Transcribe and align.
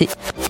invité. 0.00 0.49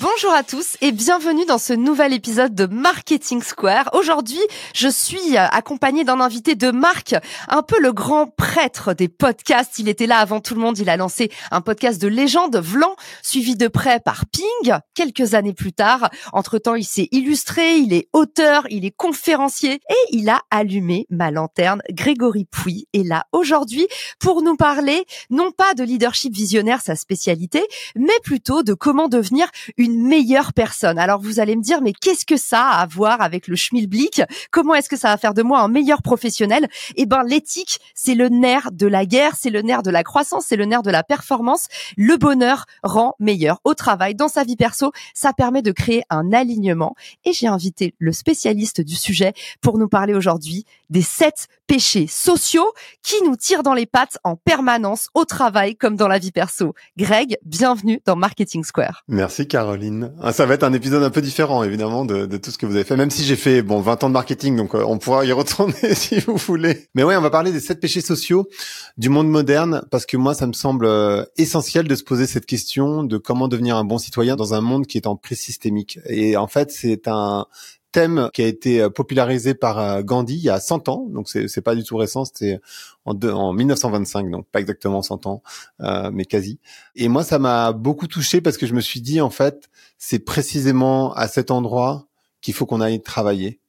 Bonjour 0.00 0.32
à 0.32 0.42
tous 0.42 0.78
et 0.80 0.92
bienvenue 0.92 1.44
dans 1.44 1.58
ce 1.58 1.74
nouvel 1.74 2.14
épisode 2.14 2.54
de 2.54 2.64
Marketing 2.64 3.42
Square. 3.42 3.90
Aujourd'hui, 3.92 4.40
je 4.74 4.88
suis 4.88 5.36
euh, 5.36 5.44
accompagnée 5.50 6.04
d'un 6.04 6.20
invité 6.20 6.54
de 6.54 6.70
marque, 6.70 7.14
un 7.48 7.60
peu 7.60 7.78
le 7.78 7.92
grand 7.92 8.26
prêtre 8.26 8.94
des 8.94 9.08
podcasts. 9.08 9.78
Il 9.78 9.90
était 9.90 10.06
là 10.06 10.16
avant 10.16 10.40
tout 10.40 10.54
le 10.54 10.60
monde. 10.62 10.78
Il 10.78 10.88
a 10.88 10.96
lancé 10.96 11.30
un 11.50 11.60
podcast 11.60 12.00
de 12.00 12.08
légende, 12.08 12.56
Vlan, 12.56 12.96
suivi 13.22 13.56
de 13.56 13.68
près 13.68 14.00
par 14.00 14.24
Ping. 14.24 14.78
Quelques 14.94 15.34
années 15.34 15.52
plus 15.52 15.74
tard, 15.74 16.08
entre-temps, 16.32 16.76
il 16.76 16.84
s'est 16.84 17.08
illustré, 17.12 17.76
il 17.76 17.92
est 17.92 18.08
auteur, 18.14 18.66
il 18.70 18.86
est 18.86 18.96
conférencier 18.96 19.74
et 19.74 20.12
il 20.12 20.30
a 20.30 20.40
allumé 20.50 21.06
ma 21.10 21.30
lanterne. 21.30 21.82
Grégory 21.90 22.46
Pouy 22.46 22.86
est 22.94 23.06
là 23.06 23.26
aujourd'hui 23.32 23.86
pour 24.18 24.40
nous 24.40 24.56
parler 24.56 25.04
non 25.28 25.50
pas 25.50 25.74
de 25.74 25.84
leadership 25.84 26.32
visionnaire, 26.32 26.80
sa 26.80 26.96
spécialité, 26.96 27.62
mais 27.96 28.18
plutôt 28.24 28.62
de 28.62 28.72
comment 28.72 29.08
devenir 29.08 29.50
une 29.76 29.89
meilleure 29.98 30.52
personne. 30.52 30.98
Alors 30.98 31.20
vous 31.20 31.40
allez 31.40 31.56
me 31.56 31.62
dire, 31.62 31.82
mais 31.82 31.92
qu'est-ce 31.92 32.24
que 32.24 32.36
ça 32.36 32.62
a 32.62 32.80
à 32.80 32.86
voir 32.86 33.20
avec 33.20 33.48
le 33.48 33.56
schmilblick? 33.56 34.22
Comment 34.50 34.74
est-ce 34.74 34.88
que 34.88 34.96
ça 34.96 35.08
va 35.08 35.16
faire 35.16 35.34
de 35.34 35.42
moi 35.42 35.60
un 35.60 35.68
meilleur 35.68 36.02
professionnel? 36.02 36.68
Eh 36.96 37.06
ben 37.06 37.22
l'éthique, 37.22 37.80
c'est 37.94 38.14
le 38.14 38.28
nerf 38.28 38.70
de 38.72 38.86
la 38.86 39.06
guerre, 39.06 39.34
c'est 39.36 39.50
le 39.50 39.62
nerf 39.62 39.82
de 39.82 39.90
la 39.90 40.02
croissance, 40.02 40.44
c'est 40.48 40.56
le 40.56 40.64
nerf 40.64 40.82
de 40.82 40.90
la 40.90 41.02
performance. 41.02 41.68
Le 41.96 42.16
bonheur 42.16 42.66
rend 42.82 43.14
meilleur 43.18 43.60
au 43.64 43.74
travail, 43.74 44.14
dans 44.14 44.28
sa 44.28 44.44
vie 44.44 44.56
perso, 44.56 44.92
ça 45.14 45.32
permet 45.32 45.62
de 45.62 45.72
créer 45.72 46.02
un 46.10 46.32
alignement. 46.32 46.94
Et 47.24 47.32
j'ai 47.32 47.46
invité 47.46 47.94
le 47.98 48.12
spécialiste 48.12 48.80
du 48.80 48.96
sujet 48.96 49.32
pour 49.60 49.78
nous 49.78 49.88
parler 49.88 50.14
aujourd'hui 50.14 50.64
des 50.88 51.02
sept 51.02 51.48
péchés 51.66 52.06
sociaux 52.08 52.72
qui 53.02 53.22
nous 53.24 53.36
tirent 53.36 53.62
dans 53.62 53.74
les 53.74 53.86
pattes 53.86 54.18
en 54.24 54.36
permanence 54.36 55.08
au 55.14 55.24
travail 55.24 55.76
comme 55.76 55.96
dans 55.96 56.08
la 56.08 56.18
vie 56.18 56.32
perso. 56.32 56.74
Greg, 56.96 57.38
bienvenue 57.44 58.00
dans 58.04 58.16
Marketing 58.16 58.64
Square. 58.64 59.04
Merci 59.08 59.46
Caroline. 59.46 59.79
Ah, 60.20 60.32
ça 60.32 60.46
va 60.46 60.54
être 60.54 60.62
un 60.62 60.72
épisode 60.72 61.02
un 61.02 61.10
peu 61.10 61.22
différent, 61.22 61.62
évidemment, 61.62 62.04
de, 62.04 62.36
tout 62.36 62.50
ce 62.50 62.58
que 62.58 62.66
vous 62.66 62.74
avez 62.74 62.84
fait. 62.84 62.96
Même 62.96 63.10
si 63.10 63.24
j'ai 63.24 63.36
fait, 63.36 63.62
bon, 63.62 63.80
20 63.80 64.04
ans 64.04 64.08
de 64.08 64.14
marketing, 64.14 64.56
donc 64.56 64.74
euh, 64.74 64.84
on 64.86 64.98
pourra 64.98 65.24
y 65.24 65.32
retourner 65.40 65.74
si 65.94 66.20
vous 66.20 66.36
voulez. 66.36 66.88
Mais 66.94 67.04
ouais, 67.04 67.16
on 67.16 67.20
va 67.20 67.30
parler 67.30 67.52
des 67.52 67.60
sept 67.60 67.80
péchés 67.80 68.00
sociaux 68.00 68.48
du 68.96 69.08
monde 69.08 69.28
moderne, 69.28 69.82
parce 69.90 70.06
que 70.06 70.16
moi, 70.16 70.34
ça 70.34 70.46
me 70.46 70.52
semble 70.52 70.86
euh, 70.86 71.24
essentiel 71.36 71.86
de 71.88 71.94
se 71.94 72.04
poser 72.04 72.26
cette 72.26 72.46
question 72.46 73.02
de 73.02 73.18
comment 73.18 73.48
devenir 73.48 73.76
un 73.76 73.84
bon 73.84 73.98
citoyen 73.98 74.36
dans 74.36 74.54
un 74.54 74.60
monde 74.60 74.86
qui 74.86 74.98
est 74.98 75.06
en 75.06 75.16
crise 75.16 75.40
systémique. 75.40 75.98
Et 76.06 76.36
en 76.36 76.46
fait, 76.46 76.70
c'est 76.70 77.08
un 77.08 77.46
thème 77.92 78.30
qui 78.32 78.42
a 78.42 78.46
été 78.46 78.80
euh, 78.80 78.90
popularisé 78.90 79.54
par 79.54 79.78
euh, 79.78 80.02
Gandhi 80.02 80.34
il 80.34 80.42
y 80.42 80.50
a 80.50 80.60
100 80.60 80.88
ans, 80.88 81.06
donc 81.08 81.28
c'est 81.28 81.60
pas 81.62 81.74
du 81.74 81.84
tout 81.84 81.96
récent, 81.96 82.24
c'était 82.24 82.60
en, 83.04 83.14
en 83.22 83.52
1925, 83.52 84.30
donc 84.30 84.46
pas 84.46 84.60
exactement 84.60 85.02
100 85.02 85.26
ans, 85.26 85.42
euh, 85.80 86.10
mais 86.12 86.24
quasi. 86.24 86.58
Et 86.94 87.08
moi, 87.08 87.24
ça 87.24 87.38
m'a 87.38 87.72
beaucoup 87.72 88.06
touché 88.06 88.40
parce 88.40 88.56
que 88.56 88.66
je 88.66 88.74
me 88.74 88.80
suis 88.80 89.00
dit 89.00 89.20
en 89.20 89.30
fait, 89.30 89.68
c'est 89.98 90.20
précisément 90.20 91.12
à 91.14 91.28
cet 91.28 91.50
endroit 91.50 92.06
qu'il 92.40 92.54
faut 92.54 92.66
qu'on 92.66 92.80
aille 92.80 93.02
travailler 93.02 93.60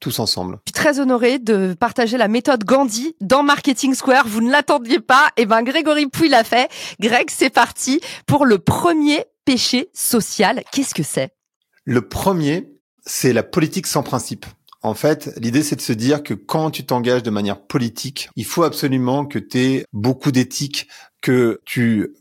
tous 0.00 0.18
ensemble. 0.18 0.58
Je 0.66 0.72
suis 0.72 0.82
très 0.82 1.00
honoré 1.00 1.38
de 1.38 1.74
partager 1.78 2.18
la 2.18 2.28
méthode 2.28 2.64
Gandhi 2.64 3.16
dans 3.20 3.42
Marketing 3.42 3.94
Square. 3.94 4.28
Vous 4.28 4.42
ne 4.42 4.50
l'attendiez 4.50 5.00
pas, 5.00 5.28
et 5.36 5.42
eh 5.42 5.46
ben 5.46 5.62
Grégory 5.62 6.06
Pouy 6.06 6.28
l'a 6.28 6.44
fait. 6.44 6.70
Greg, 7.00 7.30
c'est 7.30 7.50
parti 7.50 8.00
pour 8.26 8.44
le 8.44 8.58
premier 8.58 9.24
péché 9.44 9.88
social. 9.94 10.62
Qu'est-ce 10.72 10.94
que 10.94 11.02
c'est? 11.02 11.30
Le 11.84 12.06
premier, 12.06 12.73
c'est 13.06 13.32
la 13.32 13.42
politique 13.42 13.86
sans 13.86 14.02
principe. 14.02 14.46
En 14.82 14.94
fait, 14.94 15.32
l'idée, 15.38 15.62
c'est 15.62 15.76
de 15.76 15.80
se 15.80 15.94
dire 15.94 16.22
que 16.22 16.34
quand 16.34 16.70
tu 16.70 16.84
t'engages 16.84 17.22
de 17.22 17.30
manière 17.30 17.60
politique, 17.60 18.28
il 18.36 18.44
faut 18.44 18.64
absolument 18.64 19.24
que 19.24 19.38
tu 19.38 19.58
aies 19.58 19.86
beaucoup 19.94 20.30
d'éthique, 20.30 20.88
que 21.22 21.60
tu 21.64 22.14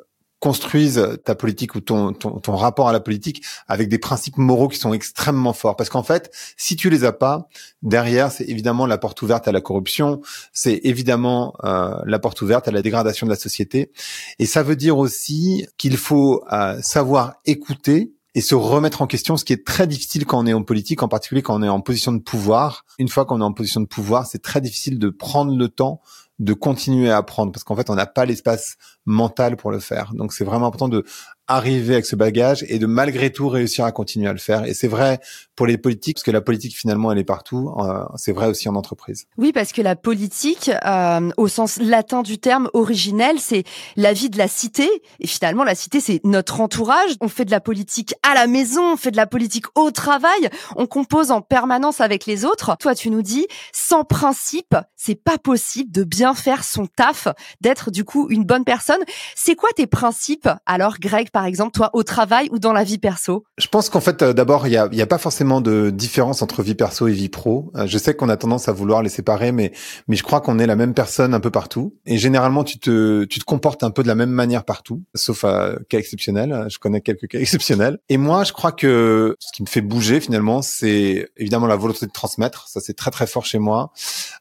construises 0.44 1.02
ta 1.24 1.36
politique 1.36 1.74
ou 1.74 1.80
ton, 1.80 2.12
ton, 2.12 2.56
rapport 2.58 2.90
à 2.90 2.92
la 2.92 3.00
politique 3.00 3.46
avec 3.70 3.88
des 3.88 3.98
principes 3.98 4.38
moraux 4.38 4.68
qui 4.68 4.78
sont 4.78 4.94
extrêmement 4.94 5.54
forts. 5.54 5.78
Parce 5.78 5.90
qu'en 5.90 6.04
fait, 6.04 6.32
si 6.58 6.76
tu 6.76 6.90
les 6.90 7.06
as 7.06 7.14
pas, 7.14 7.48
derrière, 7.82 8.30
c'est 8.30 8.44
évidemment 8.50 8.86
la 8.86 8.98
porte 8.98 9.22
ouverte 9.22 9.48
à 9.48 9.54
la 9.54 9.62
corruption, 9.62 10.22
c'est 10.52 10.82
évidemment 10.84 11.54
euh, 11.64 11.96
la 12.06 12.20
porte 12.20 12.42
ouverte 12.42 12.68
à 12.68 12.72
la 12.72 12.82
dégradation 12.82 13.26
de 13.26 13.32
la 13.32 13.38
société. 13.38 13.92
Et 14.38 14.46
ça 14.46 14.64
veut 14.64 14.76
dire 14.76 14.98
aussi 14.98 15.66
qu'il 15.78 15.96
faut 15.96 16.44
euh, 16.52 16.78
savoir 16.82 17.36
écouter 17.46 18.12
et 18.36 18.42
se 18.42 18.56
remettre 18.56 19.02
en 19.02 19.08
question, 19.08 19.38
ce 19.38 19.46
qui 19.46 19.54
est 19.54 19.66
très 19.66 19.88
difficile 19.88 20.26
quand 20.26 20.40
on 20.40 20.46
est 20.46 20.54
en 20.54 20.64
politique, 20.64 21.04
en 21.04 21.08
particulier 21.08 21.42
quand 21.42 21.60
on 21.60 21.64
est 21.64 21.70
en 21.70 21.82
position 21.82 22.12
de 22.12 22.22
pouvoir. 22.22 22.86
Une 22.98 23.10
fois 23.10 23.26
qu'on 23.26 23.42
est 23.42 23.44
en 23.44 23.54
position 23.54 23.82
de 23.82 23.86
pouvoir, 23.86 24.26
c'est 24.26 24.42
très 24.42 24.62
difficile 24.62 24.98
de 25.00 25.10
prendre 25.10 25.56
le 25.56 25.68
temps 25.70 26.02
de 26.40 26.54
continuer 26.54 27.10
à 27.10 27.18
apprendre 27.18 27.52
parce 27.52 27.64
qu'en 27.64 27.76
fait, 27.76 27.90
on 27.90 27.96
n'a 27.96 28.06
pas 28.06 28.26
l'espace 28.26 28.78
mental 29.06 29.56
pour 29.56 29.72
le 29.72 29.80
faire. 29.80 30.14
Donc, 30.14 30.34
c'est 30.34 30.44
vraiment 30.44 30.68
important 30.68 30.88
de 30.88 31.06
arriver 31.48 31.96
avec 31.96 32.06
ce 32.06 32.16
bagage 32.16 32.64
et 32.70 32.80
de 32.80 32.86
malgré 32.86 33.30
tout 33.30 33.50
réussir 33.50 33.84
à 33.84 33.92
continuer 33.92 34.30
à 34.30 34.34
le 34.34 34.40
faire. 34.40 34.66
Et 34.66 34.74
c'est 34.74 34.88
vrai 34.88 35.20
pour 35.56 35.68
les 35.68 35.78
politiques, 35.78 36.16
parce 36.16 36.24
que 36.24 36.32
la 36.32 36.42
politique 36.42 36.76
finalement 36.76 37.12
elle 37.12 37.18
est 37.18 37.26
partout. 37.26 37.74
Euh, 37.80 38.06
c'est 38.16 38.32
vrai 38.32 38.48
aussi 38.48 38.70
en 38.70 38.76
entreprise. 38.76 39.26
Oui, 39.38 39.52
parce 39.52 39.74
que 39.74 39.82
la 39.82 39.96
politique, 39.96 40.72
euh, 40.86 41.30
au 41.38 41.48
sens 41.48 41.80
latin 41.80 42.22
du 42.22 42.38
terme 42.38 42.70
originel, 42.74 43.40
c'est 43.40 43.66
la 43.98 44.14
vie 44.14 44.30
de 44.30 44.38
la 44.38 44.48
cité. 44.48 44.90
Et 45.20 45.28
finalement, 45.28 45.66
la 45.66 45.76
cité, 45.76 46.00
c'est 46.00 46.22
notre 46.24 46.62
entourage. 46.62 47.12
On 47.20 47.28
fait 47.28 47.46
de 47.46 47.52
la 47.52 47.60
politique 47.60 48.16
à 48.24 48.34
la 48.34 48.48
maison, 48.48 48.94
on 48.94 48.98
fait 48.98 49.12
de 49.12 49.18
la 49.18 49.28
politique 49.28 49.66
au 49.76 49.92
travail, 49.92 50.50
on 50.78 50.88
compose 50.88 51.30
en 51.30 51.42
permanence 51.42 52.00
avec 52.00 52.26
les 52.26 52.46
autres. 52.46 52.78
Toi, 52.80 52.96
tu 52.96 53.10
nous 53.10 53.22
dis, 53.22 53.48
sans 53.74 54.06
principe, 54.06 54.76
c'est 54.96 55.22
pas 55.22 55.38
possible 55.38 55.92
de 55.92 56.04
bien 56.04 56.23
faire 56.34 56.64
son 56.64 56.88
taf, 56.88 57.28
d'être 57.60 57.92
du 57.92 58.06
coup 58.06 58.28
une 58.30 58.46
bonne 58.46 58.64
personne. 58.64 59.02
C'est 59.36 59.56
quoi 59.56 59.70
tes 59.76 59.88
principes 59.88 60.48
alors, 60.66 60.96
Greg, 61.00 61.30
par 61.30 61.46
exemple, 61.46 61.72
toi, 61.72 61.90
au 61.94 62.04
travail 62.04 62.48
ou 62.52 62.60
dans 62.60 62.74
la 62.74 62.84
vie 62.84 62.98
perso? 62.98 63.46
Je 63.58 63.68
pense 63.68 63.90
qu'en 63.90 64.00
fait, 64.00 64.22
euh, 64.22 64.34
d'abord, 64.34 64.68
il 64.68 64.74
y 64.74 64.78
a, 64.78 64.84
a 64.86 65.06
pas 65.06 65.18
forcément 65.18 65.62
de 65.62 65.90
différence 65.90 66.42
entre 66.42 66.64
vie 66.64 66.76
perso 66.76 67.08
et 67.08 67.12
vie 67.12 67.30
pro. 67.30 67.72
Euh, 67.76 67.86
je 67.88 67.98
sais 67.98 68.16
qu'on 68.16 68.30
a 68.30 68.38
tendance 68.38 68.68
à 68.68 68.72
vouloir 68.72 69.02
les 69.02 69.10
séparer, 69.10 69.52
mais 69.52 69.72
mais 70.08 70.16
je 70.16 70.24
crois 70.24 70.42
qu'on 70.42 70.60
est 70.60 70.68
la 70.68 70.76
même 70.76 70.94
personne 70.94 71.34
un 71.34 71.40
peu 71.40 71.52
partout. 71.52 71.96
Et 72.06 72.18
généralement, 72.18 72.64
tu 72.64 72.80
te 72.80 73.26
tu 73.26 73.40
te 73.40 73.46
comportes 73.46 73.84
un 73.84 73.92
peu 73.92 74.04
de 74.04 74.08
la 74.08 74.16
même 74.16 74.30
manière 74.30 74.64
partout, 74.64 75.04
sauf 75.16 75.44
à 75.44 75.74
cas 75.90 75.98
exceptionnels. 75.98 76.68
Je 76.70 76.78
connais 76.78 77.02
quelques 77.02 77.28
cas 77.28 77.40
exceptionnels. 77.40 78.00
Et 78.10 78.18
moi, 78.18 78.44
je 78.44 78.54
crois 78.54 78.72
que 78.72 79.36
ce 79.40 79.52
qui 79.54 79.64
me 79.64 79.68
fait 79.68 79.82
bouger 79.82 80.20
finalement, 80.20 80.62
c'est 80.62 81.30
évidemment 81.38 81.68
la 81.68 81.76
volonté 81.76 82.06
de 82.06 82.12
transmettre. 82.12 82.68
Ça, 82.68 82.80
c'est 82.80 82.94
très 82.94 83.12
très 83.12 83.28
fort 83.28 83.46
chez 83.46 83.60
moi. 83.60 83.92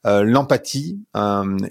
Euh, 0.06 0.22
l'empathie. 0.24 1.00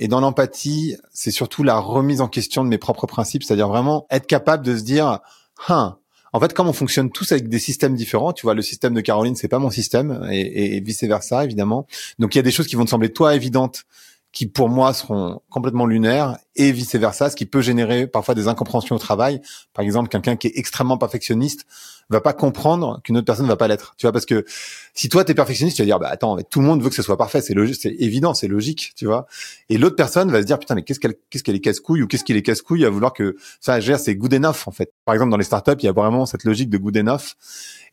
Et 0.01 0.07
dans 0.07 0.19
l'empathie, 0.19 0.97
c'est 1.13 1.31
surtout 1.31 1.63
la 1.63 1.79
remise 1.79 2.19
en 2.19 2.27
question 2.27 2.63
de 2.63 2.69
mes 2.69 2.79
propres 2.79 3.05
principes, 3.05 3.43
c'est-à-dire 3.43 3.69
vraiment 3.69 4.07
être 4.09 4.27
capable 4.27 4.65
de 4.65 4.75
se 4.75 4.83
dire 4.83 5.19
Hein. 5.69 5.97
En 6.33 6.39
fait, 6.39 6.53
comme 6.53 6.67
on 6.67 6.73
fonctionne 6.73 7.11
tous 7.11 7.31
avec 7.33 7.49
des 7.49 7.59
systèmes 7.59 7.95
différents, 7.95 8.31
tu 8.31 8.43
vois, 8.43 8.53
le 8.53 8.61
système 8.61 8.93
de 8.93 9.01
Caroline, 9.01 9.35
c'est 9.35 9.49
pas 9.49 9.59
mon 9.59 9.69
système, 9.69 10.27
et, 10.31 10.77
et 10.77 10.79
vice 10.79 11.03
versa, 11.03 11.43
évidemment. 11.43 11.87
Donc, 12.19 12.35
il 12.35 12.37
y 12.37 12.39
a 12.39 12.43
des 12.43 12.51
choses 12.51 12.67
qui 12.67 12.75
vont 12.75 12.85
te 12.85 12.89
sembler 12.89 13.11
toi 13.11 13.35
évidentes, 13.35 13.83
qui 14.31 14.47
pour 14.47 14.69
moi 14.69 14.93
seront 14.93 15.41
complètement 15.49 15.85
lunaires, 15.85 16.37
et 16.55 16.71
vice 16.71 16.95
versa, 16.95 17.29
ce 17.29 17.35
qui 17.35 17.45
peut 17.45 17.61
générer 17.61 18.07
parfois 18.07 18.33
des 18.33 18.47
incompréhensions 18.47 18.95
au 18.95 18.99
travail. 18.99 19.41
Par 19.73 19.83
exemple, 19.83 20.07
quelqu'un 20.07 20.37
qui 20.37 20.47
est 20.47 20.53
extrêmement 20.55 20.97
perfectionniste 20.97 21.65
va 22.11 22.21
pas 22.21 22.33
comprendre 22.33 23.01
qu'une 23.03 23.17
autre 23.17 23.25
personne 23.25 23.45
ne 23.45 23.51
va 23.51 23.57
pas 23.57 23.67
l'être. 23.67 23.95
Tu 23.97 24.05
vois, 24.05 24.11
parce 24.11 24.25
que 24.25 24.45
si 24.93 25.09
toi 25.09 25.23
t'es 25.23 25.33
perfectionniste, 25.33 25.77
tu 25.77 25.81
vas 25.81 25.85
dire 25.85 25.99
bah 25.99 26.09
attends, 26.11 26.37
tout 26.49 26.59
le 26.59 26.65
monde 26.65 26.81
veut 26.81 26.89
que 26.89 26.95
ce 26.95 27.01
soit 27.01 27.17
parfait, 27.17 27.41
c'est 27.41 27.53
logique, 27.53 27.77
c'est 27.81 27.95
évident, 27.99 28.33
c'est 28.33 28.47
logique, 28.47 28.93
tu 28.95 29.05
vois. 29.05 29.25
Et 29.69 29.77
l'autre 29.77 29.95
personne 29.95 30.31
va 30.31 30.41
se 30.41 30.45
dire 30.45 30.59
putain 30.59 30.75
mais 30.75 30.83
qu'est-ce 30.83 30.99
qu'elle 30.99 31.15
qu'est-ce 31.29 31.43
qu'elle 31.43 31.55
est 31.55 31.61
casse-couille 31.61 32.03
ou 32.03 32.07
qu'est-ce 32.07 32.23
qu'il 32.23 32.35
est 32.35 32.41
casse-couille 32.41 32.85
à 32.85 32.89
vouloir 32.89 33.13
que 33.13 33.37
ça 33.59 33.79
gère, 33.79 33.99
c'est 33.99 34.15
good 34.15 34.33
enough 34.33 34.67
en 34.67 34.71
fait. 34.71 34.91
Par 35.05 35.15
exemple 35.15 35.31
dans 35.31 35.37
les 35.37 35.43
startups, 35.43 35.71
il 35.79 35.85
y 35.85 35.89
a 35.89 35.93
vraiment 35.93 36.25
cette 36.25 36.43
logique 36.43 36.69
de 36.69 36.77
good 36.77 36.97
enough 36.97 37.35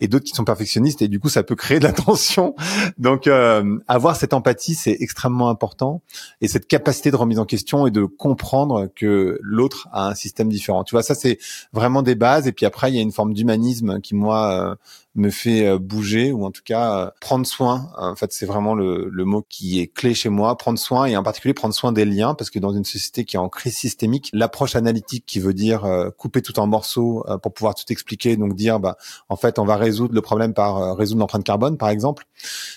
et 0.00 0.09
d'autres 0.09 0.25
qui 0.25 0.35
sont 0.35 0.44
perfectionnistes 0.44 1.03
et 1.03 1.09
du 1.09 1.19
coup 1.20 1.29
ça 1.29 1.43
peut 1.43 1.56
créer 1.56 1.79
de 1.79 1.85
la 1.85 1.93
tension. 1.93 2.55
Donc 2.99 3.26
euh, 3.26 3.79
avoir 3.88 4.17
cette 4.17 4.32
empathie 4.32 4.75
c'est 4.75 4.97
extrêmement 5.00 5.49
important 5.49 6.03
et 6.41 6.49
cette 6.49 6.67
capacité 6.67 7.11
de 7.11 7.17
remise 7.17 7.38
en 7.38 7.44
question 7.44 7.87
et 7.87 7.91
de 7.91 8.05
comprendre 8.05 8.88
que 8.94 9.38
l'autre 9.43 9.88
a 9.93 10.09
un 10.09 10.15
système 10.15 10.49
différent. 10.49 10.85
Tu 10.85 10.94
vois 10.94 11.03
ça 11.03 11.15
c'est 11.15 11.38
vraiment 11.73 12.03
des 12.03 12.15
bases 12.15 12.47
et 12.47 12.53
puis 12.53 12.67
après 12.67 12.91
il 12.91 12.97
y 12.97 12.99
a 12.99 13.03
une 13.03 13.12
forme 13.12 13.35
d'humanisme 13.35 14.00
qui 14.08 14.14
moi 14.14 14.70
euh, 14.72 14.75
me 15.19 15.31
fait 15.31 15.67
euh, 15.67 15.79
bouger 15.79 16.32
ou 16.32 16.44
en 16.44 16.50
tout 16.50 16.62
cas 16.65 16.99
euh, 16.99 17.11
prendre 17.20 17.47
soin. 17.47 17.91
En 17.97 18.17
fait, 18.17 18.32
c'est 18.32 18.47
vraiment 18.47 18.75
le, 18.75 19.09
le, 19.11 19.25
mot 19.25 19.44
qui 19.49 19.81
est 19.81 19.88
clé 19.88 20.15
chez 20.15 20.29
moi. 20.29 20.56
Prendre 20.56 20.79
soin 20.79 21.06
et 21.06 21.17
en 21.17 21.23
particulier 21.23 21.55
prendre 21.55 21.75
soin 21.75 21.93
des 21.93 22.05
liens 22.05 22.35
parce 22.35 22.50
que 22.50 22.59
dans 22.59 22.73
une 22.73 22.85
société 22.85 23.25
qui 23.25 23.37
est 23.37 23.38
en 23.38 23.49
crise 23.49 23.76
systémique, 23.76 24.31
l'approche 24.32 24.76
analytique 24.76 25.25
qui 25.26 25.41
veut 25.41 25.55
dire 25.55 25.85
euh, 25.85 26.11
couper 26.11 26.43
tout 26.43 26.59
en 26.59 26.67
morceaux 26.67 27.25
pour 27.43 27.53
pouvoir 27.53 27.75
tout 27.75 27.85
expliquer, 27.91 28.37
donc 28.37 28.55
dire 28.55 28.81
bah 28.81 28.97
en 29.29 29.37
fait 29.37 29.59
on 29.59 29.65
va 29.65 29.76
résoudre 29.76 30.15
le 30.15 30.20
problème 30.20 30.55
par 30.55 30.97
résoudre 30.97 31.20
l'empreinte 31.20 31.44
carbone 31.44 31.76
par 31.76 31.88
exemple, 31.88 32.25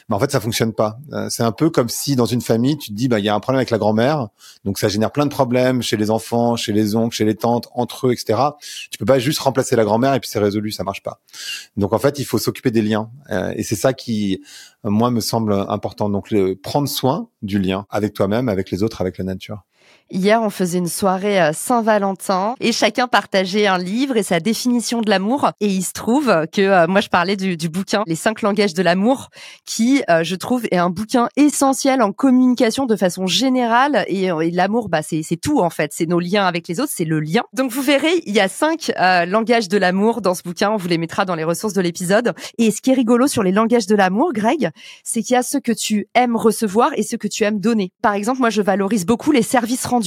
mais 0.10 0.16
en 0.16 0.20
fait 0.20 0.32
ça 0.32 0.40
fonctionne 0.40 0.74
pas. 0.74 0.98
c'est 1.30 1.44
un 1.44 1.52
peu 1.52 1.70
comme 1.70 1.90
si 1.90 2.16
dans 2.16 2.26
une 2.26 2.42
famille 2.42 2.78
tu 2.78 2.90
te 2.90 2.96
dis 2.96 3.08
bah 3.08 3.20
il 3.20 3.26
y 3.26 3.30
a 3.30 3.36
un 3.36 3.40
problème 3.40 3.60
avec 3.60 3.70
la 3.70 3.78
grand-mère, 3.78 4.30
donc 4.66 4.80
ça 4.80 4.88
génère 4.88 5.12
plein 5.12 5.26
de 5.26 5.32
problèmes 5.32 5.82
chez 5.82 5.98
les 5.98 6.10
enfants, 6.10 6.56
chez 6.56 6.74
les 6.74 6.96
oncles, 6.96 7.16
chez 7.16 7.26
les 7.26 7.36
tantes, 7.36 7.68
entre 7.74 8.08
eux, 8.08 8.14
etc. 8.14 8.40
Tu 8.90 8.98
peux 8.98 9.06
pas 9.06 9.20
juste 9.20 9.40
remplacer 9.40 9.76
la 9.76 9.84
grand-mère 9.84 10.14
et 10.14 10.20
puis 10.20 10.30
c'est 10.30 10.40
résolu, 10.40 10.72
ça 10.72 10.84
marche 10.84 11.04
pas. 11.04 11.22
Donc 11.78 11.94
en 11.94 12.00
fait 12.00 12.20
s'occuper 12.40 12.72
des 12.72 12.82
liens. 12.82 13.12
Euh, 13.30 13.54
et 13.56 13.64
c'est 13.64 13.76
ça 13.76 13.94
qui, 13.94 14.42
moi, 14.84 15.12
me 15.12 15.20
semble 15.20 15.54
important. 15.54 16.10
Donc, 16.10 16.32
le, 16.32 16.56
prendre 16.56 16.88
soin 16.88 17.30
du 17.42 17.60
lien 17.60 17.86
avec 17.90 18.14
toi-même, 18.14 18.50
avec 18.50 18.72
les 18.72 18.84
autres, 18.84 19.02
avec 19.02 19.18
la 19.18 19.24
nature. 19.24 19.64
Hier, 20.14 20.42
on 20.42 20.50
faisait 20.50 20.78
une 20.78 20.90
soirée 20.90 21.42
euh, 21.42 21.52
Saint-Valentin 21.54 22.56
et 22.60 22.74
chacun 22.74 23.08
partageait 23.08 23.68
un 23.68 23.78
livre 23.78 24.18
et 24.18 24.24
sa 24.24 24.42
définition 24.42 25.00
de 25.00 25.10
l'amour. 25.10 25.52
Et 25.62 25.68
il 25.68 25.84
se 25.84 25.94
trouve 25.94 26.26
que 26.52 26.62
euh, 26.62 26.86
moi, 26.86 27.00
je 27.00 27.08
parlais 27.08 27.38
du, 27.38 27.56
du, 27.56 27.70
bouquin 27.70 28.04
Les 28.08 28.18
cinq 28.18 28.42
langages 28.42 28.74
de 28.74 28.84
l'amour, 28.84 29.30
qui, 29.66 30.04
euh, 30.10 30.26
je 30.26 30.36
trouve, 30.36 30.66
est 30.70 30.78
un 30.78 30.90
bouquin 30.90 31.30
essentiel 31.38 32.02
en 32.02 32.12
communication 32.12 32.86
de 32.86 32.98
façon 32.98 33.26
générale. 33.26 34.04
Et, 34.10 34.30
l'amour, 34.52 34.90
bah, 34.90 35.02
c'est 35.02 35.24
tout 35.42 35.62
en 35.62 35.70
fait. 35.70 35.92
C'est 35.94 36.08
nos 36.08 36.20
liens 36.20 36.46
avec 36.46 36.68
les 36.68 36.82
autres, 36.82 36.92
c'est 36.94 37.06
le 37.06 37.22
lien. 37.22 37.44
Donc 37.54 37.72
vous 37.72 37.82
verrez, 37.82 38.22
il 38.26 38.36
y 38.36 38.42
a 38.42 38.50
cinq 38.50 38.92
langages 39.28 39.70
de 39.70 39.78
l'amour 39.78 40.20
dans 40.20 40.36
ce 40.36 40.44
bouquin. 40.44 40.72
On 40.72 40.78
vous 40.78 40.90
les 40.90 40.98
mettra 40.98 41.24
dans 41.24 41.36
les 41.36 41.46
ressources 41.46 41.74
de 41.74 41.82
l'épisode. 41.82 42.34
Et 42.58 42.72
ce 42.72 42.82
qui 42.82 42.92
est 42.92 42.96
rigolo 42.96 43.28
sur 43.28 43.44
les 43.44 43.54
langages 43.54 43.88
de 43.88 43.96
l'amour, 43.96 44.34
Greg, 44.34 44.72
c'est 45.06 45.22
qu'il 45.22 45.36
y 45.36 45.38
a 45.38 45.44
ce 45.44 45.58
que 45.58 45.72
tu 45.72 46.08
aimes 46.16 46.36
recevoir 46.36 46.92
et 46.98 47.04
ce 47.04 47.16
que 47.16 47.30
tu 47.30 47.46
aimes 47.46 47.62
donner. 47.62 47.94
Par 48.02 48.14
exemple, 48.14 48.42
moi, 48.42 48.50
je 48.50 48.62
valorise 48.62 49.06
beaucoup 49.06 49.32
les 49.32 49.44
services 49.44 49.86
rendus 49.86 50.01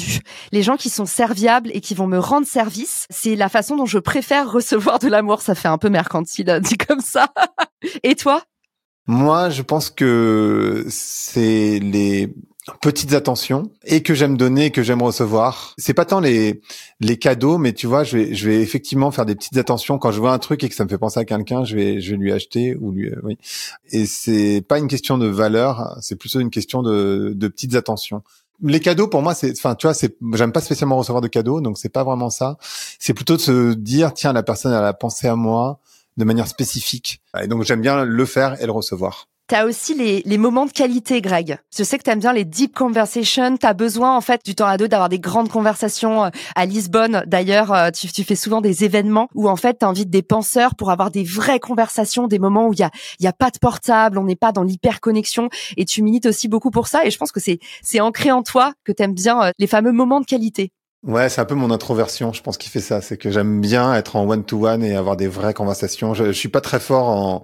les 0.52 0.62
gens 0.62 0.76
qui 0.76 0.90
sont 0.90 1.06
serviables 1.06 1.70
et 1.72 1.80
qui 1.80 1.94
vont 1.94 2.06
me 2.06 2.18
rendre 2.18 2.46
service, 2.46 3.06
c'est 3.10 3.36
la 3.36 3.48
façon 3.48 3.76
dont 3.76 3.86
je 3.86 3.98
préfère 3.98 4.50
recevoir 4.50 4.98
de 4.98 5.08
l'amour. 5.08 5.42
Ça 5.42 5.54
fait 5.54 5.68
un 5.68 5.78
peu 5.78 5.88
mercantile 5.88 6.60
dit 6.62 6.78
comme 6.78 7.00
ça. 7.00 7.28
et 8.02 8.14
toi? 8.14 8.42
Moi, 9.06 9.50
je 9.50 9.62
pense 9.62 9.90
que 9.90 10.86
c'est 10.88 11.78
les 11.78 12.34
petites 12.80 13.12
attentions 13.12 13.70
et 13.84 14.02
que 14.02 14.14
j'aime 14.14 14.36
donner 14.36 14.70
que 14.70 14.82
j'aime 14.82 15.02
recevoir. 15.02 15.74
C'est 15.76 15.92
pas 15.92 16.04
tant 16.06 16.20
les 16.20 16.62
les 17.00 17.18
cadeaux, 17.18 17.58
mais 17.58 17.74
tu 17.74 17.86
vois, 17.86 18.04
je 18.04 18.16
vais 18.16 18.34
je 18.34 18.48
vais 18.48 18.62
effectivement 18.62 19.10
faire 19.10 19.26
des 19.26 19.34
petites 19.34 19.56
attentions 19.58 19.98
quand 19.98 20.12
je 20.12 20.20
vois 20.20 20.32
un 20.32 20.38
truc 20.38 20.64
et 20.64 20.68
que 20.68 20.74
ça 20.74 20.84
me 20.84 20.88
fait 20.88 20.98
penser 20.98 21.20
à 21.20 21.24
quelqu'un, 21.24 21.64
je 21.64 21.76
vais 21.76 22.00
je 22.00 22.12
vais 22.12 22.16
lui 22.16 22.32
acheter 22.32 22.76
ou 22.76 22.92
lui 22.92 23.10
euh, 23.10 23.20
oui. 23.22 23.36
Et 23.90 24.06
c'est 24.06 24.62
pas 24.66 24.78
une 24.78 24.88
question 24.88 25.18
de 25.18 25.26
valeur, 25.26 25.98
c'est 26.00 26.16
plutôt 26.16 26.40
une 26.40 26.50
question 26.50 26.82
de 26.82 27.34
de 27.36 27.48
petites 27.48 27.74
attentions 27.74 28.22
les 28.62 28.80
cadeaux 28.80 29.08
pour 29.08 29.22
moi 29.22 29.34
c'est 29.34 29.52
enfin 29.52 29.74
tu 29.74 29.86
vois 29.86 29.94
c'est 29.94 30.16
j'aime 30.34 30.52
pas 30.52 30.60
spécialement 30.60 30.96
recevoir 30.96 31.20
de 31.20 31.28
cadeaux 31.28 31.60
donc 31.60 31.78
c'est 31.78 31.88
pas 31.88 32.04
vraiment 32.04 32.30
ça. 32.30 32.56
C'est 32.98 33.14
plutôt 33.14 33.36
de 33.36 33.40
se 33.40 33.74
dire 33.74 34.14
tiens 34.14 34.32
la 34.32 34.42
personne 34.42 34.72
elle 34.72 34.84
a 34.84 34.92
pensé 34.92 35.28
à 35.28 35.36
moi 35.36 35.80
de 36.16 36.24
manière 36.24 36.46
spécifique. 36.46 37.20
Et 37.42 37.48
donc 37.48 37.64
j'aime 37.64 37.80
bien 37.80 38.04
le 38.04 38.24
faire 38.24 38.60
et 38.62 38.66
le 38.66 38.72
recevoir 38.72 39.28
T'as 39.46 39.66
aussi 39.66 39.92
les, 39.92 40.22
les 40.24 40.38
moments 40.38 40.64
de 40.64 40.72
qualité, 40.72 41.20
Greg. 41.20 41.58
Je 41.76 41.84
sais 41.84 41.98
que 41.98 42.02
t'aimes 42.02 42.18
bien 42.18 42.32
les 42.32 42.46
deep 42.46 42.74
conversations. 42.74 43.58
T'as 43.58 43.74
besoin, 43.74 44.16
en 44.16 44.22
fait, 44.22 44.40
du 44.42 44.54
temps 44.54 44.66
à 44.66 44.78
deux 44.78 44.88
d'avoir 44.88 45.10
des 45.10 45.18
grandes 45.18 45.50
conversations. 45.50 46.24
Euh, 46.24 46.30
à 46.56 46.64
Lisbonne, 46.64 47.24
d'ailleurs, 47.26 47.70
euh, 47.70 47.90
tu, 47.90 48.10
tu 48.10 48.24
fais 48.24 48.36
souvent 48.36 48.62
des 48.62 48.84
événements 48.84 49.28
où, 49.34 49.50
en 49.50 49.56
fait, 49.56 49.80
t'invites 49.80 50.08
des 50.08 50.22
penseurs 50.22 50.74
pour 50.74 50.90
avoir 50.90 51.10
des 51.10 51.24
vraies 51.24 51.60
conversations, 51.60 52.26
des 52.26 52.38
moments 52.38 52.68
où 52.68 52.72
il 52.72 52.78
y 52.78 52.84
a, 52.84 52.90
y 53.20 53.26
a 53.26 53.34
pas 53.34 53.50
de 53.50 53.58
portable, 53.58 54.16
on 54.16 54.24
n'est 54.24 54.34
pas 54.34 54.50
dans 54.50 54.62
l'hyperconnexion. 54.62 55.50
Et 55.76 55.84
tu 55.84 56.00
milites 56.00 56.24
aussi 56.24 56.48
beaucoup 56.48 56.70
pour 56.70 56.88
ça. 56.88 57.04
Et 57.04 57.10
je 57.10 57.18
pense 57.18 57.30
que 57.30 57.40
c'est, 57.40 57.58
c'est 57.82 58.00
ancré 58.00 58.32
en 58.32 58.42
toi 58.42 58.72
que 58.82 58.92
t'aimes 58.92 59.12
bien 59.12 59.42
euh, 59.42 59.50
les 59.58 59.66
fameux 59.66 59.92
moments 59.92 60.20
de 60.20 60.26
qualité. 60.26 60.70
Ouais, 61.06 61.28
c'est 61.28 61.42
un 61.42 61.44
peu 61.44 61.54
mon 61.54 61.70
introversion, 61.70 62.32
je 62.32 62.40
pense, 62.40 62.56
qui 62.56 62.70
fait 62.70 62.80
ça. 62.80 63.02
C'est 63.02 63.18
que 63.18 63.30
j'aime 63.30 63.60
bien 63.60 63.94
être 63.94 64.16
en 64.16 64.26
one-to-one 64.26 64.82
et 64.82 64.96
avoir 64.96 65.18
des 65.18 65.28
vraies 65.28 65.52
conversations. 65.52 66.14
Je, 66.14 66.24
je 66.24 66.32
suis 66.32 66.48
pas 66.48 66.62
très 66.62 66.80
fort 66.80 67.08
en, 67.08 67.42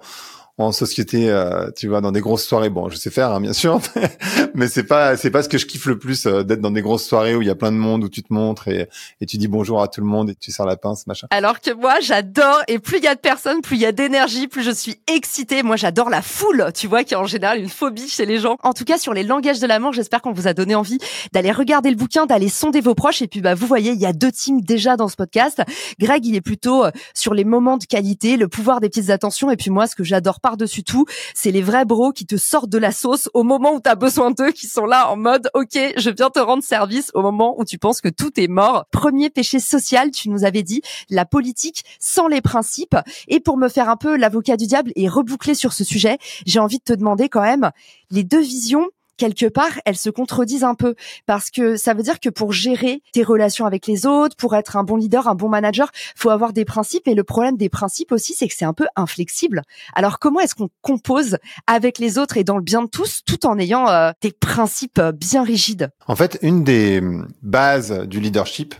en 0.57 0.71
société, 0.71 1.29
euh, 1.29 1.69
tu 1.75 1.87
vois, 1.87 2.01
dans 2.01 2.11
des 2.11 2.21
grosses 2.21 2.45
soirées. 2.45 2.69
Bon, 2.69 2.89
je 2.89 2.95
sais 2.95 3.09
faire, 3.09 3.31
hein, 3.31 3.41
bien 3.41 3.53
sûr, 3.53 3.79
mais 4.53 4.67
c'est 4.67 4.83
pas, 4.83 5.17
c'est 5.17 5.31
pas 5.31 5.43
ce 5.43 5.49
que 5.49 5.57
je 5.57 5.65
kiffe 5.65 5.85
le 5.85 5.97
plus 5.97 6.25
euh, 6.25 6.43
d'être 6.43 6.61
dans 6.61 6.71
des 6.71 6.81
grosses 6.81 7.05
soirées 7.05 7.35
où 7.35 7.41
il 7.41 7.47
y 7.47 7.51
a 7.51 7.55
plein 7.55 7.71
de 7.71 7.77
monde, 7.77 8.03
où 8.03 8.09
tu 8.09 8.23
te 8.23 8.33
montres 8.33 8.67
et, 8.67 8.87
et 9.19 9.25
tu 9.25 9.37
dis 9.37 9.47
bonjour 9.47 9.81
à 9.81 9.87
tout 9.87 10.01
le 10.01 10.07
monde 10.07 10.29
et 10.29 10.35
tu 10.35 10.51
sers 10.51 10.65
la 10.65 10.77
pince, 10.77 11.07
machin. 11.07 11.27
Alors 11.31 11.59
que 11.61 11.71
moi, 11.71 11.99
j'adore 12.01 12.61
et 12.67 12.79
plus 12.79 12.97
il 12.97 13.03
y 13.03 13.07
a 13.07 13.15
de 13.15 13.19
personnes, 13.19 13.61
plus 13.61 13.75
il 13.77 13.81
y 13.81 13.85
a 13.85 13.91
d'énergie, 13.91 14.47
plus 14.47 14.63
je 14.63 14.71
suis 14.71 14.97
excitée. 15.07 15.63
Moi, 15.63 15.75
j'adore 15.75 16.09
la 16.09 16.21
foule, 16.21 16.71
tu 16.75 16.87
vois, 16.87 17.03
qui 17.03 17.13
est 17.13 17.17
en 17.17 17.25
général 17.25 17.59
une 17.59 17.69
phobie 17.69 18.09
chez 18.09 18.25
les 18.25 18.39
gens. 18.39 18.57
En 18.63 18.73
tout 18.73 18.85
cas, 18.85 18.97
sur 18.97 19.13
les 19.13 19.23
langages 19.23 19.59
de 19.59 19.67
l'amour, 19.67 19.93
j'espère 19.93 20.21
qu'on 20.21 20.33
vous 20.33 20.47
a 20.47 20.53
donné 20.53 20.75
envie 20.75 20.99
d'aller 21.33 21.51
regarder 21.51 21.89
le 21.89 21.95
bouquin, 21.95 22.25
d'aller 22.25 22.49
sonder 22.49 22.81
vos 22.81 22.95
proches. 22.95 23.21
Et 23.21 23.27
puis, 23.27 23.41
bah, 23.41 23.55
vous 23.55 23.67
voyez, 23.67 23.91
il 23.91 23.99
y 23.99 24.05
a 24.05 24.13
deux 24.13 24.31
teams 24.31 24.61
déjà 24.61 24.97
dans 24.97 25.07
ce 25.07 25.15
podcast. 25.15 25.61
Greg, 25.99 26.25
il 26.25 26.35
est 26.35 26.41
plutôt 26.41 26.85
euh, 26.85 26.91
sur 27.13 27.33
les 27.33 27.43
moments 27.43 27.77
de 27.77 27.85
qualité, 27.85 28.37
le 28.37 28.47
pouvoir 28.47 28.79
des 28.79 28.89
petites 28.89 29.09
attentions. 29.09 29.51
Et 29.51 29.57
puis 29.57 29.69
moi, 29.69 29.87
ce 29.87 29.95
que 29.95 30.03
j'adore 30.03 30.39
par-dessus 30.51 30.83
tout, 30.83 31.05
c'est 31.33 31.51
les 31.51 31.61
vrais 31.61 31.85
bros 31.85 32.11
qui 32.11 32.25
te 32.25 32.35
sortent 32.35 32.69
de 32.69 32.77
la 32.77 32.91
sauce 32.91 33.29
au 33.33 33.43
moment 33.43 33.73
où 33.73 33.79
tu 33.79 33.89
as 33.89 33.95
besoin 33.95 34.31
d'eux, 34.31 34.51
qui 34.51 34.67
sont 34.67 34.85
là 34.85 35.09
en 35.09 35.15
mode 35.15 35.49
OK, 35.53 35.77
je 35.95 36.09
viens 36.09 36.29
te 36.29 36.39
rendre 36.39 36.61
service 36.61 37.09
au 37.13 37.21
moment 37.21 37.55
où 37.57 37.63
tu 37.63 37.77
penses 37.77 38.01
que 38.01 38.09
tout 38.09 38.37
est 38.37 38.49
mort. 38.49 38.85
Premier 38.91 39.29
péché 39.29 39.61
social, 39.61 40.11
tu 40.11 40.29
nous 40.29 40.43
avais 40.43 40.61
dit, 40.61 40.81
la 41.09 41.23
politique 41.23 41.85
sans 41.99 42.27
les 42.27 42.41
principes. 42.41 42.97
Et 43.29 43.39
pour 43.39 43.55
me 43.55 43.69
faire 43.69 43.87
un 43.87 43.95
peu 43.95 44.17
l'avocat 44.17 44.57
du 44.57 44.67
diable 44.67 44.91
et 44.97 45.07
reboucler 45.07 45.55
sur 45.55 45.71
ce 45.71 45.85
sujet, 45.85 46.17
j'ai 46.45 46.59
envie 46.59 46.79
de 46.79 46.83
te 46.83 46.93
demander 46.93 47.29
quand 47.29 47.41
même 47.41 47.71
les 48.09 48.25
deux 48.25 48.41
visions 48.41 48.89
quelque 49.21 49.45
part, 49.45 49.79
elles 49.85 49.97
se 49.97 50.09
contredisent 50.09 50.63
un 50.63 50.73
peu 50.73 50.95
parce 51.27 51.51
que 51.51 51.75
ça 51.77 51.93
veut 51.93 52.01
dire 52.01 52.19
que 52.19 52.29
pour 52.29 52.53
gérer 52.53 53.03
tes 53.13 53.21
relations 53.21 53.67
avec 53.67 53.85
les 53.85 54.07
autres, 54.07 54.35
pour 54.35 54.55
être 54.55 54.77
un 54.77 54.83
bon 54.83 54.95
leader, 54.95 55.27
un 55.27 55.35
bon 55.35 55.47
manager, 55.47 55.91
faut 56.15 56.31
avoir 56.31 56.53
des 56.53 56.65
principes 56.65 57.07
et 57.07 57.13
le 57.13 57.23
problème 57.23 57.55
des 57.55 57.69
principes 57.69 58.11
aussi, 58.11 58.33
c'est 58.33 58.47
que 58.47 58.55
c'est 58.57 58.65
un 58.65 58.73
peu 58.73 58.87
inflexible. 58.95 59.61
Alors 59.93 60.17
comment 60.17 60.39
est-ce 60.39 60.55
qu'on 60.55 60.69
compose 60.81 61.37
avec 61.67 61.99
les 61.99 62.17
autres 62.17 62.37
et 62.37 62.43
dans 62.43 62.57
le 62.57 62.63
bien 62.63 62.81
de 62.81 62.87
tous 62.87 63.21
tout 63.23 63.45
en 63.45 63.59
ayant 63.59 63.87
euh, 63.89 64.11
des 64.21 64.31
principes 64.31 64.99
bien 64.99 65.43
rigides? 65.43 65.91
En 66.07 66.15
fait, 66.15 66.39
une 66.41 66.63
des 66.63 67.03
bases 67.43 68.07
du 68.07 68.19
leadership, 68.19 68.73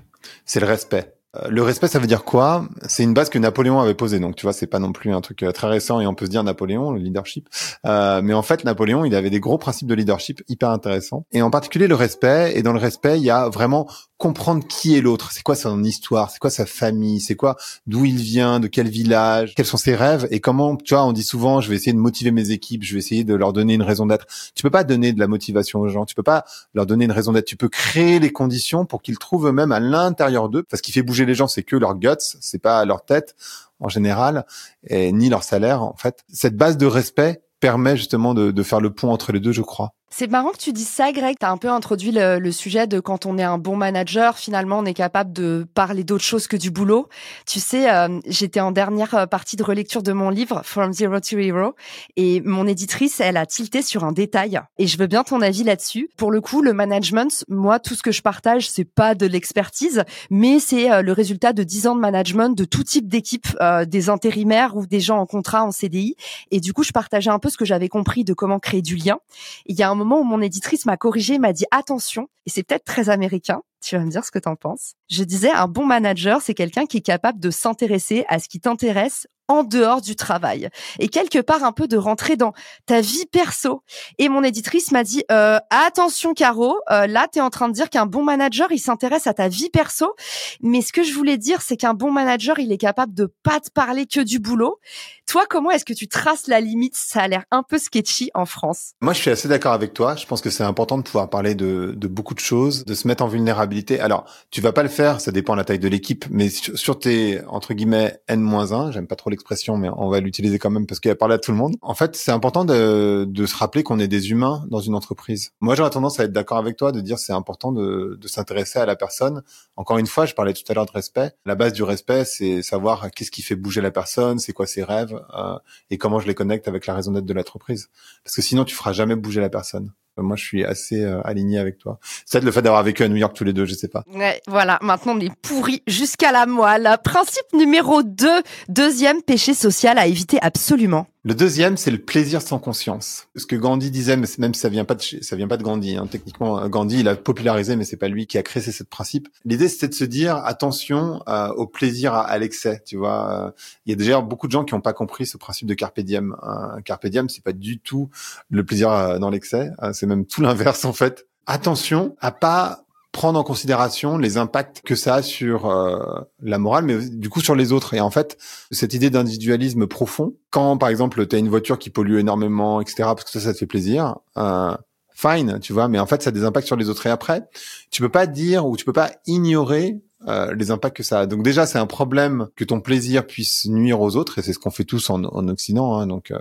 c'est 0.43 0.59
le 0.59 0.65
respect. 0.65 1.13
Euh, 1.37 1.47
le 1.49 1.61
respect, 1.61 1.87
ça 1.87 1.99
veut 1.99 2.07
dire 2.07 2.23
quoi? 2.23 2.67
C'est 2.87 3.03
une 3.03 3.13
base 3.13 3.29
que 3.29 3.39
Napoléon 3.39 3.79
avait 3.79 3.93
posée. 3.93 4.19
Donc, 4.19 4.35
tu 4.35 4.45
vois, 4.45 4.53
c'est 4.53 4.67
pas 4.67 4.79
non 4.79 4.91
plus 4.91 5.13
un 5.13 5.21
truc 5.21 5.43
euh, 5.43 5.51
très 5.51 5.67
récent 5.67 6.01
et 6.01 6.07
on 6.07 6.13
peut 6.13 6.25
se 6.25 6.31
dire 6.31 6.43
Napoléon, 6.43 6.91
le 6.91 6.99
leadership. 6.99 7.47
Euh, 7.85 8.21
mais 8.21 8.33
en 8.33 8.41
fait, 8.41 8.65
Napoléon, 8.65 9.05
il 9.05 9.15
avait 9.15 9.29
des 9.29 9.39
gros 9.39 9.57
principes 9.57 9.87
de 9.87 9.95
leadership 9.95 10.43
hyper 10.49 10.69
intéressants. 10.69 11.25
Et 11.31 11.41
en 11.41 11.49
particulier 11.49 11.87
le 11.87 11.95
respect. 11.95 12.53
Et 12.55 12.63
dans 12.63 12.73
le 12.73 12.79
respect, 12.79 13.17
il 13.17 13.23
y 13.23 13.29
a 13.29 13.47
vraiment 13.49 13.87
comprendre 14.21 14.67
qui 14.67 14.95
est 14.95 15.01
l'autre, 15.01 15.31
c'est 15.31 15.41
quoi 15.41 15.55
son 15.55 15.83
histoire, 15.83 16.29
c'est 16.29 16.37
quoi 16.37 16.51
sa 16.51 16.67
famille, 16.67 17.19
c'est 17.19 17.35
quoi? 17.35 17.57
D'où 17.87 18.05
il 18.05 18.17
vient, 18.17 18.59
de 18.59 18.67
quel 18.67 18.87
village, 18.87 19.55
quels 19.55 19.65
sont 19.65 19.77
ses 19.77 19.95
rêves? 19.95 20.27
Et 20.29 20.39
comment 20.39 20.75
tu 20.75 20.93
vois, 20.93 21.03
on 21.05 21.11
dit 21.11 21.23
souvent 21.23 21.59
je 21.59 21.69
vais 21.69 21.75
essayer 21.75 21.91
de 21.91 21.97
motiver 21.97 22.29
mes 22.29 22.51
équipes, 22.51 22.83
je 22.83 22.93
vais 22.93 22.99
essayer 22.99 23.23
de 23.23 23.33
leur 23.33 23.51
donner 23.51 23.73
une 23.73 23.81
raison 23.81 24.05
d'être. 24.05 24.27
Tu 24.53 24.61
peux 24.61 24.69
pas 24.69 24.83
donner 24.83 25.11
de 25.11 25.19
la 25.19 25.27
motivation 25.27 25.79
aux 25.79 25.87
gens, 25.87 26.05
tu 26.05 26.13
peux 26.13 26.21
pas 26.21 26.45
leur 26.75 26.85
donner 26.85 27.05
une 27.05 27.11
raison 27.11 27.31
d'être, 27.31 27.47
tu 27.47 27.57
peux 27.57 27.67
créer 27.67 28.19
les 28.19 28.31
conditions 28.31 28.85
pour 28.85 29.01
qu'ils 29.01 29.17
trouvent 29.17 29.47
eux-mêmes 29.47 29.71
à 29.71 29.79
l'intérieur 29.79 30.49
d'eux. 30.49 30.61
Parce 30.61 30.83
qu'il 30.83 30.93
fait 30.93 31.01
bouger 31.01 31.25
les 31.25 31.33
gens, 31.33 31.47
c'est 31.47 31.63
que 31.63 31.75
leur 31.75 31.95
guts, 31.95 32.09
c'est 32.19 32.61
pas 32.61 32.85
leur 32.85 33.03
tête 33.03 33.35
en 33.79 33.89
général 33.89 34.45
et 34.85 35.11
ni 35.11 35.29
leur 35.29 35.43
salaire 35.43 35.81
en 35.81 35.95
fait. 35.97 36.19
Cette 36.31 36.55
base 36.55 36.77
de 36.77 36.85
respect 36.85 37.41
permet 37.59 37.97
justement 37.97 38.35
de, 38.35 38.51
de 38.51 38.63
faire 38.63 38.81
le 38.81 38.93
pont 38.93 39.09
entre 39.09 39.31
les 39.31 39.39
deux, 39.39 39.51
je 39.51 39.63
crois. 39.63 39.95
C'est 40.13 40.29
marrant 40.29 40.51
que 40.51 40.57
tu 40.57 40.73
dises 40.73 40.89
ça, 40.89 41.13
Greg. 41.13 41.37
Tu 41.39 41.45
as 41.45 41.51
un 41.51 41.57
peu 41.57 41.69
introduit 41.69 42.11
le, 42.11 42.51
sujet 42.51 42.85
de 42.85 42.99
quand 42.99 43.25
on 43.25 43.37
est 43.37 43.43
un 43.43 43.57
bon 43.57 43.77
manager, 43.77 44.37
finalement, 44.37 44.79
on 44.79 44.85
est 44.85 44.93
capable 44.93 45.31
de 45.31 45.65
parler 45.73 46.03
d'autre 46.03 46.23
chose 46.23 46.47
que 46.47 46.57
du 46.57 46.69
boulot. 46.69 47.07
Tu 47.47 47.61
sais, 47.61 47.89
euh, 47.89 48.19
j'étais 48.27 48.59
en 48.59 48.71
dernière 48.71 49.15
euh, 49.15 49.25
partie 49.25 49.55
de 49.55 49.63
relecture 49.63 50.03
de 50.03 50.11
mon 50.11 50.29
livre 50.29 50.63
From 50.65 50.91
Zero 50.91 51.21
to 51.21 51.37
Hero 51.37 51.75
et 52.17 52.41
mon 52.41 52.67
éditrice, 52.67 53.21
elle 53.21 53.37
a 53.37 53.45
tilté 53.45 53.81
sur 53.81 54.03
un 54.03 54.11
détail 54.11 54.59
et 54.77 54.85
je 54.85 54.97
veux 54.97 55.07
bien 55.07 55.23
ton 55.23 55.39
avis 55.39 55.63
là-dessus. 55.63 56.09
Pour 56.17 56.29
le 56.29 56.41
coup, 56.41 56.61
le 56.61 56.73
management, 56.73 57.45
moi, 57.47 57.79
tout 57.79 57.95
ce 57.95 58.03
que 58.03 58.11
je 58.11 58.21
partage, 58.21 58.69
c'est 58.69 58.83
pas 58.83 59.15
de 59.15 59.25
l'expertise, 59.25 60.03
mais 60.29 60.59
c'est 60.59 60.91
euh, 60.91 61.01
le 61.01 61.13
résultat 61.13 61.53
de 61.53 61.63
10 61.63 61.87
ans 61.87 61.95
de 61.95 62.01
management 62.01 62.49
de 62.49 62.65
tout 62.65 62.83
type 62.83 63.07
d'équipe, 63.07 63.47
des 63.87 64.09
intérimaires 64.09 64.75
ou 64.75 64.85
des 64.85 64.99
gens 64.99 65.19
en 65.19 65.25
contrat 65.25 65.63
en 65.63 65.71
CDI. 65.71 66.15
Et 66.51 66.59
du 66.59 66.73
coup, 66.73 66.83
je 66.83 66.91
partageais 66.91 67.31
un 67.31 67.39
peu 67.39 67.49
ce 67.49 67.57
que 67.57 67.65
j'avais 67.65 67.87
compris 67.87 68.25
de 68.25 68.33
comment 68.33 68.59
créer 68.59 68.81
du 68.81 68.97
lien. 68.97 69.17
Il 69.65 69.79
y 69.79 69.83
a 69.83 69.89
moment 70.03 70.21
où 70.21 70.23
mon 70.23 70.41
éditrice 70.41 70.85
m'a 70.85 70.97
corrigé, 70.97 71.39
m'a 71.39 71.53
dit 71.53 71.65
attention, 71.71 72.27
et 72.45 72.49
c'est 72.49 72.63
peut-être 72.63 72.85
très 72.85 73.09
américain, 73.09 73.61
tu 73.81 73.95
vas 73.95 74.03
me 74.03 74.09
dire 74.09 74.23
ce 74.23 74.31
que 74.31 74.39
t'en 74.39 74.55
penses. 74.55 74.93
Je 75.09 75.23
disais, 75.23 75.49
un 75.51 75.67
bon 75.67 75.85
manager, 75.85 76.41
c'est 76.41 76.53
quelqu'un 76.53 76.85
qui 76.85 76.97
est 76.97 77.01
capable 77.01 77.39
de 77.39 77.49
s'intéresser 77.49 78.25
à 78.29 78.39
ce 78.39 78.47
qui 78.47 78.59
t'intéresse 78.59 79.27
en 79.51 79.63
dehors 79.63 80.01
du 80.01 80.15
travail 80.15 80.69
et 80.99 81.09
quelque 81.09 81.39
part 81.39 81.63
un 81.63 81.71
peu 81.71 81.87
de 81.87 81.97
rentrer 81.97 82.37
dans 82.37 82.53
ta 82.85 83.01
vie 83.01 83.25
perso. 83.31 83.83
Et 84.17 84.29
mon 84.29 84.43
éditrice 84.43 84.91
m'a 84.91 85.03
dit 85.03 85.23
euh, 85.31 85.59
attention 85.69 86.33
Caro, 86.33 86.77
euh, 86.89 87.05
là 87.07 87.27
tu 87.31 87.39
es 87.39 87.41
en 87.41 87.49
train 87.49 87.67
de 87.67 87.73
dire 87.73 87.89
qu'un 87.89 88.05
bon 88.05 88.23
manager 88.23 88.69
il 88.71 88.79
s'intéresse 88.79 89.27
à 89.27 89.33
ta 89.33 89.49
vie 89.49 89.69
perso, 89.69 90.15
mais 90.61 90.81
ce 90.81 90.93
que 90.93 91.03
je 91.03 91.13
voulais 91.13 91.37
dire 91.37 91.61
c'est 91.61 91.77
qu'un 91.77 91.93
bon 91.93 92.11
manager 92.11 92.59
il 92.59 92.71
est 92.71 92.77
capable 92.77 93.13
de 93.13 93.31
pas 93.43 93.59
te 93.59 93.69
parler 93.69 94.05
que 94.05 94.21
du 94.21 94.39
boulot. 94.39 94.79
Toi 95.27 95.43
comment 95.49 95.71
est-ce 95.71 95.85
que 95.85 95.93
tu 95.93 96.07
traces 96.07 96.47
la 96.47 96.61
limite? 96.61 96.95
Ça 96.95 97.21
a 97.21 97.27
l'air 97.27 97.43
un 97.51 97.63
peu 97.63 97.77
sketchy 97.77 98.31
en 98.33 98.45
France. 98.45 98.93
Moi 99.01 99.13
je 99.13 99.19
suis 99.19 99.31
assez 99.31 99.49
d'accord 99.49 99.73
avec 99.73 99.93
toi. 99.93 100.15
Je 100.15 100.25
pense 100.25 100.41
que 100.41 100.49
c'est 100.49 100.63
important 100.63 100.97
de 100.97 101.03
pouvoir 101.03 101.29
parler 101.29 101.55
de, 101.55 101.93
de 101.95 102.07
beaucoup 102.07 102.33
de 102.33 102.39
choses, 102.39 102.85
de 102.85 102.93
se 102.93 103.07
mettre 103.07 103.23
en 103.23 103.27
vulnérabilité. 103.27 103.99
Alors 103.99 104.25
tu 104.49 104.61
vas 104.61 104.71
pas 104.71 104.83
le 104.83 104.89
faire, 104.89 105.19
ça 105.19 105.31
dépend 105.31 105.53
de 105.53 105.57
la 105.57 105.65
taille 105.65 105.79
de 105.79 105.87
l'équipe, 105.89 106.25
mais 106.29 106.49
sur, 106.49 106.99
tes 106.99 107.41
entre 107.47 107.73
guillemets 107.73 108.19
n-1, 108.27 108.91
j'aime 108.91 109.07
pas 109.07 109.15
trop 109.15 109.29
mais 109.77 109.89
on 109.95 110.09
va 110.09 110.19
l'utiliser 110.19 110.59
quand 110.59 110.69
même 110.69 110.85
parce 110.85 110.99
qu'il 110.99 111.11
a 111.11 111.15
à 111.21 111.37
tout 111.37 111.51
le 111.51 111.57
monde. 111.57 111.75
En 111.81 111.93
fait, 111.93 112.15
c'est 112.15 112.31
important 112.31 112.65
de, 112.65 113.25
de, 113.27 113.45
se 113.45 113.55
rappeler 113.55 113.83
qu'on 113.83 113.99
est 113.99 114.07
des 114.07 114.31
humains 114.31 114.65
dans 114.69 114.79
une 114.79 114.95
entreprise. 114.95 115.51
Moi, 115.61 115.75
j'aurais 115.75 115.89
tendance 115.89 116.19
à 116.19 116.23
être 116.23 116.31
d'accord 116.31 116.57
avec 116.57 116.77
toi, 116.77 116.91
de 116.91 116.99
dire 116.99 117.19
c'est 117.19 117.33
important 117.33 117.71
de, 117.71 118.17
de 118.19 118.27
s'intéresser 118.27 118.79
à 118.79 118.85
la 118.85 118.95
personne. 118.95 119.43
Encore 119.75 119.97
une 119.97 120.07
fois, 120.07 120.25
je 120.25 120.33
parlais 120.33 120.53
tout 120.53 120.63
à 120.69 120.73
l'heure 120.73 120.85
de 120.85 120.91
respect. 120.91 121.31
La 121.45 121.55
base 121.55 121.73
du 121.73 121.83
respect, 121.83 122.25
c'est 122.25 122.61
savoir 122.61 123.11
qu'est-ce 123.11 123.31
qui 123.31 123.41
fait 123.41 123.55
bouger 123.55 123.81
la 123.81 123.91
personne, 123.91 124.39
c'est 124.39 124.53
quoi 124.53 124.67
ses 124.67 124.83
rêves 124.83 125.19
euh, 125.35 125.57
et 125.89 125.97
comment 125.97 126.19
je 126.19 126.27
les 126.27 126.35
connecte 126.35 126.67
avec 126.67 126.85
la 126.87 126.93
raison 126.93 127.11
d'être 127.11 127.25
de 127.25 127.33
l'entreprise. 127.33 127.89
Parce 128.23 128.35
que 128.35 128.41
sinon, 128.41 128.65
tu 128.65 128.75
feras 128.75 128.93
jamais 128.93 129.15
bouger 129.15 129.41
la 129.41 129.49
personne. 129.49 129.91
Moi, 130.17 130.35
je 130.35 130.43
suis 130.43 130.65
assez 130.65 131.03
euh, 131.03 131.21
aligné 131.23 131.57
avec 131.57 131.77
toi. 131.77 131.99
C'est 132.25 132.43
le 132.43 132.51
fait 132.51 132.61
d'avoir 132.61 132.83
vécu 132.83 133.03
à 133.03 133.07
New 133.07 133.15
York 133.15 133.35
tous 133.35 133.43
les 133.43 133.53
deux, 133.53 133.65
je 133.65 133.73
sais 133.73 133.87
pas. 133.87 134.03
Ouais, 134.13 134.41
voilà. 134.47 134.77
Maintenant, 134.81 135.15
on 135.15 135.19
est 135.19 135.33
pourris 135.41 135.83
jusqu'à 135.87 136.31
la 136.31 136.45
moelle. 136.45 136.97
Principe 137.03 137.45
numéro 137.53 138.03
2, 138.03 138.27
deuxième 138.67 139.21
péché 139.21 139.53
social 139.53 139.97
à 139.97 140.07
éviter 140.07 140.37
absolument. 140.41 141.07
Le 141.23 141.35
deuxième, 141.35 141.77
c'est 141.77 141.91
le 141.91 141.99
plaisir 141.99 142.41
sans 142.41 142.57
conscience. 142.57 143.27
Ce 143.35 143.45
que 143.45 143.55
Gandhi 143.55 143.91
disait, 143.91 144.17
même 144.17 144.55
si 144.55 144.59
ça 144.59 144.69
vient 144.69 144.85
pas 144.85 144.95
de 144.95 145.01
ça 145.01 145.35
vient 145.35 145.47
pas 145.47 145.57
de 145.57 145.61
Gandhi. 145.61 145.95
Hein. 145.95 146.07
Techniquement, 146.09 146.67
Gandhi, 146.67 147.01
il 147.01 147.07
a 147.07 147.15
popularisé, 147.15 147.75
mais 147.75 147.83
c'est 147.83 147.97
pas 147.97 148.07
lui 148.07 148.25
qui 148.25 148.39
a 148.39 148.43
créé 148.43 148.63
ce 148.63 148.83
principe. 148.83 149.29
L'idée, 149.45 149.69
c'était 149.69 149.87
de 149.87 149.93
se 149.93 150.03
dire 150.03 150.37
attention 150.37 151.21
euh, 151.27 151.49
au 151.49 151.67
plaisir 151.67 152.15
à, 152.15 152.35
l'excès. 152.39 152.81
Tu 152.87 152.97
vois, 152.97 153.53
il 153.85 153.91
y 153.91 153.93
a 153.93 153.95
déjà 153.95 154.19
beaucoup 154.21 154.47
de 154.47 154.51
gens 154.51 154.63
qui 154.63 154.73
n'ont 154.73 154.81
pas 154.81 154.93
compris 154.93 155.27
ce 155.27 155.37
principe 155.37 155.67
de 155.67 155.75
carpe 155.75 155.99
diem. 155.99 156.35
Euh, 156.41 156.81
carpe 156.81 157.05
diem, 157.05 157.29
c'est 157.29 157.43
pas 157.43 157.53
du 157.53 157.79
tout 157.79 158.09
le 158.49 158.65
plaisir 158.65 158.91
euh, 158.91 159.19
dans 159.19 159.29
l'excès. 159.29 159.69
c'est 159.93 160.07
même 160.07 160.25
tout 160.25 160.41
l'inverse 160.41 160.85
en 160.85 160.93
fait. 160.93 161.27
Attention 161.45 162.15
à 162.19 162.31
pas 162.31 162.85
prendre 163.21 163.37
en 163.37 163.43
considération 163.43 164.17
les 164.17 164.37
impacts 164.37 164.81
que 164.81 164.95
ça 164.95 165.13
a 165.13 165.21
sur 165.21 165.69
euh, 165.69 166.21
la 166.41 166.57
morale, 166.57 166.85
mais 166.85 167.07
du 167.07 167.29
coup 167.29 167.39
sur 167.39 167.53
les 167.53 167.71
autres. 167.71 167.93
Et 167.93 168.01
en 168.01 168.09
fait, 168.09 168.35
cette 168.71 168.95
idée 168.95 169.11
d'individualisme 169.11 169.85
profond, 169.85 170.33
quand 170.49 170.75
par 170.79 170.89
exemple 170.89 171.27
tu 171.27 171.35
as 171.35 171.37
une 171.37 171.47
voiture 171.47 171.77
qui 171.77 171.91
pollue 171.91 172.17
énormément, 172.17 172.81
etc., 172.81 172.95
parce 172.97 173.25
que 173.25 173.29
ça, 173.29 173.39
ça 173.39 173.53
te 173.53 173.59
fait 173.59 173.67
plaisir, 173.67 174.15
euh, 174.37 174.75
fine, 175.13 175.59
tu 175.61 175.71
vois, 175.71 175.87
mais 175.87 175.99
en 175.99 176.07
fait 176.07 176.23
ça 176.23 176.29
a 176.29 176.31
des 176.31 176.43
impacts 176.43 176.65
sur 176.65 176.77
les 176.77 176.89
autres. 176.89 177.05
Et 177.05 177.11
après, 177.11 177.47
tu 177.91 178.01
peux 178.01 178.09
pas 178.09 178.25
dire 178.25 178.65
ou 178.65 178.75
tu 178.75 178.85
peux 178.85 178.91
pas 178.91 179.11
ignorer 179.27 180.01
euh, 180.27 180.53
les 180.53 180.69
impacts 180.69 180.97
que 180.97 181.03
ça 181.03 181.21
a. 181.21 181.25
Donc 181.25 181.43
déjà, 181.43 181.65
c'est 181.65 181.79
un 181.79 181.87
problème 181.87 182.47
que 182.55 182.63
ton 182.63 182.79
plaisir 182.79 183.25
puisse 183.25 183.65
nuire 183.65 183.99
aux 184.01 184.15
autres, 184.15 184.37
et 184.37 184.41
c'est 184.41 184.53
ce 184.53 184.59
qu'on 184.59 184.69
fait 184.69 184.83
tous 184.83 185.09
en, 185.09 185.23
en 185.23 185.47
Occident. 185.47 185.95
Hein, 185.95 186.07
donc, 186.07 186.31
euh, 186.31 186.37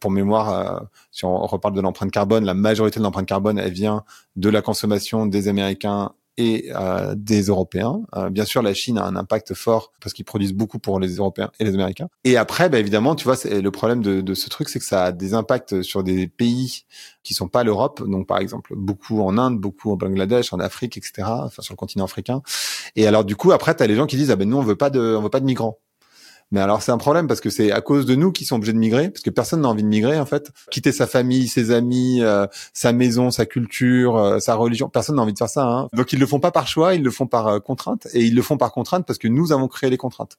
pour 0.00 0.10
mémoire, 0.10 0.52
euh, 0.52 0.80
si 1.12 1.24
on 1.24 1.46
reparle 1.46 1.74
de 1.74 1.80
l'empreinte 1.80 2.10
carbone, 2.10 2.44
la 2.44 2.54
majorité 2.54 2.98
de 2.98 3.04
l'empreinte 3.04 3.26
carbone, 3.26 3.58
elle 3.58 3.72
vient 3.72 4.04
de 4.36 4.48
la 4.48 4.60
consommation 4.60 5.26
des 5.26 5.46
Américains 5.46 6.12
et 6.38 6.70
euh, 6.74 7.14
des 7.16 7.42
Européens. 7.42 8.00
Euh, 8.16 8.30
bien 8.30 8.44
sûr, 8.44 8.62
la 8.62 8.72
Chine 8.72 8.96
a 8.96 9.04
un 9.04 9.16
impact 9.16 9.54
fort 9.54 9.92
parce 10.00 10.14
qu'ils 10.14 10.24
produisent 10.24 10.54
beaucoup 10.54 10.78
pour 10.78 11.00
les 11.00 11.16
Européens 11.16 11.50
et 11.58 11.64
les 11.64 11.74
Américains. 11.74 12.08
Et 12.24 12.36
après, 12.36 12.70
bah, 12.70 12.78
évidemment, 12.78 13.16
tu 13.16 13.24
vois, 13.24 13.36
le 13.44 13.70
problème 13.70 14.02
de, 14.02 14.20
de 14.20 14.34
ce 14.34 14.48
truc, 14.48 14.68
c'est 14.68 14.78
que 14.78 14.84
ça 14.84 15.06
a 15.06 15.12
des 15.12 15.34
impacts 15.34 15.82
sur 15.82 16.04
des 16.04 16.28
pays 16.28 16.84
qui 17.24 17.34
sont 17.34 17.48
pas 17.48 17.64
l'Europe. 17.64 18.08
Donc, 18.08 18.28
par 18.28 18.38
exemple, 18.38 18.72
beaucoup 18.76 19.20
en 19.20 19.36
Inde, 19.36 19.58
beaucoup 19.58 19.90
au 19.90 19.96
Bangladesh, 19.96 20.52
en 20.52 20.60
Afrique, 20.60 20.96
etc. 20.96 21.26
Enfin, 21.26 21.60
sur 21.60 21.74
le 21.74 21.76
continent 21.76 22.04
africain. 22.04 22.40
Et 22.94 23.06
alors, 23.08 23.24
du 23.24 23.34
coup, 23.34 23.50
après, 23.50 23.74
tu 23.76 23.82
as 23.82 23.86
les 23.88 23.96
gens 23.96 24.06
qui 24.06 24.16
disent, 24.16 24.30
ah 24.30 24.36
ben 24.36 24.48
nous, 24.48 24.56
on 24.56 24.62
veut 24.62 24.76
pas 24.76 24.90
de, 24.90 25.16
on 25.16 25.22
veut 25.22 25.30
pas 25.30 25.40
de 25.40 25.44
migrants. 25.44 25.78
Mais 26.50 26.60
alors 26.60 26.82
c'est 26.82 26.92
un 26.92 26.98
problème 26.98 27.26
parce 27.26 27.40
que 27.40 27.50
c'est 27.50 27.72
à 27.72 27.80
cause 27.80 28.06
de 28.06 28.14
nous 28.14 28.32
qui 28.32 28.44
sont 28.44 28.56
obligés 28.56 28.72
de 28.72 28.78
migrer, 28.78 29.10
parce 29.10 29.22
que 29.22 29.30
personne 29.30 29.60
n'a 29.60 29.68
envie 29.68 29.82
de 29.82 29.88
migrer 29.88 30.18
en 30.18 30.24
fait. 30.24 30.50
Quitter 30.70 30.92
sa 30.92 31.06
famille, 31.06 31.46
ses 31.46 31.70
amis, 31.70 32.22
euh, 32.22 32.46
sa 32.72 32.92
maison, 32.92 33.30
sa 33.30 33.44
culture, 33.44 34.16
euh, 34.16 34.38
sa 34.38 34.54
religion, 34.54 34.88
personne 34.88 35.16
n'a 35.16 35.22
envie 35.22 35.34
de 35.34 35.38
faire 35.38 35.48
ça. 35.48 35.66
Hein. 35.66 35.88
Donc 35.92 36.12
ils 36.12 36.18
le 36.18 36.26
font 36.26 36.40
pas 36.40 36.50
par 36.50 36.66
choix, 36.66 36.94
ils 36.94 37.02
le 37.02 37.10
font 37.10 37.26
par 37.26 37.48
euh, 37.48 37.60
contrainte, 37.60 38.06
et 38.14 38.24
ils 38.24 38.34
le 38.34 38.42
font 38.42 38.56
par 38.56 38.72
contrainte 38.72 39.06
parce 39.06 39.18
que 39.18 39.28
nous 39.28 39.52
avons 39.52 39.68
créé 39.68 39.90
les 39.90 39.98
contraintes. 39.98 40.38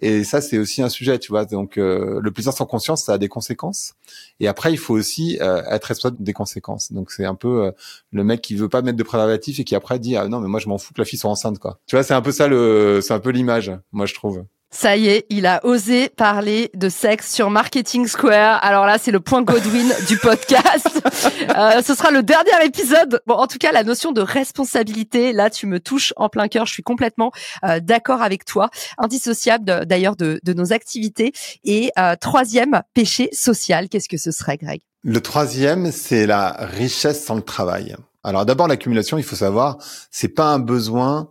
Et 0.00 0.22
ça 0.22 0.40
c'est 0.40 0.58
aussi 0.58 0.80
un 0.80 0.88
sujet, 0.88 1.18
tu 1.18 1.32
vois. 1.32 1.44
Donc 1.44 1.74
le 1.76 2.30
plaisir 2.30 2.52
sans 2.52 2.66
conscience, 2.66 3.04
ça 3.04 3.14
a 3.14 3.18
des 3.18 3.28
conséquences. 3.28 3.94
Et 4.38 4.46
après 4.46 4.72
il 4.72 4.78
faut 4.78 4.94
aussi 4.94 5.38
être 5.40 5.84
responsable 5.84 6.22
des 6.22 6.32
conséquences. 6.32 6.92
Donc 6.92 7.10
c'est 7.10 7.24
un 7.24 7.34
peu 7.34 7.72
le 8.12 8.24
mec 8.24 8.40
qui 8.40 8.54
veut 8.54 8.68
pas 8.68 8.82
mettre 8.82 8.96
de 8.96 9.02
préservatif 9.02 9.58
et 9.58 9.64
qui 9.64 9.74
après 9.74 9.98
dit 9.98 10.16
ah 10.16 10.28
non 10.28 10.38
mais 10.40 10.48
moi 10.48 10.60
je 10.60 10.68
m'en 10.68 10.78
fous 10.78 10.94
que 10.94 11.00
la 11.00 11.04
fille 11.04 11.18
soit 11.18 11.30
enceinte 11.30 11.58
quoi. 11.58 11.80
Tu 11.86 11.96
vois 11.96 12.04
c'est 12.04 12.14
un 12.14 12.22
peu 12.22 12.30
ça 12.30 12.46
le, 12.46 13.00
c'est 13.02 13.12
un 13.12 13.18
peu 13.18 13.30
l'image, 13.30 13.72
moi 13.90 14.06
je 14.06 14.14
trouve. 14.14 14.44
Ça 14.70 14.98
y 14.98 15.08
est, 15.08 15.24
il 15.30 15.46
a 15.46 15.64
osé 15.64 16.10
parler 16.10 16.70
de 16.74 16.90
sexe 16.90 17.32
sur 17.32 17.48
Marketing 17.48 18.06
Square. 18.06 18.62
Alors 18.62 18.84
là, 18.84 18.98
c'est 18.98 19.10
le 19.10 19.20
point 19.20 19.42
Godwin 19.42 19.92
du 20.06 20.18
podcast. 20.18 20.88
Euh, 21.56 21.82
ce 21.82 21.94
sera 21.94 22.10
le 22.10 22.22
dernier 22.22 22.50
épisode. 22.64 23.20
Bon, 23.26 23.34
en 23.34 23.46
tout 23.46 23.58
cas, 23.58 23.72
la 23.72 23.82
notion 23.82 24.12
de 24.12 24.20
responsabilité, 24.20 25.32
là, 25.32 25.50
tu 25.50 25.66
me 25.66 25.80
touches 25.80 26.12
en 26.16 26.28
plein 26.28 26.46
cœur. 26.46 26.66
Je 26.66 26.72
suis 26.72 26.82
complètement 26.82 27.32
euh, 27.64 27.80
d'accord 27.80 28.22
avec 28.22 28.44
toi. 28.44 28.70
Indissociable 28.98 29.86
d'ailleurs 29.86 30.14
de, 30.14 30.40
de, 30.44 30.52
nos 30.52 30.72
activités. 30.72 31.32
Et 31.64 31.90
euh, 31.98 32.14
troisième 32.20 32.82
péché 32.94 33.30
social, 33.32 33.88
qu'est-ce 33.88 34.08
que 34.08 34.18
ce 34.18 34.30
serait, 34.30 34.56
Greg? 34.56 34.80
Le 35.02 35.20
troisième, 35.20 35.90
c'est 35.90 36.26
la 36.26 36.50
richesse 36.60 37.24
sans 37.24 37.34
le 37.34 37.42
travail. 37.42 37.96
Alors 38.22 38.44
d'abord, 38.44 38.68
l'accumulation, 38.68 39.18
il 39.18 39.24
faut 39.24 39.36
savoir, 39.36 39.78
c'est 40.10 40.28
pas 40.28 40.46
un 40.46 40.58
besoin 40.58 41.30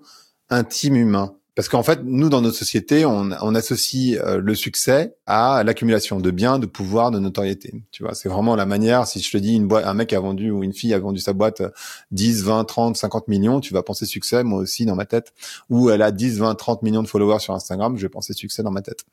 intime 0.49 0.95
humain 0.95 1.36
parce 1.57 1.69
qu'en 1.69 1.81
fait, 1.81 2.01
nous, 2.03 2.29
dans 2.29 2.41
notre 2.41 2.55
société, 2.55 3.03
on, 3.03 3.31
on 3.41 3.55
associe 3.55 4.19
euh, 4.23 4.39
le 4.39 4.53
succès 4.53 5.15
à 5.25 5.63
l'accumulation 5.63 6.19
de 6.19 6.29
biens, 6.29 6.59
de 6.59 6.67
pouvoir, 6.67 7.09
de 7.09 7.17
notoriété. 7.17 7.73
Tu 7.89 8.03
vois, 8.03 8.13
c'est 8.13 8.29
vraiment 8.29 8.55
la 8.55 8.67
manière. 8.67 9.07
Si 9.07 9.19
je 9.19 9.31
te 9.31 9.37
dis 9.37 9.55
une 9.55 9.67
un 9.73 9.93
mec 9.95 10.13
a 10.13 10.19
vendu 10.19 10.51
ou 10.51 10.63
une 10.63 10.71
fille 10.71 10.93
a 10.93 10.99
vendu 10.99 11.19
sa 11.19 11.33
boîte 11.33 11.63
10, 12.11 12.43
20, 12.43 12.63
30, 12.63 12.95
50 12.95 13.27
millions, 13.27 13.59
tu 13.59 13.73
vas 13.73 13.81
penser 13.81 14.05
succès, 14.05 14.43
moi 14.43 14.59
aussi 14.59 14.85
dans 14.85 14.95
ma 14.95 15.07
tête. 15.07 15.33
Ou 15.71 15.89
elle 15.89 16.03
a 16.03 16.11
10, 16.11 16.37
20, 16.37 16.53
30 16.53 16.83
millions 16.83 17.01
de 17.01 17.07
followers 17.07 17.39
sur 17.39 17.55
Instagram, 17.55 17.97
je 17.97 18.03
vais 18.03 18.09
penser 18.09 18.33
succès 18.33 18.61
dans 18.61 18.69
ma 18.69 18.83
tête. 18.83 19.05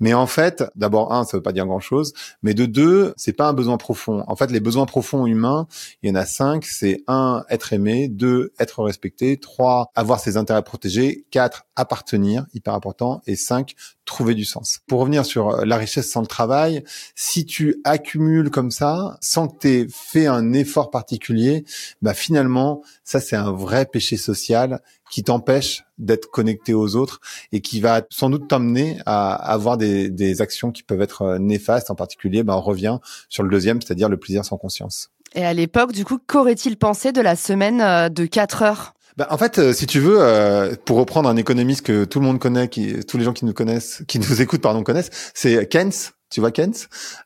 Mais 0.00 0.12
en 0.12 0.26
fait, 0.26 0.64
d'abord 0.74 1.12
un, 1.12 1.22
ça 1.24 1.36
veut 1.36 1.42
pas 1.42 1.52
dire 1.52 1.66
grand 1.66 1.78
chose. 1.78 2.14
Mais 2.42 2.52
de 2.52 2.66
deux, 2.66 3.14
c'est 3.16 3.32
pas 3.32 3.46
un 3.46 3.52
besoin 3.52 3.76
profond. 3.76 4.24
En 4.26 4.34
fait, 4.34 4.50
les 4.50 4.58
besoins 4.58 4.86
profonds 4.86 5.24
humains, 5.24 5.68
il 6.02 6.08
y 6.08 6.12
en 6.12 6.16
a 6.16 6.26
cinq. 6.26 6.64
C'est 6.64 7.04
un, 7.06 7.44
être 7.48 7.72
aimé. 7.72 8.08
Deux, 8.08 8.52
être 8.58 8.82
respecté. 8.82 9.36
Trois, 9.36 9.92
avoir 9.94 10.18
ses 10.18 10.36
intérêts 10.36 10.64
protégés. 10.64 11.26
Quatre, 11.30 11.64
appartenir, 11.76 12.46
hyper 12.54 12.74
important, 12.74 13.22
et 13.26 13.36
cinq, 13.36 13.74
trouver 14.04 14.34
du 14.34 14.44
sens. 14.44 14.80
Pour 14.86 15.00
revenir 15.00 15.24
sur 15.24 15.50
euh, 15.50 15.64
la 15.64 15.76
richesse 15.76 16.10
sans 16.10 16.20
le 16.20 16.26
travail, 16.26 16.82
si 17.14 17.44
tu 17.44 17.80
accumules 17.84 18.50
comme 18.50 18.70
ça, 18.70 19.18
sans 19.20 19.48
que 19.48 19.58
tu 19.60 19.68
aies 19.68 19.86
fait 19.90 20.26
un 20.26 20.52
effort 20.52 20.90
particulier, 20.90 21.64
bah 22.02 22.14
finalement, 22.14 22.82
ça 23.04 23.20
c'est 23.20 23.36
un 23.36 23.52
vrai 23.52 23.86
péché 23.86 24.16
social 24.16 24.80
qui 25.10 25.22
t'empêche 25.22 25.84
d'être 25.98 26.30
connecté 26.30 26.74
aux 26.74 26.96
autres 26.96 27.20
et 27.52 27.60
qui 27.60 27.80
va 27.80 28.02
sans 28.10 28.30
doute 28.30 28.48
t'emmener 28.48 28.98
à 29.06 29.34
avoir 29.34 29.76
des, 29.76 30.40
actions 30.40 30.72
qui 30.72 30.82
peuvent 30.82 31.02
être 31.02 31.22
euh, 31.22 31.38
néfastes. 31.38 31.90
En 31.90 31.94
particulier, 31.94 32.42
bah, 32.42 32.56
on 32.56 32.60
revient 32.60 32.98
sur 33.28 33.42
le 33.42 33.48
deuxième, 33.48 33.80
c'est-à-dire 33.80 34.08
le 34.08 34.16
plaisir 34.16 34.44
sans 34.44 34.56
conscience. 34.56 35.10
Et 35.34 35.44
à 35.44 35.52
l'époque, 35.54 35.92
du 35.92 36.04
coup, 36.04 36.18
qu'aurait-il 36.26 36.76
pensé 36.76 37.12
de 37.12 37.20
la 37.20 37.36
semaine 37.36 37.80
euh, 37.80 38.08
de 38.08 38.26
4 38.26 38.62
heures? 38.62 38.94
Bah, 39.16 39.28
en 39.30 39.38
fait, 39.38 39.58
euh, 39.58 39.72
si 39.72 39.86
tu 39.86 39.98
veux, 39.98 40.18
euh, 40.20 40.74
pour 40.84 40.98
reprendre 40.98 41.28
un 41.28 41.36
économiste 41.36 41.86
que 41.86 42.04
tout 42.04 42.20
le 42.20 42.26
monde 42.26 42.38
connaît, 42.38 42.68
qui, 42.68 43.04
tous 43.04 43.16
les 43.16 43.24
gens 43.24 43.32
qui 43.32 43.44
nous 43.44 43.54
connaissent, 43.54 44.02
qui 44.06 44.18
nous 44.18 44.40
écoutent, 44.42 44.60
pardon, 44.60 44.82
connaissent, 44.82 45.10
c'est 45.34 45.66
Keynes. 45.68 45.92
tu 46.30 46.40
vois 46.40 46.50
Keynes, 46.50 46.74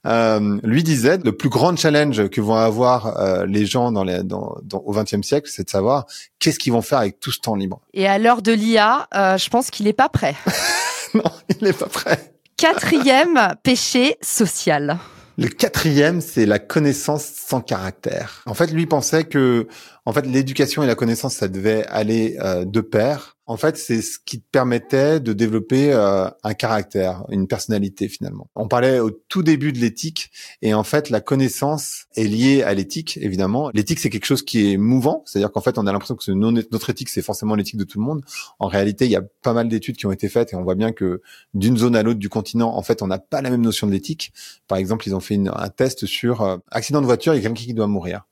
euh, 0.06 0.58
lui 0.62 0.84
disait 0.84 1.18
le 1.18 1.32
plus 1.32 1.48
grand 1.48 1.76
challenge 1.76 2.28
que 2.28 2.40
vont 2.40 2.54
avoir 2.54 3.18
euh, 3.18 3.46
les 3.46 3.66
gens 3.66 3.90
dans 3.90 4.04
les, 4.04 4.22
dans, 4.22 4.56
dans, 4.62 4.78
au 4.78 4.92
XXe 4.92 5.22
siècle, 5.22 5.50
c'est 5.52 5.64
de 5.64 5.70
savoir 5.70 6.06
qu'est-ce 6.38 6.58
qu'ils 6.58 6.72
vont 6.72 6.82
faire 6.82 6.98
avec 6.98 7.18
tout 7.18 7.32
ce 7.32 7.40
temps 7.40 7.56
libre. 7.56 7.80
Et 7.92 8.06
à 8.06 8.18
l'heure 8.18 8.42
de 8.42 8.52
l'IA, 8.52 9.08
euh, 9.14 9.36
je 9.36 9.48
pense 9.50 9.70
qu'il 9.70 9.86
n'est 9.86 9.92
pas 9.92 10.08
prêt. 10.08 10.36
non, 11.14 11.24
il 11.48 11.64
n'est 11.64 11.72
pas 11.72 11.86
prêt. 11.86 12.32
Quatrième 12.56 13.54
péché 13.62 14.16
social. 14.22 14.98
Le 15.40 15.48
quatrième, 15.48 16.20
c'est 16.20 16.44
la 16.44 16.58
connaissance 16.58 17.24
sans 17.24 17.62
caractère. 17.62 18.42
En 18.44 18.52
fait, 18.52 18.66
lui 18.66 18.84
pensait 18.84 19.24
que, 19.24 19.68
en 20.04 20.12
fait, 20.12 20.26
l'éducation 20.26 20.82
et 20.82 20.86
la 20.86 20.94
connaissance, 20.94 21.36
ça 21.36 21.48
devait 21.48 21.86
aller 21.86 22.36
euh, 22.40 22.66
de 22.66 22.82
pair. 22.82 23.38
En 23.50 23.56
fait, 23.56 23.76
c'est 23.76 24.00
ce 24.00 24.20
qui 24.24 24.40
te 24.40 24.46
permettait 24.52 25.18
de 25.18 25.32
développer 25.32 25.92
euh, 25.92 26.30
un 26.44 26.54
caractère, 26.54 27.24
une 27.30 27.48
personnalité 27.48 28.08
finalement. 28.08 28.48
On 28.54 28.68
parlait 28.68 29.00
au 29.00 29.10
tout 29.10 29.42
début 29.42 29.72
de 29.72 29.78
l'éthique 29.80 30.30
et 30.62 30.72
en 30.72 30.84
fait, 30.84 31.10
la 31.10 31.20
connaissance 31.20 32.04
est 32.14 32.28
liée 32.28 32.62
à 32.62 32.74
l'éthique, 32.74 33.18
évidemment. 33.20 33.68
L'éthique, 33.74 33.98
c'est 33.98 34.08
quelque 34.08 34.26
chose 34.26 34.44
qui 34.44 34.70
est 34.70 34.76
mouvant, 34.76 35.24
c'est-à-dire 35.26 35.50
qu'en 35.50 35.62
fait, 35.62 35.78
on 35.78 35.88
a 35.88 35.92
l'impression 35.92 36.14
que 36.14 36.30
notre 36.30 36.90
éthique, 36.90 37.08
c'est 37.08 37.22
forcément 37.22 37.56
l'éthique 37.56 37.76
de 37.76 37.82
tout 37.82 37.98
le 37.98 38.04
monde. 38.04 38.22
En 38.60 38.68
réalité, 38.68 39.06
il 39.06 39.10
y 39.10 39.16
a 39.16 39.22
pas 39.42 39.52
mal 39.52 39.68
d'études 39.68 39.96
qui 39.96 40.06
ont 40.06 40.12
été 40.12 40.28
faites 40.28 40.52
et 40.52 40.56
on 40.56 40.62
voit 40.62 40.76
bien 40.76 40.92
que 40.92 41.20
d'une 41.52 41.76
zone 41.76 41.96
à 41.96 42.04
l'autre 42.04 42.20
du 42.20 42.28
continent, 42.28 42.76
en 42.76 42.82
fait, 42.82 43.02
on 43.02 43.08
n'a 43.08 43.18
pas 43.18 43.42
la 43.42 43.50
même 43.50 43.62
notion 43.62 43.88
de 43.88 43.92
l'éthique. 43.92 44.32
Par 44.68 44.78
exemple, 44.78 45.08
ils 45.08 45.14
ont 45.16 45.18
fait 45.18 45.40
un 45.52 45.68
test 45.70 46.06
sur 46.06 46.42
euh, 46.42 46.58
accident 46.70 47.00
de 47.00 47.06
voiture, 47.06 47.34
il 47.34 47.38
y 47.38 47.40
a 47.40 47.42
quelqu'un 47.42 47.64
qui 47.64 47.74
doit 47.74 47.88
mourir. 47.88 48.28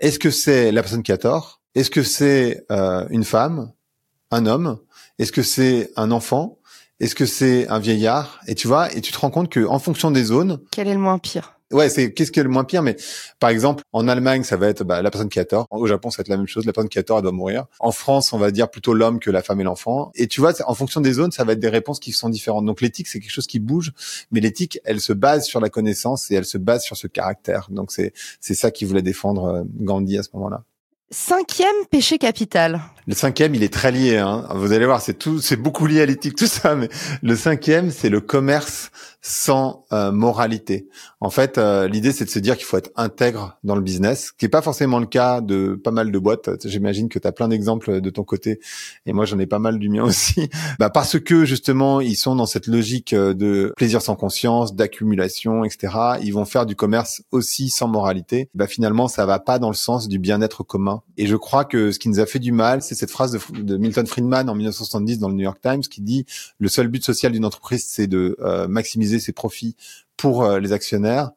Est-ce 0.00 0.18
que 0.18 0.32
c'est 0.32 0.72
la 0.72 0.82
personne 0.82 1.04
qui 1.04 1.12
a 1.12 1.18
tort? 1.18 1.62
Est-ce 1.76 1.90
que 1.90 2.02
c'est 2.02 2.64
euh, 2.72 3.06
une 3.10 3.22
femme? 3.22 3.70
Un 4.30 4.46
homme? 4.46 4.78
Est-ce 5.18 5.32
que 5.32 5.42
c'est 5.42 5.90
un 5.96 6.10
enfant? 6.10 6.58
Est-ce 7.00 7.14
que 7.14 7.26
c'est 7.26 7.68
un 7.68 7.78
vieillard? 7.78 8.40
Et 8.46 8.54
tu 8.54 8.68
vois, 8.68 8.92
et 8.94 9.00
tu 9.00 9.12
te 9.12 9.18
rends 9.18 9.30
compte 9.30 9.50
que 9.50 9.66
en 9.66 9.78
fonction 9.78 10.10
des 10.10 10.24
zones, 10.24 10.60
quel 10.70 10.88
est 10.88 10.94
le 10.94 11.00
moins 11.00 11.18
pire? 11.18 11.56
Ouais, 11.72 11.88
c'est 11.88 12.12
qu'est-ce 12.12 12.30
qui 12.30 12.38
est 12.38 12.44
le 12.44 12.48
moins 12.48 12.62
pire, 12.62 12.82
mais 12.82 12.96
par 13.40 13.50
exemple 13.50 13.82
en 13.92 14.06
Allemagne 14.06 14.44
ça 14.44 14.56
va 14.56 14.68
être 14.68 14.84
bah, 14.84 15.02
la 15.02 15.10
personne 15.10 15.28
qui 15.28 15.40
a 15.40 15.44
tort. 15.44 15.66
Au 15.72 15.88
Japon 15.88 16.10
ça 16.10 16.18
va 16.18 16.20
être 16.20 16.28
la 16.28 16.36
même 16.36 16.46
chose, 16.46 16.64
la 16.64 16.72
personne 16.72 16.88
qui 16.88 17.00
a 17.00 17.02
tort 17.02 17.18
elle 17.18 17.24
doit 17.24 17.32
mourir. 17.32 17.66
En 17.80 17.90
France 17.90 18.32
on 18.32 18.38
va 18.38 18.52
dire 18.52 18.70
plutôt 18.70 18.94
l'homme 18.94 19.18
que 19.18 19.32
la 19.32 19.42
femme 19.42 19.60
et 19.60 19.64
l'enfant. 19.64 20.12
Et 20.14 20.28
tu 20.28 20.40
vois, 20.40 20.52
en 20.64 20.74
fonction 20.74 21.00
des 21.00 21.14
zones 21.14 21.32
ça 21.32 21.42
va 21.42 21.54
être 21.54 21.58
des 21.58 21.68
réponses 21.68 21.98
qui 21.98 22.12
sont 22.12 22.28
différentes. 22.28 22.66
Donc 22.66 22.80
l'éthique 22.80 23.08
c'est 23.08 23.18
quelque 23.18 23.32
chose 23.32 23.48
qui 23.48 23.58
bouge, 23.58 23.92
mais 24.30 24.38
l'éthique 24.38 24.78
elle 24.84 25.00
se 25.00 25.12
base 25.12 25.44
sur 25.46 25.58
la 25.58 25.68
connaissance 25.68 26.30
et 26.30 26.36
elle 26.36 26.44
se 26.44 26.56
base 26.56 26.84
sur 26.84 26.96
ce 26.96 27.08
caractère. 27.08 27.66
Donc 27.70 27.90
c'est 27.90 28.12
c'est 28.40 28.54
ça 28.54 28.70
qui 28.70 28.84
voulait 28.84 29.02
défendre 29.02 29.46
euh, 29.46 29.62
Gandhi 29.80 30.18
à 30.18 30.22
ce 30.22 30.28
moment-là. 30.34 30.62
Cinquième 31.12 31.86
péché 31.88 32.18
capital. 32.18 32.80
Le 33.06 33.14
cinquième, 33.14 33.54
il 33.54 33.62
est 33.62 33.72
très 33.72 33.92
lié. 33.92 34.16
Hein. 34.16 34.44
Vous 34.56 34.72
allez 34.72 34.86
voir, 34.86 35.00
c'est 35.00 35.14
tout, 35.14 35.40
c'est 35.40 35.54
beaucoup 35.54 35.86
lié 35.86 36.02
à 36.02 36.06
l'éthique, 36.06 36.34
tout 36.34 36.48
ça. 36.48 36.74
Mais 36.74 36.88
le 37.22 37.36
cinquième, 37.36 37.92
c'est 37.92 38.08
le 38.08 38.20
commerce 38.20 38.90
sans 39.28 39.84
euh, 39.92 40.12
moralité. 40.12 40.86
En 41.20 41.30
fait, 41.30 41.58
euh, 41.58 41.88
l'idée, 41.88 42.12
c'est 42.12 42.24
de 42.24 42.30
se 42.30 42.38
dire 42.38 42.56
qu'il 42.56 42.64
faut 42.64 42.76
être 42.76 42.92
intègre 42.94 43.58
dans 43.64 43.74
le 43.74 43.80
business, 43.80 44.26
ce 44.26 44.32
qui 44.32 44.44
n'est 44.44 44.50
pas 44.50 44.62
forcément 44.62 45.00
le 45.00 45.06
cas 45.06 45.40
de 45.40 45.74
pas 45.82 45.90
mal 45.90 46.12
de 46.12 46.18
boîtes. 46.20 46.64
J'imagine 46.64 47.08
que 47.08 47.18
tu 47.18 47.26
as 47.26 47.32
plein 47.32 47.48
d'exemples 47.48 48.00
de 48.00 48.10
ton 48.10 48.22
côté, 48.22 48.60
et 49.04 49.12
moi, 49.12 49.24
j'en 49.24 49.40
ai 49.40 49.46
pas 49.46 49.58
mal 49.58 49.80
du 49.80 49.88
mien 49.88 50.04
aussi. 50.04 50.48
bah, 50.78 50.90
parce 50.90 51.18
que 51.18 51.44
justement, 51.44 52.00
ils 52.00 52.14
sont 52.14 52.36
dans 52.36 52.46
cette 52.46 52.68
logique 52.68 53.14
euh, 53.14 53.34
de 53.34 53.72
plaisir 53.76 54.00
sans 54.00 54.14
conscience, 54.14 54.76
d'accumulation, 54.76 55.64
etc. 55.64 55.92
Ils 56.22 56.32
vont 56.32 56.44
faire 56.44 56.64
du 56.64 56.76
commerce 56.76 57.22
aussi 57.32 57.68
sans 57.68 57.88
moralité. 57.88 58.48
Bah, 58.54 58.68
finalement, 58.68 59.08
ça 59.08 59.26
va 59.26 59.40
pas 59.40 59.58
dans 59.58 59.70
le 59.70 59.74
sens 59.74 60.06
du 60.06 60.20
bien-être 60.20 60.62
commun. 60.62 61.02
Et 61.16 61.26
je 61.26 61.34
crois 61.34 61.64
que 61.64 61.90
ce 61.90 61.98
qui 61.98 62.08
nous 62.08 62.20
a 62.20 62.26
fait 62.26 62.38
du 62.38 62.52
mal, 62.52 62.80
c'est 62.80 62.94
cette 62.94 63.10
phrase 63.10 63.32
de, 63.32 63.60
de, 63.60 63.76
Milton 63.76 64.06
Friedman 64.06 64.48
en 64.48 64.54
1970 64.54 65.18
dans 65.18 65.28
le 65.28 65.34
New 65.34 65.42
York 65.42 65.58
Times 65.60 65.80
qui 65.80 66.00
dit 66.00 66.26
le 66.60 66.68
seul 66.68 66.86
but 66.86 67.04
social 67.04 67.32
d'une 67.32 67.44
entreprise, 67.44 67.84
c'est 67.88 68.06
de 68.06 68.36
maximiser 68.68 69.15
ses 69.20 69.32
profits 69.32 69.76
pour 70.16 70.44
euh, 70.44 70.58
les 70.58 70.72
actionnaires. 70.72 71.32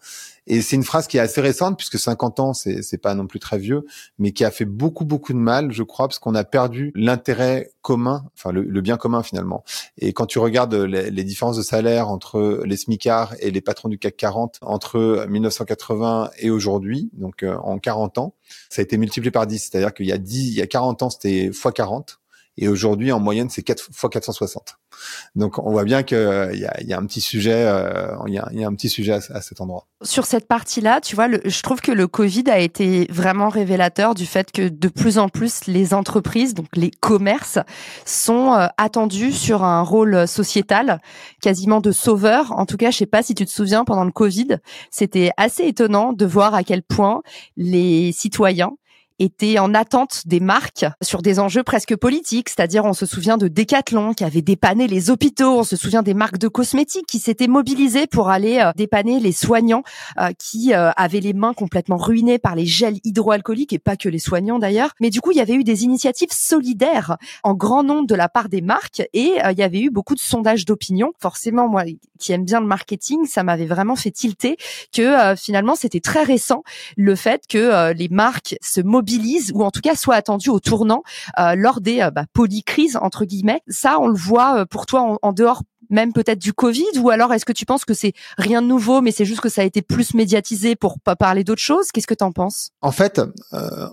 Et 0.48 0.64
c'est 0.64 0.76
une 0.76 0.84
phrase 0.84 1.06
qui 1.06 1.18
est 1.18 1.20
assez 1.20 1.42
récente 1.42 1.78
puisque 1.78 2.00
50 2.00 2.40
ans, 2.40 2.54
c'est 2.56 2.82
c'est 2.82 2.98
pas 2.98 3.14
non 3.14 3.28
plus 3.28 3.40
très 3.40 3.60
vieux, 3.60 3.86
mais 4.18 4.32
qui 4.32 4.44
a 4.44 4.50
fait 4.50 4.66
beaucoup 4.66 5.06
beaucoup 5.06 5.32
de 5.32 5.38
mal, 5.38 5.72
je 5.72 5.84
crois, 5.84 6.08
parce 6.08 6.18
qu'on 6.18 6.34
a 6.34 6.44
perdu 6.44 6.92
l'intérêt 6.96 7.70
commun, 7.84 8.26
enfin 8.36 8.52
le, 8.52 8.82
bien 8.82 8.98
commun 8.98 9.22
finalement. 9.22 9.64
Et 10.00 10.12
quand 10.12 10.26
tu 10.26 10.40
regardes 10.40 10.74
les, 10.74 11.12
les, 11.12 11.24
différences 11.24 11.58
de 11.58 11.62
salaire 11.62 12.10
entre 12.10 12.64
les 12.66 12.78
smicards 12.78 13.36
et 13.42 13.52
les 13.52 13.62
patrons 13.62 13.90
du 13.90 14.00
CAC 14.00 14.18
40 14.18 14.58
entre 14.62 15.28
1980 15.30 16.32
et 16.40 16.50
aujourd'hui, 16.50 17.12
donc 17.14 17.44
euh, 17.44 17.56
en 17.58 17.78
40 17.78 18.18
ans, 18.18 18.34
ça 18.70 18.82
a 18.82 18.84
été 18.84 18.98
multiplié 18.98 19.30
par 19.30 19.46
10. 19.46 19.70
C'est-à-dire 19.70 19.94
qu'il 19.94 20.08
y 20.08 20.12
a 20.12 20.18
10, 20.18 20.48
il 20.48 20.56
y 20.56 20.62
a 20.62 20.68
40 20.68 21.04
ans, 21.04 21.10
c'était 21.12 21.46
x 21.46 21.68
40 21.76 22.20
et 22.60 22.68
aujourd'hui 22.68 23.12
en 23.12 23.20
moyenne 23.20 23.50
c'est 23.50 23.64
4 23.64 23.90
fois 23.92 24.10
460. 24.10 24.78
Donc 25.36 25.58
on 25.60 25.72
voit 25.72 25.86
bien 25.86 26.04
qu'il 26.04 26.18
euh, 26.18 26.54
y 26.54 26.66
a, 26.66 26.84
y 26.84 26.94
a 26.94 26.98
un 26.98 27.06
petit 27.06 27.22
sujet, 27.22 27.66
euh, 27.66 28.12
il 28.28 28.34
y, 28.34 28.38
a, 28.38 28.50
y, 28.52 28.64
a, 28.64 28.68
un 28.68 28.74
petit 28.74 28.90
sujet 28.90 29.14
à, 29.14 29.42
cet 29.42 29.62
endroit. 29.62 29.88
Sur 30.02 30.26
cette 30.26 30.48
partie-là, 30.48 31.02
tu 31.02 31.16
vois, 31.16 31.28
je 31.44 31.62
trouve 31.62 31.82
que 31.82 31.92
le 31.92 32.08
Covid 32.08 32.44
a 32.50 32.60
été 32.60 33.08
vraiment 33.10 33.50
révélateur 33.50 34.14
du 34.14 34.26
fait 34.26 34.52
que 34.52 34.68
de 34.68 34.88
plus 34.90 35.18
en 35.18 35.30
plus 35.30 35.66
les 35.68 35.94
entreprises, 35.94 36.54
donc 36.54 36.68
les 36.76 36.92
commerces, 36.92 37.60
sont 38.06 38.54
euh, 38.54 38.68
attendus 38.78 39.32
sur 39.32 39.64
un 39.64 39.82
rôle 39.82 40.28
sociétal, 40.28 41.02
quasiment 41.42 41.80
de 41.80 41.92
sauveur. 41.92 42.52
En 42.58 42.66
tout 42.66 42.78
cas, 42.78 42.92
je 42.92 42.98
sais 42.98 43.06
pas 43.06 43.24
si 43.24 43.36
tu 43.36 43.46
te 43.46 43.52
souviens 43.52 43.86
pendant 43.86 44.06
le 44.06 44.12
Covid, 44.12 44.58
c'était 44.92 45.32
assez 45.38 45.64
étonnant 45.64 46.14
de 46.14 46.26
voir 46.26 46.54
à 46.54 46.64
quel 46.64 46.84
point 46.84 47.22
les 47.56 48.12
citoyens 48.12 48.74
étaient 49.20 49.60
en 49.60 49.74
attente 49.74 50.24
des 50.26 50.40
marques 50.40 50.86
sur 51.02 51.22
des 51.22 51.40
enjeux 51.40 51.64
presque 51.64 51.96
politiques, 51.96 52.50
c'est-à-dire 52.50 52.86
on 52.86 52.94
se 52.94 53.06
souvient 53.06 53.38
de 53.38 53.48
Decathlon 53.48 54.14
qui 54.14 54.24
avait 54.24 54.42
dépanné 54.42 54.88
les 54.88 55.10
hôpitaux, 55.10 55.60
on 55.60 55.64
se 55.64 55.76
souvient 55.76 56.02
des 56.02 56.14
marques 56.14 56.38
de 56.38 56.48
cosmétiques 56.48 57.06
qui 57.06 57.20
s'étaient 57.20 57.48
mobilisées 57.48 58.08
pour 58.08 58.30
aller 58.30 58.60
euh, 58.60 58.72
dépanner 58.76 59.20
les 59.20 59.34
soignants 59.34 59.84
euh, 60.20 60.30
qui 60.40 60.74
euh, 60.74 60.92
avaient 60.96 61.20
les 61.20 61.34
mains 61.34 61.54
complètement 61.54 61.98
ruinées 61.98 62.40
par 62.40 62.56
les 62.56 62.66
gels 62.66 63.00
hydroalcooliques 63.04 63.74
et 63.74 63.80
pas 63.80 63.98
que 63.98 64.08
les 64.08 64.20
soignants 64.20 64.60
d'ailleurs. 64.60 64.92
Mais 65.02 65.10
du 65.10 65.20
coup, 65.20 65.32
il 65.32 65.38
y 65.38 65.42
avait 65.42 65.54
eu 65.54 65.64
des 65.64 65.84
initiatives 65.84 66.32
solidaires 66.32 67.18
en 67.44 67.54
grand 67.54 67.84
nombre 67.84 68.08
de 68.08 68.16
la 68.16 68.30
part 68.30 68.50
des 68.50 68.62
marques 68.62 69.02
et 69.14 69.34
il 69.52 69.58
y 69.58 69.64
avait 69.64 69.82
eu 69.82 69.90
beaucoup 69.90 70.16
de 70.16 70.20
sondages 70.20 70.66
d'opinion. 70.66 71.12
Forcément, 71.20 71.68
moi 71.68 71.84
qui 72.18 72.32
aime 72.32 72.46
bien 72.46 72.62
le 72.62 72.68
marketing, 72.68 73.26
ça 73.26 73.44
m'avait 73.44 73.66
vraiment 73.66 73.96
fait 73.96 74.12
tilter 74.12 74.58
que 74.94 75.36
finalement 75.36 75.76
c'était 75.76 76.00
très 76.00 76.24
récent 76.24 76.64
le 76.98 77.16
fait 77.16 77.44
que 77.48 77.92
les 77.94 78.10
marques 78.10 78.56
se 78.62 78.82
mobilisent 78.82 79.09
ou 79.54 79.64
en 79.64 79.72
tout 79.72 79.82
cas 79.82 79.96
soit 79.96 80.16
attendu 80.16 80.50
au 80.50 80.60
tournant 80.60 81.04
euh, 81.40 81.56
lors 81.56 81.82
des 81.82 82.02
euh, 82.02 82.12
bah, 82.12 82.26
polycrises 82.34 82.98
entre 83.02 83.26
guillemets. 83.26 83.62
Ça, 83.68 84.00
on 84.00 84.08
le 84.08 84.18
voit 84.18 84.60
euh, 84.60 84.66
pour 84.66 84.86
toi 84.86 85.18
en, 85.22 85.34
dehors 85.34 85.64
même 85.90 86.14
peut-être 86.14 86.40
du 86.40 86.54
Covid 86.54 87.00
ou 87.00 87.10
alors 87.10 87.34
est-ce 87.34 87.46
que 87.46 87.54
tu 87.54 87.66
penses 87.66 87.86
que 87.86 87.94
c'est 87.94 88.14
rien 88.38 88.62
de 88.62 88.68
nouveau 88.68 89.02
mais 89.02 89.12
c'est 89.12 89.26
juste 89.26 89.42
que 89.42 89.50
ça 89.50 89.62
a 89.62 89.64
été 89.64 89.82
plus 89.82 90.14
médiatisé 90.14 90.76
pour 90.76 91.00
pas 91.00 91.16
parler 91.16 91.44
d'autre 91.44 91.62
chose? 91.62 91.88
Qu'est-ce 91.92 92.08
que 92.08 92.14
tu 92.14 92.24
en 92.24 92.32
penses? 92.32 92.72
En 92.82 92.92
fait, 92.92 93.22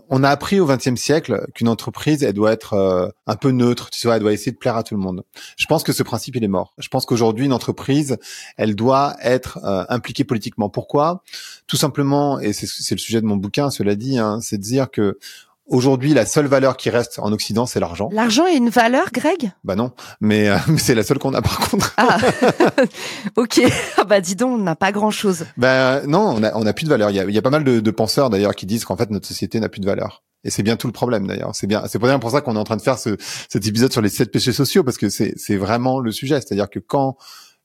on 0.09 0.25
a 0.25 0.29
appris 0.29 0.61
au 0.61 0.67
XXe 0.67 0.97
siècle 0.97 1.47
qu'une 1.55 1.69
entreprise 1.69 2.23
elle 2.23 2.35
doit 2.35 2.53
être 2.53 3.13
un 3.27 3.37
peu 3.37 3.51
neutre, 3.51 3.91
tu 3.91 4.07
vois, 4.07 4.17
elle 4.17 4.23
doit 4.23 4.33
essayer 4.33 4.53
de 4.53 4.59
plaire 4.59 4.77
à 4.77 4.83
tout 4.83 4.95
le 4.95 5.01
monde. 5.01 5.25
Je 5.57 5.67
pense 5.67 5.83
que 5.83 5.93
ce 5.93 6.03
principe 6.03 6.37
il 6.37 6.45
est 6.45 6.49
mort. 6.49 6.75
Je 6.79 6.89
pense 6.89 7.07
qu'aujourd'hui 7.07 7.47
une 7.47 7.53
entreprise, 7.53 8.19
elle 8.57 8.75
doit 8.75 9.17
être 9.23 9.59
impliquée 9.89 10.25
politiquement. 10.25 10.69
Pourquoi? 10.69 11.23
Tout 11.67 11.77
simplement 11.77 12.39
et 12.41 12.53
c'est 12.53 12.95
le 12.95 13.01
sujet 13.01 13.21
de 13.21 13.27
mon 13.27 13.37
bouquin, 13.37 13.71
cela 13.71 13.95
dit, 13.95 14.19
hein, 14.19 14.41
c'est 14.43 14.59
de 14.59 14.63
dire 14.63 14.91
que 14.91 15.19
Aujourd'hui, 15.69 16.15
la 16.15 16.27
seule 16.27 16.47
valeur 16.47 16.77
qui 16.77 16.91
reste 16.91 17.19
en 17.19 17.33
Occident, 17.33 17.67
c'est 17.67 17.81
l'argent. 17.81 18.09
L'argent 18.13 18.47
est 18.47 18.57
une 18.57 18.69
valeur, 18.69 19.07
Greg? 19.13 19.51
Bah 19.65 19.75
non, 19.75 19.91
mais, 20.21 20.49
euh, 20.49 20.59
c'est 20.79 20.95
la 20.95 21.03
seule 21.03 21.19
qu'on 21.19 21.35
a 21.35 21.43
par 21.43 21.59
contre. 21.59 21.93
Ah, 21.97 22.19
ok. 23.37 23.61
Ah 23.97 24.05
bah 24.05 24.21
dis 24.21 24.37
donc, 24.37 24.61
on 24.61 24.63
n'a 24.63 24.77
pas 24.77 24.93
grand-chose. 24.93 25.47
Bah 25.57 26.03
non, 26.07 26.37
on 26.37 26.43
a, 26.45 26.55
on 26.55 26.67
a 26.67 26.73
plus 26.73 26.85
de 26.85 26.91
valeur. 26.91 27.11
Il 27.11 27.17
y 27.17 27.21
a, 27.21 27.25
y 27.25 27.39
a 27.39 27.43
pas 27.43 27.51
mal 27.51 27.65
de, 27.65 27.81
de 27.81 27.91
penseurs 27.91 28.31
d'ailleurs 28.31 28.55
qui 28.55 28.67
disent 28.67 28.85
qu'en 28.85 28.97
fait 28.97 29.11
notre 29.11 29.27
société 29.27 29.59
n'a 29.59 29.69
plus 29.69 29.81
de 29.81 29.87
valeur. 29.87 30.23
Et 30.45 30.51
c'est 30.51 30.63
bien 30.63 30.77
tout 30.77 30.87
le 30.87 30.93
problème 30.93 31.27
d'ailleurs. 31.27 31.51
C'est 31.55 31.67
bien, 31.67 31.83
c'est 31.89 31.99
pour 31.99 32.31
ça 32.31 32.41
qu'on 32.41 32.55
est 32.55 32.59
en 32.61 32.65
train 32.65 32.77
de 32.77 32.83
faire 32.83 32.99
ce, 32.99 33.17
cet 33.49 33.67
épisode 33.67 33.91
sur 33.91 34.01
les 34.01 34.09
sept 34.09 34.31
péchés 34.31 34.53
sociaux 34.53 34.85
parce 34.85 34.99
que 34.99 35.09
c'est, 35.09 35.35
c'est 35.37 35.57
vraiment 35.57 35.99
le 35.99 36.13
sujet. 36.13 36.41
C'est-à-dire 36.41 36.71
que 36.71 36.79
quand 36.79 37.17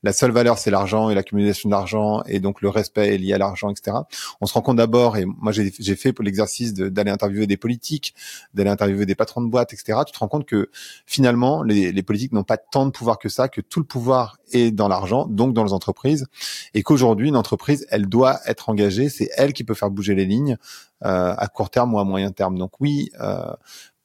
la 0.03 0.13
seule 0.13 0.31
valeur 0.31 0.57
c'est 0.57 0.71
l'argent 0.71 1.09
et 1.09 1.15
l'accumulation 1.15 1.69
d'argent 1.69 2.23
et 2.27 2.39
donc 2.39 2.61
le 2.61 2.69
respect 2.69 3.15
est 3.15 3.17
lié 3.17 3.33
à 3.33 3.37
l'argent, 3.37 3.69
etc. 3.69 3.97
On 4.39 4.45
se 4.45 4.53
rend 4.53 4.61
compte 4.61 4.77
d'abord, 4.77 5.17
et 5.17 5.25
moi 5.25 5.51
j'ai 5.51 5.95
fait 5.95 6.13
pour 6.13 6.23
l'exercice 6.23 6.73
d'aller 6.73 7.11
interviewer 7.11 7.47
des 7.47 7.57
politiques, 7.57 8.15
d'aller 8.53 8.69
interviewer 8.69 9.05
des 9.05 9.15
patrons 9.15 9.41
de 9.41 9.49
boîtes, 9.49 9.73
etc. 9.73 9.99
Tu 10.05 10.13
te 10.13 10.19
rends 10.19 10.27
compte 10.27 10.45
que 10.45 10.69
finalement 11.05 11.63
les, 11.63 11.91
les 11.91 12.03
politiques 12.03 12.31
n'ont 12.31 12.43
pas 12.43 12.57
tant 12.57 12.85
de 12.85 12.91
pouvoir 12.91 13.19
que 13.19 13.29
ça, 13.29 13.47
que 13.47 13.61
tout 13.61 13.79
le 13.79 13.85
pouvoir 13.85 14.37
est 14.51 14.71
dans 14.71 14.87
l'argent, 14.87 15.25
donc 15.27 15.53
dans 15.53 15.63
les 15.63 15.73
entreprises, 15.73 16.27
et 16.73 16.83
qu'aujourd'hui 16.83 17.29
une 17.29 17.37
entreprise 17.37 17.85
elle 17.89 18.07
doit 18.07 18.39
être 18.45 18.69
engagée, 18.69 19.09
c'est 19.09 19.29
elle 19.35 19.53
qui 19.53 19.63
peut 19.63 19.73
faire 19.73 19.91
bouger 19.91 20.15
les 20.15 20.25
lignes 20.25 20.57
euh, 21.03 21.33
à 21.37 21.47
court 21.47 21.69
terme 21.69 21.93
ou 21.93 21.99
à 21.99 22.03
moyen 22.03 22.31
terme. 22.31 22.57
Donc 22.57 22.79
oui. 22.79 23.11
Euh, 23.19 23.53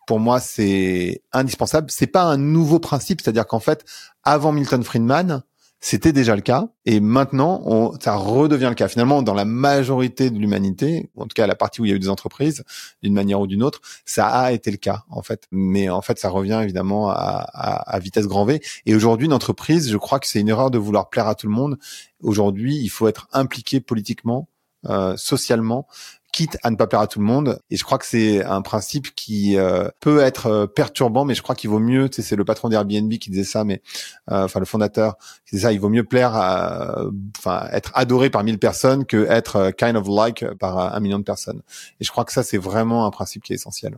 pour 0.07 0.21
moi, 0.21 0.39
c'est 0.39 1.21
indispensable. 1.33 1.91
C'est 1.91 2.07
pas 2.07 2.23
un 2.23 2.37
nouveau 2.37 2.79
principe, 2.79 3.21
c'est-à-dire 3.21 3.47
qu'en 3.47 3.59
fait, 3.59 3.85
avant 4.23 4.53
Milton 4.53 4.83
Friedman, 4.85 5.43
c'était 5.81 6.13
déjà 6.13 6.35
le 6.35 6.43
cas 6.43 6.69
et 6.85 7.01
maintenant 7.01 7.63
on, 7.65 7.93
ça 8.01 8.17
redevient 8.17 8.69
le 8.69 8.75
cas. 8.75 8.89
Finalement, 8.89 9.23
dans 9.23 9.35
la 9.35 9.45
majorité 9.45 10.31
de 10.31 10.39
l'humanité, 10.39 11.11
en 11.17 11.25
tout 11.25 11.35
cas 11.35 11.47
la 11.47 11.55
partie 11.55 11.81
où 11.81 11.85
il 11.85 11.91
y 11.91 11.93
a 11.93 11.97
eu 11.97 12.01
des 12.01 12.09
entreprises, 12.09 12.65
d'une 13.03 13.13
manière 13.13 13.41
ou 13.41 13.47
d'une 13.47 13.63
autre, 13.63 13.81
ça 14.05 14.27
a 14.29 14.53
été 14.53 14.71
le 14.71 14.79
cas 14.79 15.05
en 15.11 15.23
fait. 15.23 15.45
Mais 15.51 15.89
en 15.89 16.03
fait, 16.03 16.19
ça 16.19 16.29
revient 16.29 16.61
évidemment 16.63 17.11
à, 17.11 17.15
à, 17.15 17.95
à 17.95 17.99
vitesse 17.99 18.27
grand 18.27 18.45
V. 18.45 18.61
Et 18.87 18.95
aujourd'hui, 18.95 19.27
une 19.27 19.33
entreprise, 19.33 19.91
je 19.91 19.97
crois 19.97 20.19
que 20.19 20.27
c'est 20.27 20.41
une 20.41 20.49
erreur 20.49 20.71
de 20.71 20.79
vouloir 20.79 21.09
plaire 21.11 21.29
à 21.29 21.35
tout 21.35 21.47
le 21.47 21.53
monde. 21.53 21.79
Aujourd'hui, 22.23 22.77
il 22.77 22.89
faut 22.89 23.07
être 23.07 23.29
impliqué 23.33 23.81
politiquement, 23.81 24.49
euh, 24.87 25.17
socialement 25.17 25.87
quitte 26.37 26.59
à 26.63 26.71
ne 26.71 26.77
pas 26.77 26.87
plaire 26.87 27.01
à 27.01 27.07
tout 27.07 27.19
le 27.19 27.25
monde. 27.25 27.61
Et 27.71 27.79
je 27.79 27.85
crois 27.85 27.97
que 27.97 28.05
c'est 28.05 28.45
un 28.45 28.61
principe 28.61 29.15
qui 29.15 29.57
euh, 29.57 29.89
peut 30.01 30.21
être 30.21 30.47
euh, 30.49 30.67
perturbant, 30.67 31.25
mais 31.25 31.35
je 31.35 31.41
crois 31.41 31.55
qu'il 31.55 31.71
vaut 31.71 31.79
mieux. 31.79 32.11
Tu 32.11 32.17
sais, 32.17 32.29
c'est 32.29 32.37
le 32.37 32.45
patron 32.45 32.69
d'Airbnb 32.69 33.11
qui 33.15 33.31
disait 33.31 33.43
ça, 33.43 33.65
mais 33.65 33.81
euh, 34.31 34.45
enfin 34.45 34.61
le 34.61 34.67
fondateur 34.67 35.17
qui 35.47 35.55
disait 35.55 35.69
ça. 35.69 35.73
Il 35.73 35.81
vaut 35.81 35.89
mieux 35.89 36.05
plaire, 36.05 36.37
à, 36.37 37.07
enfin 37.39 37.67
être 37.73 37.91
adoré 37.95 38.29
par 38.29 38.45
mille 38.45 38.59
personnes 38.59 39.07
que 39.07 39.25
être 39.31 39.71
kind 39.79 39.97
of 39.97 40.07
like 40.09 40.45
par 40.59 40.95
un 40.95 41.01
million 41.01 41.19
de 41.19 41.25
personnes. 41.25 41.63
Et 42.01 42.05
je 42.05 42.11
crois 42.11 42.27
que 42.27 42.33
ça 42.33 42.43
c'est 42.43 42.59
vraiment 42.59 43.07
un 43.07 43.11
principe 43.11 43.43
qui 43.43 43.55
est 43.55 43.57
essentiel. 43.57 43.97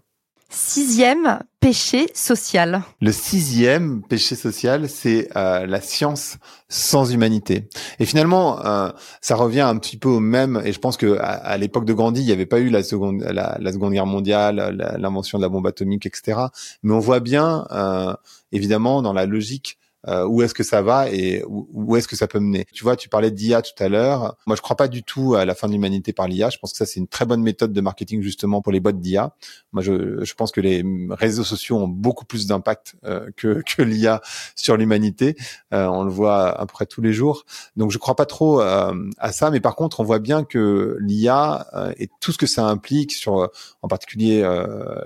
Sixième 0.50 1.40
péché 1.60 2.06
social. 2.14 2.82
Le 3.02 3.12
sixième 3.12 4.02
péché 4.02 4.34
social, 4.34 4.88
c'est 4.88 5.28
euh, 5.36 5.66
la 5.66 5.82
science 5.82 6.38
sans 6.70 7.12
humanité. 7.12 7.68
Et 7.98 8.06
finalement, 8.06 8.64
euh, 8.64 8.88
ça 9.20 9.36
revient 9.36 9.60
un 9.60 9.76
petit 9.76 9.98
peu 9.98 10.08
au 10.08 10.20
même. 10.20 10.62
Et 10.64 10.72
je 10.72 10.78
pense 10.78 10.96
que 10.96 11.18
à, 11.20 11.54
l'époque 11.58 11.84
de 11.84 11.92
Gandhi, 11.92 12.22
il 12.22 12.26
n'y 12.26 12.32
avait 12.32 12.46
pas 12.46 12.60
eu 12.60 12.70
la 12.70 12.82
seconde, 12.82 13.20
la, 13.20 13.58
la 13.60 13.72
seconde 13.72 13.92
guerre 13.92 14.06
mondiale, 14.06 14.74
l'invention 14.98 15.36
de 15.36 15.42
la 15.42 15.50
bombe 15.50 15.66
atomique, 15.66 16.06
etc. 16.06 16.40
Mais 16.82 16.94
on 16.94 16.98
voit 16.98 17.20
bien, 17.20 17.66
euh, 17.70 18.14
évidemment, 18.50 19.02
dans 19.02 19.12
la 19.12 19.26
logique 19.26 19.78
euh, 20.06 20.24
où 20.26 20.42
est-ce 20.42 20.54
que 20.54 20.62
ça 20.62 20.80
va 20.80 21.10
et 21.10 21.42
où, 21.46 21.96
est-ce 21.96 22.06
que 22.06 22.16
ça 22.16 22.28
peut 22.28 22.38
mener. 22.38 22.66
Tu 22.72 22.84
vois, 22.84 22.96
tu 22.96 23.08
parlais 23.08 23.30
d'IA 23.30 23.62
tout 23.62 23.82
à 23.82 23.88
l'heure. 23.88 24.36
Moi, 24.46 24.54
je 24.54 24.62
crois 24.62 24.76
pas 24.76 24.88
du 24.88 25.02
tout 25.02 25.34
à 25.34 25.44
la 25.44 25.54
fin 25.54 25.66
de 25.66 25.72
l'humanité 25.72 26.12
par 26.12 26.28
l'IA. 26.28 26.50
Je 26.50 26.58
pense 26.58 26.72
que 26.72 26.78
ça, 26.78 26.86
c'est 26.86 27.00
une 27.00 27.08
très 27.08 27.26
bonne 27.26 27.42
méthode 27.42 27.72
de 27.72 27.80
marketing 27.80 28.22
justement 28.22 28.62
pour 28.62 28.72
les 28.72 28.80
boîtes 28.80 29.00
d'IA. 29.00 29.34
Moi, 29.72 29.82
je, 29.82 30.24
je, 30.24 30.34
pense 30.34 30.52
que 30.52 30.60
les 30.60 30.84
réseaux 31.10 31.42
sociaux 31.42 31.76
ont 31.76 31.88
beaucoup 31.88 32.24
plus 32.24 32.46
d'impact 32.46 32.94
euh, 33.04 33.28
que, 33.36 33.62
que 33.76 33.82
l'IA 33.82 34.20
sur 34.54 34.76
l'humanité. 34.76 35.36
Euh, 35.74 35.86
on 35.86 36.04
le 36.04 36.10
voit 36.10 36.48
à 36.48 36.66
peu 36.66 36.72
près 36.72 36.86
tous 36.86 37.02
les 37.02 37.12
jours. 37.12 37.44
Donc, 37.76 37.90
je 37.90 37.98
crois 37.98 38.14
pas 38.14 38.26
trop 38.26 38.60
euh, 38.60 38.92
à 39.18 39.32
ça. 39.32 39.50
Mais 39.50 39.60
par 39.60 39.74
contre, 39.74 40.00
on 40.00 40.04
voit 40.04 40.20
bien 40.20 40.44
que 40.44 40.96
l'IA 41.00 41.66
et 41.98 42.08
tout 42.20 42.32
ce 42.32 42.38
que 42.38 42.46
ça 42.46 42.64
implique 42.66 43.12
sur, 43.12 43.50
en 43.82 43.88
particulier, 43.88 44.42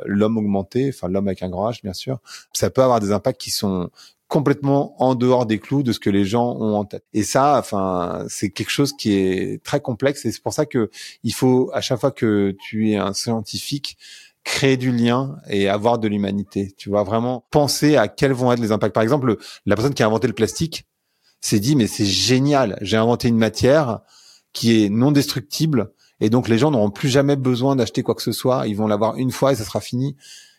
l'homme 0.05 0.37
augmenté, 0.37 0.90
enfin 0.94 1.09
l'homme 1.09 1.28
avec 1.28 1.42
un 1.42 1.48
grand 1.48 1.70
H, 1.70 1.83
bien 1.83 1.92
sûr, 1.92 2.18
ça 2.52 2.70
peut 2.70 2.83
avoir 2.83 3.00
des 3.00 3.12
impacts 3.12 3.40
qui 3.40 3.50
sont 3.50 3.90
complètement 4.33 4.95
en 4.99 5.14
dehors 5.14 5.45
des 5.45 5.59
clous 5.59 5.83
de 5.83 5.92
ce 5.92 6.01
que 6.01 6.09
les 6.09 6.25
gens 6.25 6.57
ont 6.57 6.75
en 6.77 6.87
tête. 6.87 7.05
Et 7.12 7.23
ça, 7.23 7.59
enfin, 7.59 8.25
c'est 8.29 8.49
quelque 8.49 8.71
chose 8.71 8.95
qui 8.95 9.12
est 9.12 9.62
très 9.62 9.81
complexe 9.81 10.25
et 10.25 10.33
c'est 10.33 10.42
pour 10.42 10.55
ça 10.55 10.64
que 10.64 10.90
il 11.23 11.35
faut 11.35 11.71
à 11.75 11.83
chaque 11.83 12.01
fois 12.01 12.12
que 12.12 12.57
tu 12.59 12.92
es 12.92 12.97
un 12.97 13.12
scientifique 13.12 13.99
créer 14.42 14.79
du 14.79 14.90
lien 14.90 15.37
et 15.51 15.68
avoir 15.68 15.99
de 15.99 16.09
l'humanité. 16.09 16.73
Tu 16.79 16.88
vois 16.88 17.03
vraiment 17.03 17.45
penser 17.51 17.97
à 17.97 18.09
quels 18.09 18.33
vont 18.33 18.51
être 18.51 18.61
les 18.61 18.73
impacts. 18.73 18.95
Par 18.95 19.03
exemple, 19.03 19.37
la 19.66 19.77
personne 19.77 19.92
qui 19.92 20.03
a 20.03 20.07
inventé 20.07 20.29
le 20.29 20.33
plastique 20.33 20.87
s'est 21.42 21.61
dit 21.61 21.77
mais 21.77 21.87
c'est 21.87 22.07
génial, 22.07 22.79
j'ai 22.81 22.97
inventé 22.97 23.29
une 23.29 23.37
matière 23.37 24.01
qui 24.55 24.83
est 24.83 24.88
non 24.88 25.12
destructible 25.12 25.92
et 26.21 26.31
donc 26.31 26.49
les 26.49 26.57
gens 26.57 26.71
n'auront 26.71 26.90
plus 26.90 27.11
jamais 27.11 27.37
besoin 27.37 27.77
d'acheter 27.77 28.03
quoi 28.03 28.14
que 28.14 28.23
ce 28.23 28.33
soit, 28.33 28.66
ils 28.66 28.77
vont 28.77 28.87
l'avoir 28.87 29.18
une 29.18 29.31
fois 29.31 29.53
et 29.53 29.57
ça 29.57 29.64
sera 29.64 29.83
fini 29.83 30.16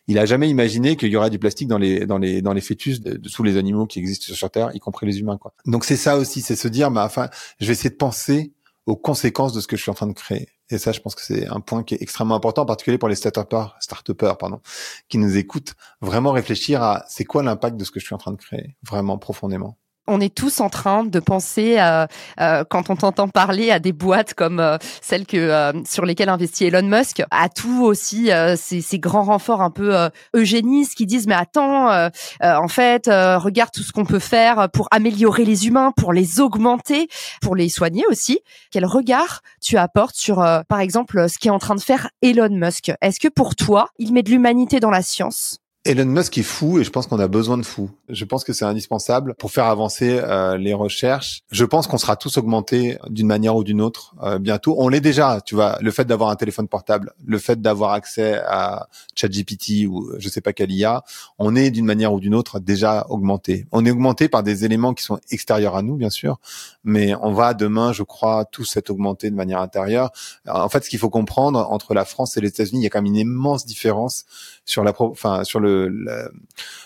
il 0.07 0.17
a 0.19 0.25
jamais 0.25 0.49
imaginé 0.49 0.95
qu'il 0.95 1.09
y 1.09 1.15
aurait 1.15 1.29
du 1.29 1.39
plastique 1.39 1.67
dans 1.67 1.77
les 1.77 2.05
dans 2.05 2.17
les 2.17 2.41
dans 2.41 2.53
les 2.53 2.61
fœtus 2.61 3.01
de, 3.01 3.17
tous 3.29 3.43
les 3.43 3.57
animaux 3.57 3.85
qui 3.85 3.99
existent 3.99 4.33
sur 4.33 4.49
Terre, 4.49 4.71
y 4.73 4.79
compris 4.79 5.05
les 5.05 5.19
humains. 5.19 5.37
Quoi. 5.37 5.53
Donc 5.65 5.85
c'est 5.85 5.95
ça 5.95 6.17
aussi, 6.17 6.41
c'est 6.41 6.55
se 6.55 6.67
dire, 6.67 6.91
bah, 6.91 7.05
enfin, 7.05 7.29
je 7.59 7.65
vais 7.65 7.73
essayer 7.73 7.89
de 7.89 7.95
penser 7.95 8.53
aux 8.85 8.97
conséquences 8.97 9.53
de 9.53 9.61
ce 9.61 9.67
que 9.67 9.77
je 9.77 9.81
suis 9.81 9.91
en 9.91 9.95
train 9.95 10.07
de 10.07 10.13
créer. 10.13 10.49
Et 10.69 10.77
ça, 10.77 10.91
je 10.91 10.99
pense 10.99 11.15
que 11.15 11.21
c'est 11.21 11.47
un 11.47 11.61
point 11.61 11.83
qui 11.83 11.93
est 11.93 12.01
extrêmement 12.01 12.35
important, 12.35 12.63
en 12.63 12.65
particulier 12.65 12.97
pour 12.97 13.07
les 13.07 13.15
start-upers, 13.15 13.75
start 13.79 14.11
pardon, 14.13 14.59
qui 15.07 15.17
nous 15.17 15.37
écoutent. 15.37 15.73
Vraiment 16.01 16.31
réfléchir 16.31 16.81
à 16.81 17.05
c'est 17.07 17.23
quoi 17.23 17.43
l'impact 17.43 17.77
de 17.77 17.85
ce 17.85 17.91
que 17.91 17.99
je 17.99 18.05
suis 18.05 18.15
en 18.15 18.17
train 18.17 18.31
de 18.31 18.37
créer, 18.37 18.75
vraiment 18.83 19.17
profondément 19.17 19.77
on 20.07 20.19
est 20.19 20.33
tous 20.33 20.59
en 20.59 20.69
train 20.69 21.03
de 21.05 21.19
penser, 21.19 21.77
euh, 21.79 22.05
euh, 22.39 22.63
quand 22.69 22.89
on 22.89 22.95
t'entend 22.95 23.27
parler 23.29 23.71
à 23.71 23.79
des 23.79 23.93
boîtes 23.93 24.33
comme 24.33 24.59
euh, 24.59 24.77
celles 25.01 25.25
que 25.25 25.71
sur 25.85 26.05
lesquelles 26.05 26.29
investit 26.29 26.65
Elon 26.65 26.83
Musk, 26.83 27.23
à 27.31 27.49
tout 27.49 27.83
aussi 27.83 28.29
ces, 28.57 28.81
ces, 28.81 28.99
grands 28.99 29.23
renforts 29.23 29.61
un 29.61 29.69
peu 29.69 29.95
eugénistes 30.35 30.95
qui 30.95 31.05
disent 31.05 31.27
mais 31.27 31.35
attends, 31.35 32.09
en 32.41 32.67
fait, 32.67 33.07
regarde 33.07 33.71
tout 33.71 33.83
ce 33.83 33.91
qu'on 33.91 34.05
peut 34.05 34.19
faire 34.19 34.69
pour 34.71 34.87
améliorer 34.91 35.45
les 35.45 35.67
humains, 35.67 35.91
pour 35.95 36.13
les 36.13 36.39
augmenter, 36.39 37.07
pour 37.41 37.55
les 37.55 37.69
soigner 37.69 38.03
aussi. 38.09 38.39
Quel 38.71 38.85
regard 38.85 39.41
tu 39.61 39.77
apportes 39.77 40.15
sur, 40.15 40.37
par 40.67 40.79
exemple, 40.79 41.29
ce 41.29 41.37
qui 41.37 41.47
est 41.47 41.51
en 41.51 41.59
train 41.59 41.75
de 41.75 41.81
faire 41.81 42.09
Elon 42.21 42.49
Musk? 42.49 42.91
Est-ce 43.01 43.19
que 43.19 43.27
pour 43.27 43.55
toi, 43.55 43.89
il 43.97 44.13
met 44.13 44.23
de 44.23 44.31
l'humanité 44.31 44.79
dans 44.79 44.91
la 44.91 45.01
science? 45.01 45.62
Elon 45.85 46.05
Musk 46.05 46.37
est 46.37 46.43
fou 46.43 46.79
et 46.79 46.85
je 46.85 46.89
pense 46.89 47.07
qu'on 47.07 47.19
a 47.19 47.27
besoin 47.27 47.57
de 47.57 47.63
fous. 47.63 47.91
Je 48.07 48.23
pense 48.23 48.45
que 48.45 48.53
c'est 48.53 48.63
indispensable 48.63 49.35
pour 49.37 49.51
faire 49.51 49.65
avancer 49.65 50.17
euh, 50.17 50.55
les 50.55 50.73
recherches. 50.73 51.41
Je 51.51 51.65
pense 51.65 51.87
qu'on 51.87 51.97
sera 51.97 52.15
tous 52.15 52.37
augmentés 52.37 52.97
d'une 53.09 53.27
manière 53.27 53.57
ou 53.57 53.65
d'une 53.65 53.81
autre 53.81 54.15
euh, 54.23 54.39
bientôt. 54.39 54.75
On 54.77 54.87
l'est 54.87 55.01
déjà, 55.01 55.41
tu 55.41 55.55
vois. 55.55 55.77
Le 55.81 55.91
fait 55.91 56.05
d'avoir 56.05 56.29
un 56.29 56.37
téléphone 56.37 56.69
portable, 56.69 57.11
le 57.25 57.37
fait 57.37 57.59
d'avoir 57.59 57.91
accès 57.91 58.41
à 58.47 58.87
ChatGPT 59.15 59.85
ou 59.85 60.09
je 60.19 60.29
sais 60.29 60.39
pas 60.39 60.53
quel 60.53 60.71
IA, 60.71 61.03
on 61.37 61.53
est 61.53 61.69
d'une 61.69 61.85
manière 61.85 62.13
ou 62.13 62.21
d'une 62.21 62.33
autre 62.33 62.61
déjà 62.61 63.05
augmenté. 63.09 63.67
On 63.73 63.85
est 63.85 63.91
augmenté 63.91 64.29
par 64.29 64.41
des 64.41 64.63
éléments 64.63 64.93
qui 64.93 65.03
sont 65.03 65.19
extérieurs 65.31 65.75
à 65.75 65.81
nous, 65.81 65.97
bien 65.97 66.09
sûr, 66.09 66.39
mais 66.85 67.13
on 67.21 67.33
va 67.33 67.53
demain, 67.53 67.91
je 67.91 68.03
crois, 68.03 68.45
tous 68.45 68.77
être 68.77 68.89
augmentés 68.89 69.29
de 69.29 69.35
manière 69.35 69.59
intérieure. 69.59 70.11
En 70.47 70.69
fait, 70.69 70.85
ce 70.85 70.89
qu'il 70.89 70.99
faut 70.99 71.09
comprendre 71.09 71.67
entre 71.69 71.93
la 71.93 72.05
France 72.05 72.37
et 72.37 72.41
les 72.41 72.47
États-Unis, 72.47 72.79
il 72.79 72.83
y 72.83 72.87
a 72.87 72.89
quand 72.89 73.01
même 73.01 73.13
une 73.13 73.17
immense 73.17 73.65
différence 73.65 74.23
sur 74.65 74.85
la, 74.85 74.93
enfin, 74.97 75.43
sur 75.43 75.59
le 75.59 75.72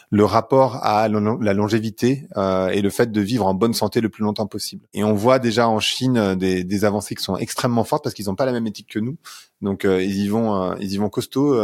le, 0.09 0.23
rapport 0.25 0.77
à 0.83 1.07
la 1.07 1.53
longévité 1.53 2.27
euh, 2.37 2.69
et 2.69 2.81
le 2.81 2.89
fait 2.89 3.11
de 3.11 3.21
vivre 3.21 3.45
en 3.45 3.53
bonne 3.53 3.73
santé 3.73 4.01
le 4.01 4.09
plus 4.09 4.23
longtemps 4.23 4.47
possible. 4.47 4.85
Et 4.93 5.03
on 5.03 5.13
voit 5.13 5.39
déjà 5.39 5.67
en 5.67 5.79
Chine 5.79 6.17
euh, 6.17 6.35
des, 6.35 6.85
avancées 6.85 7.15
qui 7.15 7.23
sont 7.23 7.37
extrêmement 7.37 7.83
fortes 7.83 8.03
parce 8.03 8.13
qu'ils 8.13 8.25
n'ont 8.25 8.35
pas 8.35 8.45
la 8.45 8.51
même 8.51 8.67
éthique 8.67 8.89
que 8.89 8.99
nous. 8.99 9.17
Donc 9.61 9.85
euh, 9.85 10.03
ils 10.03 10.17
y 10.23 10.27
vont, 10.27 10.75
ils 10.77 10.93
y 10.93 10.97
vont 10.97 11.09
costaud 11.09 11.59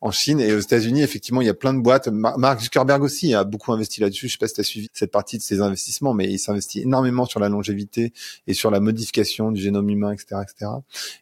en 0.00 0.10
Chine 0.10 0.40
et 0.40 0.52
aux 0.52 0.60
États-Unis. 0.60 1.02
Effectivement, 1.02 1.40
il 1.40 1.46
y 1.46 1.50
a 1.50 1.54
plein 1.54 1.74
de 1.74 1.80
boîtes. 1.80 2.08
Mark 2.08 2.60
Zuckerberg 2.60 3.02
aussi 3.02 3.34
a 3.34 3.44
beaucoup 3.44 3.72
investi 3.72 4.00
là-dessus. 4.00 4.28
Je 4.28 4.32
sais 4.32 4.38
pas 4.38 4.48
si 4.48 4.54
tu 4.54 4.60
as 4.60 4.64
suivi 4.64 4.88
cette 4.92 5.10
partie 5.10 5.36
de 5.36 5.42
ses 5.42 5.60
investissements, 5.60 6.14
mais 6.14 6.30
il 6.30 6.38
s'investit 6.38 6.82
énormément 6.82 7.24
sur 7.24 7.40
la 7.40 7.48
longévité 7.48 8.12
et 8.46 8.54
sur 8.54 8.70
la 8.70 8.80
modification 8.80 9.50
du 9.50 9.60
génome 9.60 9.88
humain, 9.90 10.12
etc., 10.12 10.42
etc. 10.42 10.70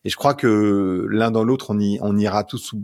Et 0.04 0.10
je 0.10 0.16
crois 0.16 0.34
que 0.34 1.06
l'un 1.10 1.30
dans 1.30 1.44
l'autre, 1.44 1.70
on 1.70 1.80
y, 1.80 1.98
on 2.02 2.16
ira 2.16 2.44
tous 2.44 2.74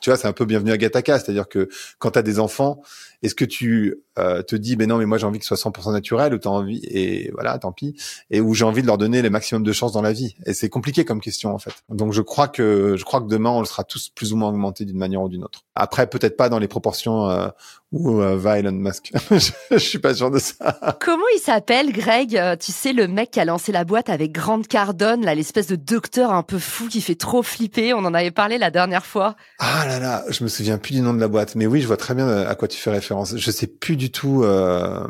tu 0.00 0.10
vois, 0.10 0.16
c'est 0.16 0.28
un 0.28 0.32
peu 0.32 0.44
bienvenu 0.44 0.72
à 0.72 0.76
Gataka, 0.76 1.18
c'est-à-dire 1.18 1.48
que 1.48 1.68
quand 1.98 2.12
tu 2.12 2.18
as 2.18 2.22
des 2.22 2.38
enfants, 2.38 2.82
est-ce 3.22 3.34
que 3.34 3.44
tu 3.44 4.02
euh, 4.18 4.42
te 4.42 4.56
dis, 4.56 4.76
mais 4.76 4.86
non, 4.86 4.98
mais 4.98 5.06
moi 5.06 5.18
j'ai 5.18 5.26
envie 5.26 5.38
que 5.38 5.44
ce 5.44 5.54
soit 5.56 5.70
100% 5.70 5.92
naturel, 5.92 6.34
ou 6.34 6.38
t'as 6.38 6.50
envie, 6.50 6.80
et 6.84 7.30
voilà, 7.32 7.58
tant 7.58 7.72
pis, 7.72 7.96
et 8.30 8.40
où 8.40 8.54
j'ai 8.54 8.64
envie 8.64 8.82
de 8.82 8.86
leur 8.86 8.98
donner 8.98 9.22
les 9.22 9.30
maximum 9.30 9.62
de 9.62 9.72
chances 9.72 9.92
dans 9.92 10.02
la 10.02 10.12
vie. 10.12 10.36
Et 10.46 10.54
c'est 10.54 10.68
compliqué 10.68 11.04
comme 11.04 11.20
question 11.20 11.54
en 11.54 11.58
fait. 11.58 11.72
Donc 11.88 12.12
je 12.12 12.22
crois 12.22 12.48
que 12.48 12.96
je 12.96 13.04
crois 13.04 13.20
que 13.20 13.28
demain 13.28 13.50
on 13.50 13.60
le 13.60 13.66
sera 13.66 13.84
tous 13.84 14.10
plus 14.10 14.32
ou 14.32 14.36
moins 14.36 14.50
augmenté 14.50 14.84
d'une 14.84 14.98
manière 14.98 15.22
ou 15.22 15.28
d'une 15.28 15.44
autre. 15.44 15.64
Après, 15.74 16.06
peut-être 16.06 16.36
pas 16.36 16.48
dans 16.48 16.58
les 16.58 16.68
proportions 16.68 17.30
euh, 17.30 17.48
où 17.92 18.20
euh, 18.20 18.36
va 18.36 18.58
Elon 18.58 18.72
Musk. 18.72 19.12
je, 19.30 19.50
je 19.70 19.78
suis 19.78 19.98
pas 19.98 20.14
sûr 20.14 20.30
de 20.30 20.38
ça. 20.38 20.98
Comment 21.00 21.24
il 21.34 21.40
s'appelle, 21.40 21.92
Greg 21.92 22.36
euh, 22.36 22.56
Tu 22.56 22.70
sais, 22.72 22.92
le 22.92 23.08
mec 23.08 23.30
qui 23.30 23.40
a 23.40 23.44
lancé 23.44 23.72
la 23.72 23.84
boîte 23.84 24.10
avec 24.10 24.32
Grande 24.32 24.66
Cardone, 24.66 25.24
là, 25.24 25.34
l'espèce 25.34 25.66
de 25.68 25.76
docteur 25.76 26.32
un 26.32 26.42
peu 26.42 26.58
fou 26.58 26.88
qui 26.88 27.00
fait 27.00 27.14
trop 27.14 27.42
flipper. 27.42 27.94
On 27.94 28.04
en 28.04 28.14
avait 28.14 28.30
parlé 28.30 28.58
la 28.58 28.70
dernière 28.70 29.06
fois. 29.06 29.36
Ah 29.58 29.69
là 29.86 29.98
là, 29.98 30.24
je 30.28 30.42
me 30.44 30.48
souviens 30.48 30.78
plus 30.78 30.94
du 30.94 31.00
nom 31.00 31.12
de 31.12 31.20
la 31.20 31.28
boîte, 31.28 31.54
mais 31.54 31.66
oui, 31.66 31.80
je 31.80 31.86
vois 31.86 31.96
très 31.96 32.14
bien 32.14 32.28
à 32.28 32.54
quoi 32.54 32.68
tu 32.68 32.78
fais 32.78 32.90
référence. 32.90 33.36
Je 33.36 33.50
sais 33.50 33.66
plus 33.66 33.96
du 33.96 34.10
tout 34.10 34.42
euh, 34.42 35.06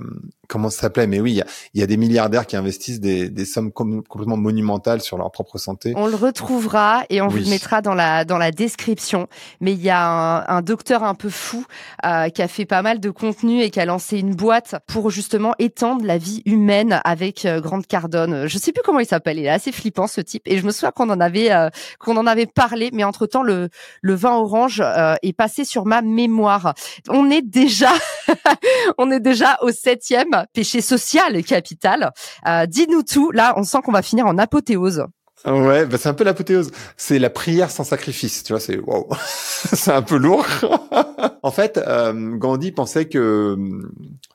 comment 0.51 0.69
ça 0.69 0.83
s'appelait, 0.83 1.07
mais 1.07 1.21
oui, 1.21 1.41
il 1.75 1.81
y 1.81 1.83
a, 1.83 1.87
des 1.87 1.97
milliardaires 1.97 2.47
qui 2.47 2.57
investissent 2.57 3.01
des, 3.01 3.45
sommes 3.45 3.73
complètement 3.73 4.37
monumentales 4.37 5.01
sur 5.01 5.17
leur 5.17 5.31
propre 5.31 5.59
santé. 5.59 5.93
On 5.97 6.07
le 6.07 6.17
retrouvera 6.17 7.05
et 7.09 7.23
on 7.23 7.29
vous 7.29 7.39
le 7.39 7.49
mettra 7.49 7.81
dans 7.81 7.95
la 7.95 8.25
dans 8.25 8.37
la 8.37 8.51
description. 8.51 9.29
Mais 9.61 9.73
il 9.73 9.81
y 9.81 9.91
a 9.91 10.45
un, 10.49 10.63
docteur 10.63 11.05
un 11.05 11.15
peu 11.15 11.31
fou 11.31 11.65
euh, 12.05 12.29
qui 12.29 12.43
a 12.43 12.49
fait 12.49 12.67
pas 12.67 12.83
mal 12.83 13.01
de 13.01 13.11
contenu 13.11 13.63
et 13.63 13.71
qui 13.71 13.81
a 13.81 13.85
lancé 13.85 14.19
une 14.19 14.35
boîte 14.35 14.75
pour 14.87 15.11
justement 15.11 15.55
étendre 15.59 16.05
la 16.05 16.19
vie 16.19 16.43
humaine 16.45 17.01
avec 17.05 17.45
euh, 17.47 17.61
Grande 17.61 17.87
Cardone. 17.87 18.47
Je 18.47 18.59
sais 18.59 18.73
plus 18.73 18.83
comment 18.85 19.01
il 19.01 19.07
s'appelle. 19.07 19.39
Il 19.39 19.47
est 19.47 19.51
assez 19.51 19.73
flippant 19.73 20.07
ce 20.07 20.21
type. 20.21 20.43
Et 20.47 20.59
je 20.59 20.67
me 20.67 20.73
souviens 20.73 20.91
qu'on 20.91 21.11
en 21.11 21.21
avait 21.21 21.53
euh, 21.53 21.71
qu'on 21.99 22.17
en 22.17 22.27
avait 22.27 22.47
parlé, 22.47 22.91
mais 22.93 23.05
entre 23.05 23.27
temps 23.27 23.43
le 23.43 23.69
le 24.03 24.15
vin 24.15 24.35
orange 24.35 24.83
est 25.23 25.33
passé 25.33 25.65
sur 25.65 25.87
ma 25.87 26.03
mémoire. 26.03 26.75
On 27.09 27.31
est 27.31 27.43
déjà 27.43 27.93
on 28.99 29.11
est 29.11 29.21
déjà 29.21 29.59
au 29.63 29.71
septième 29.71 30.40
péché 30.53 30.81
social 30.81 31.43
capital. 31.45 32.13
Euh, 32.47 32.67
dis-nous 32.67 33.03
tout. 33.03 33.31
Là, 33.31 33.55
on 33.57 33.65
sent 33.65 33.79
qu'on 33.85 33.93
va 33.93 34.03
finir 34.03 34.27
en 34.27 34.39
apothéose. 34.39 35.05
Ouais, 35.47 35.87
bah 35.87 35.97
c'est 35.99 36.09
un 36.09 36.15
peu 36.15 36.25
l'apothéose. 36.25 36.71
C'est 36.97 37.19
la 37.19 37.31
prière 37.31 37.71
sans 37.71 37.85
sacrifice, 37.85 38.43
tu 38.43 38.53
vois. 38.53 38.61
C'est 38.61 38.79
waouh, 38.79 39.09
c'est 39.25 39.93
un 39.93 40.03
peu 40.03 40.17
lourd. 40.17 40.47
en 41.43 41.51
fait, 41.51 41.79
euh, 41.79 42.37
Gandhi 42.37 42.73
pensait 42.73 43.07
que 43.07 43.55
hum, 43.55 43.91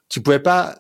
tu 0.10 0.22
pouvais 0.22 0.40
pas 0.40 0.76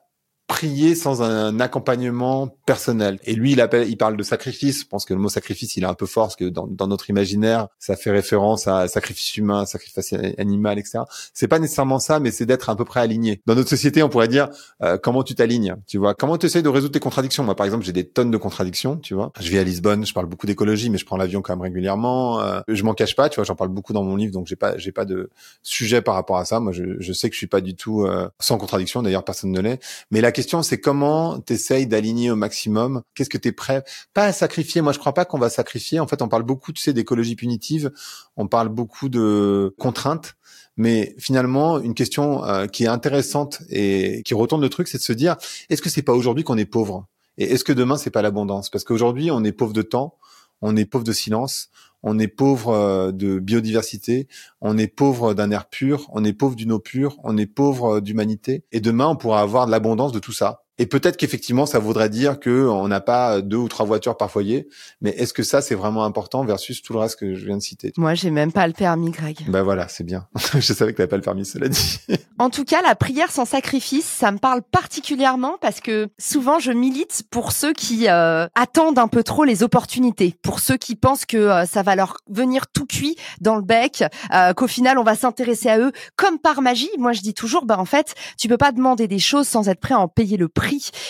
prier 0.47 0.93
sans 0.93 1.23
un 1.23 1.60
accompagnement 1.60 2.47
personnel. 2.65 3.19
Et 3.23 3.34
lui, 3.34 3.53
il 3.53 3.62
appelle, 3.62 3.89
il 3.89 3.97
parle 3.97 4.15
de 4.15 4.23
sacrifice. 4.23 4.81
Je 4.81 4.88
pense 4.88 5.05
que 5.05 5.13
le 5.13 5.19
mot 5.19 5.29
sacrifice, 5.29 5.75
il 5.75 5.84
est 5.84 5.88
un 5.88 5.95
peu 5.95 6.05
fort 6.05 6.25
parce 6.25 6.36
que 6.36 6.45
dans, 6.45 6.67
dans 6.67 6.88
notre 6.88 7.10
imaginaire, 7.10 7.67
ça 7.79 7.95
fait 7.95 8.12
référence 8.12 8.67
à 8.67 8.88
sacrifice 8.88 9.36
humain, 9.38 9.65
sacrifice 9.65 10.13
animal, 10.38 10.77
etc. 10.77 10.99
C'est 11.34 11.47
pas 11.47 11.60
nécessairement 11.60 11.99
ça, 11.99 12.19
mais 12.19 12.31
c'est 12.31 12.45
d'être 12.45 12.69
à 12.69 12.75
peu 12.75 12.86
près 12.86 12.99
aligné. 12.99 13.41
Dans 13.47 13.55
notre 13.55 13.69
société, 13.69 14.03
on 14.03 14.10
pourrait 14.10 14.27
dire 14.27 14.49
euh, 14.84 14.97
comment 14.97 15.23
tu 15.23 15.34
t'alignes. 15.34 15.75
Tu 15.88 15.97
vois, 15.97 16.13
comment 16.13 16.38
tu 16.38 16.45
essayes 16.45 16.63
de 16.63 16.69
résoudre 16.69 16.93
tes 16.93 16.99
contradictions? 16.99 17.43
Moi, 17.43 17.55
par 17.55 17.65
exemple, 17.65 17.84
j'ai 17.84 17.93
des 17.93 18.08
tonnes 18.08 18.31
de 18.31 18.38
contradictions. 18.38 18.97
Tu 18.97 19.15
vois, 19.15 19.31
je 19.39 19.49
vis 19.49 19.58
à 19.58 19.63
Lisbonne, 19.63 20.05
je 20.05 20.13
parle 20.13 20.27
beaucoup 20.27 20.45
d'écologie, 20.45 20.89
mais 20.91 20.97
je 20.97 21.05
prends 21.05 21.17
l'avion 21.17 21.41
quand 21.41 21.53
même 21.53 21.62
régulièrement. 21.62 22.41
Euh, 22.41 22.62
je 22.67 22.84
m'en 22.84 22.93
cache 22.93 23.15
pas. 23.15 23.29
Tu 23.29 23.36
vois, 23.36 23.45
j'en 23.45 23.55
parle 23.55 23.71
beaucoup 23.71 23.93
dans 23.93 24.03
mon 24.03 24.15
livre, 24.15 24.31
donc 24.31 24.45
j'ai 24.45 24.55
pas, 24.55 24.77
j'ai 24.77 24.91
pas 24.91 25.05
de 25.05 25.29
sujet 25.63 26.01
par 26.01 26.13
rapport 26.13 26.38
à 26.38 26.45
ça. 26.45 26.60
Moi, 26.60 26.71
je, 26.71 26.84
je 26.99 27.13
sais 27.13 27.29
que 27.29 27.34
je 27.34 27.39
suis 27.39 27.47
pas 27.47 27.62
du 27.62 27.75
tout 27.75 28.03
euh, 28.03 28.29
sans 28.39 28.58
contradiction. 28.58 29.01
D'ailleurs, 29.01 29.25
personne 29.25 29.51
ne 29.51 29.60
l'est. 29.60 29.79
Mais 30.12 30.21
la 30.21 30.31
question, 30.35 30.61
c'est 30.61 30.79
comment 30.79 31.39
tu 31.39 31.53
essayes 31.53 31.87
d'aligner 31.87 32.29
au 32.29 32.35
maximum? 32.35 33.01
Qu'est-ce 33.15 33.29
que 33.29 33.37
tu 33.37 33.47
es 33.47 33.51
prêt? 33.51 33.83
Pas 34.13 34.25
à 34.25 34.33
sacrifier. 34.33 34.81
Moi, 34.81 34.93
je 34.93 34.99
crois 34.99 35.13
pas 35.13 35.25
qu'on 35.25 35.39
va 35.39 35.49
sacrifier. 35.49 35.99
En 35.99 36.07
fait, 36.07 36.21
on 36.21 36.27
parle 36.27 36.43
beaucoup, 36.43 36.73
tu 36.73 36.81
sais, 36.81 36.93
d'écologie 36.93 37.35
punitive. 37.35 37.91
On 38.35 38.47
parle 38.47 38.69
beaucoup 38.69 39.09
de 39.09 39.73
contraintes. 39.79 40.35
Mais 40.77 41.15
finalement, 41.17 41.79
une 41.79 41.93
question 41.93 42.43
euh, 42.43 42.67
qui 42.67 42.83
est 42.83 42.87
intéressante 42.87 43.63
et 43.69 44.21
qui 44.25 44.33
retourne 44.33 44.61
le 44.61 44.69
truc, 44.69 44.89
c'est 44.89 44.97
de 44.97 45.03
se 45.03 45.13
dire 45.13 45.37
est-ce 45.69 45.81
que 45.81 45.89
c'est 45.89 46.01
pas 46.01 46.13
aujourd'hui 46.13 46.43
qu'on 46.43 46.57
est 46.57 46.65
pauvre? 46.65 47.07
Et 47.37 47.45
est-ce 47.53 47.63
que 47.63 47.73
demain 47.73 47.97
c'est 47.97 48.09
pas 48.09 48.21
l'abondance? 48.21 48.69
Parce 48.69 48.83
qu'aujourd'hui, 48.83 49.31
on 49.31 49.43
est 49.43 49.53
pauvre 49.53 49.73
de 49.73 49.81
temps, 49.81 50.17
on 50.61 50.75
est 50.75 50.85
pauvre 50.85 51.05
de 51.05 51.13
silence, 51.13 51.69
on 52.05 52.19
est 52.19 52.27
pauvre 52.29 52.69
euh, 52.69 53.11
de 53.11 53.39
biodiversité, 53.39 54.27
on 54.61 54.77
est 54.77 54.87
pauvre 54.87 55.33
d'un 55.33 55.51
air 55.51 55.67
pur, 55.67 56.07
on 56.13 56.23
est 56.23 56.33
pauvre 56.33 56.55
d'une 56.55 56.71
eau 56.71 56.79
pure, 56.79 57.17
on 57.23 57.35
est 57.35 57.47
pauvre 57.47 57.97
euh, 57.97 58.01
d'humanité. 58.01 58.63
Et 58.71 58.79
demain, 58.79 59.07
on 59.07 59.15
pourra 59.15 59.41
avoir 59.41 59.65
de 59.65 59.71
l'abondance 59.71 60.11
de 60.11 60.19
tout 60.19 60.31
ça. 60.31 60.64
Et 60.77 60.88
peut-être 60.88 61.15
qu'effectivement, 61.15 61.65
ça 61.65 61.79
voudrait 61.79 62.09
dire 62.09 62.38
que 62.39 62.67
on 62.67 62.89
n'a 62.89 62.99
pas 62.99 63.41
deux 63.41 63.57
ou 63.57 63.69
trois 63.69 63.85
voitures 63.85 64.17
par 64.17 64.29
foyer. 64.29 64.67
Mais 64.99 65.11
est-ce 65.11 65.33
que 65.33 65.43
ça, 65.43 65.61
c'est 65.61 65.75
vraiment 65.75 66.03
important 66.03 66.43
versus 66.43 66.81
tout 66.81 66.91
le 66.91 66.99
reste 66.99 67.17
que 67.17 67.33
je 67.33 67.45
viens 67.45 67.55
de 67.55 67.61
citer? 67.61 67.93
Moi, 67.97 68.13
j'ai 68.13 68.29
même 68.29 68.51
pas 68.51 68.67
le 68.67 68.73
permis, 68.73 69.11
Greg. 69.11 69.38
Ben 69.47 69.63
voilà, 69.63 69.88
c'est 69.88 70.03
bien. 70.03 70.27
je 70.53 70.73
savais 70.73 70.91
que 70.91 70.97
t'avais 70.97 71.07
pas 71.07 71.15
le 71.15 71.21
permis, 71.21 71.45
cela 71.45 71.69
dit. 71.69 71.99
en 72.39 72.49
tout 72.49 72.65
cas, 72.65 72.81
la 72.81 72.95
prière 72.95 73.31
sans 73.31 73.45
sacrifice, 73.45 74.05
ça 74.05 74.31
me 74.31 74.38
parle 74.38 74.61
particulièrement 74.63 75.57
parce 75.61 75.79
que 75.79 76.09
souvent, 76.19 76.59
je 76.59 76.71
milite 76.73 77.23
pour 77.31 77.53
ceux 77.53 77.71
qui 77.71 78.09
euh, 78.09 78.47
attendent 78.55 78.99
un 78.99 79.07
peu 79.07 79.23
trop 79.23 79.45
les 79.45 79.63
opportunités, 79.63 80.35
pour 80.41 80.59
ceux 80.59 80.75
qui 80.75 80.97
pensent 80.97 81.25
que 81.25 81.38
euh, 81.38 81.65
ça 81.65 81.83
va 81.83 81.95
leur 81.95 82.17
venir 82.29 82.67
tout 82.67 82.85
cuit 82.85 83.15
dans 83.39 83.55
le 83.55 83.61
bec, 83.61 84.03
euh, 84.33 84.53
qu'au 84.53 84.67
final, 84.67 84.97
on 84.97 85.03
va 85.03 85.15
s'intéresser 85.15 85.69
à 85.69 85.79
eux 85.79 85.93
comme 86.17 86.38
par 86.38 86.61
magie. 86.61 86.89
Moi, 86.97 87.13
je 87.13 87.21
dis 87.21 87.33
toujours, 87.33 87.65
ben 87.65 87.77
en 87.77 87.85
fait, 87.85 88.13
tu 88.38 88.49
peux 88.49 88.57
pas 88.57 88.73
demander 88.73 89.07
des 89.07 89.19
choses 89.19 89.47
sans 89.47 89.69
être 89.69 89.79
prêt 89.79 89.93
à 89.93 89.99
en 89.99 90.09
payer 90.09 90.35
le 90.35 90.49
prix 90.49 90.64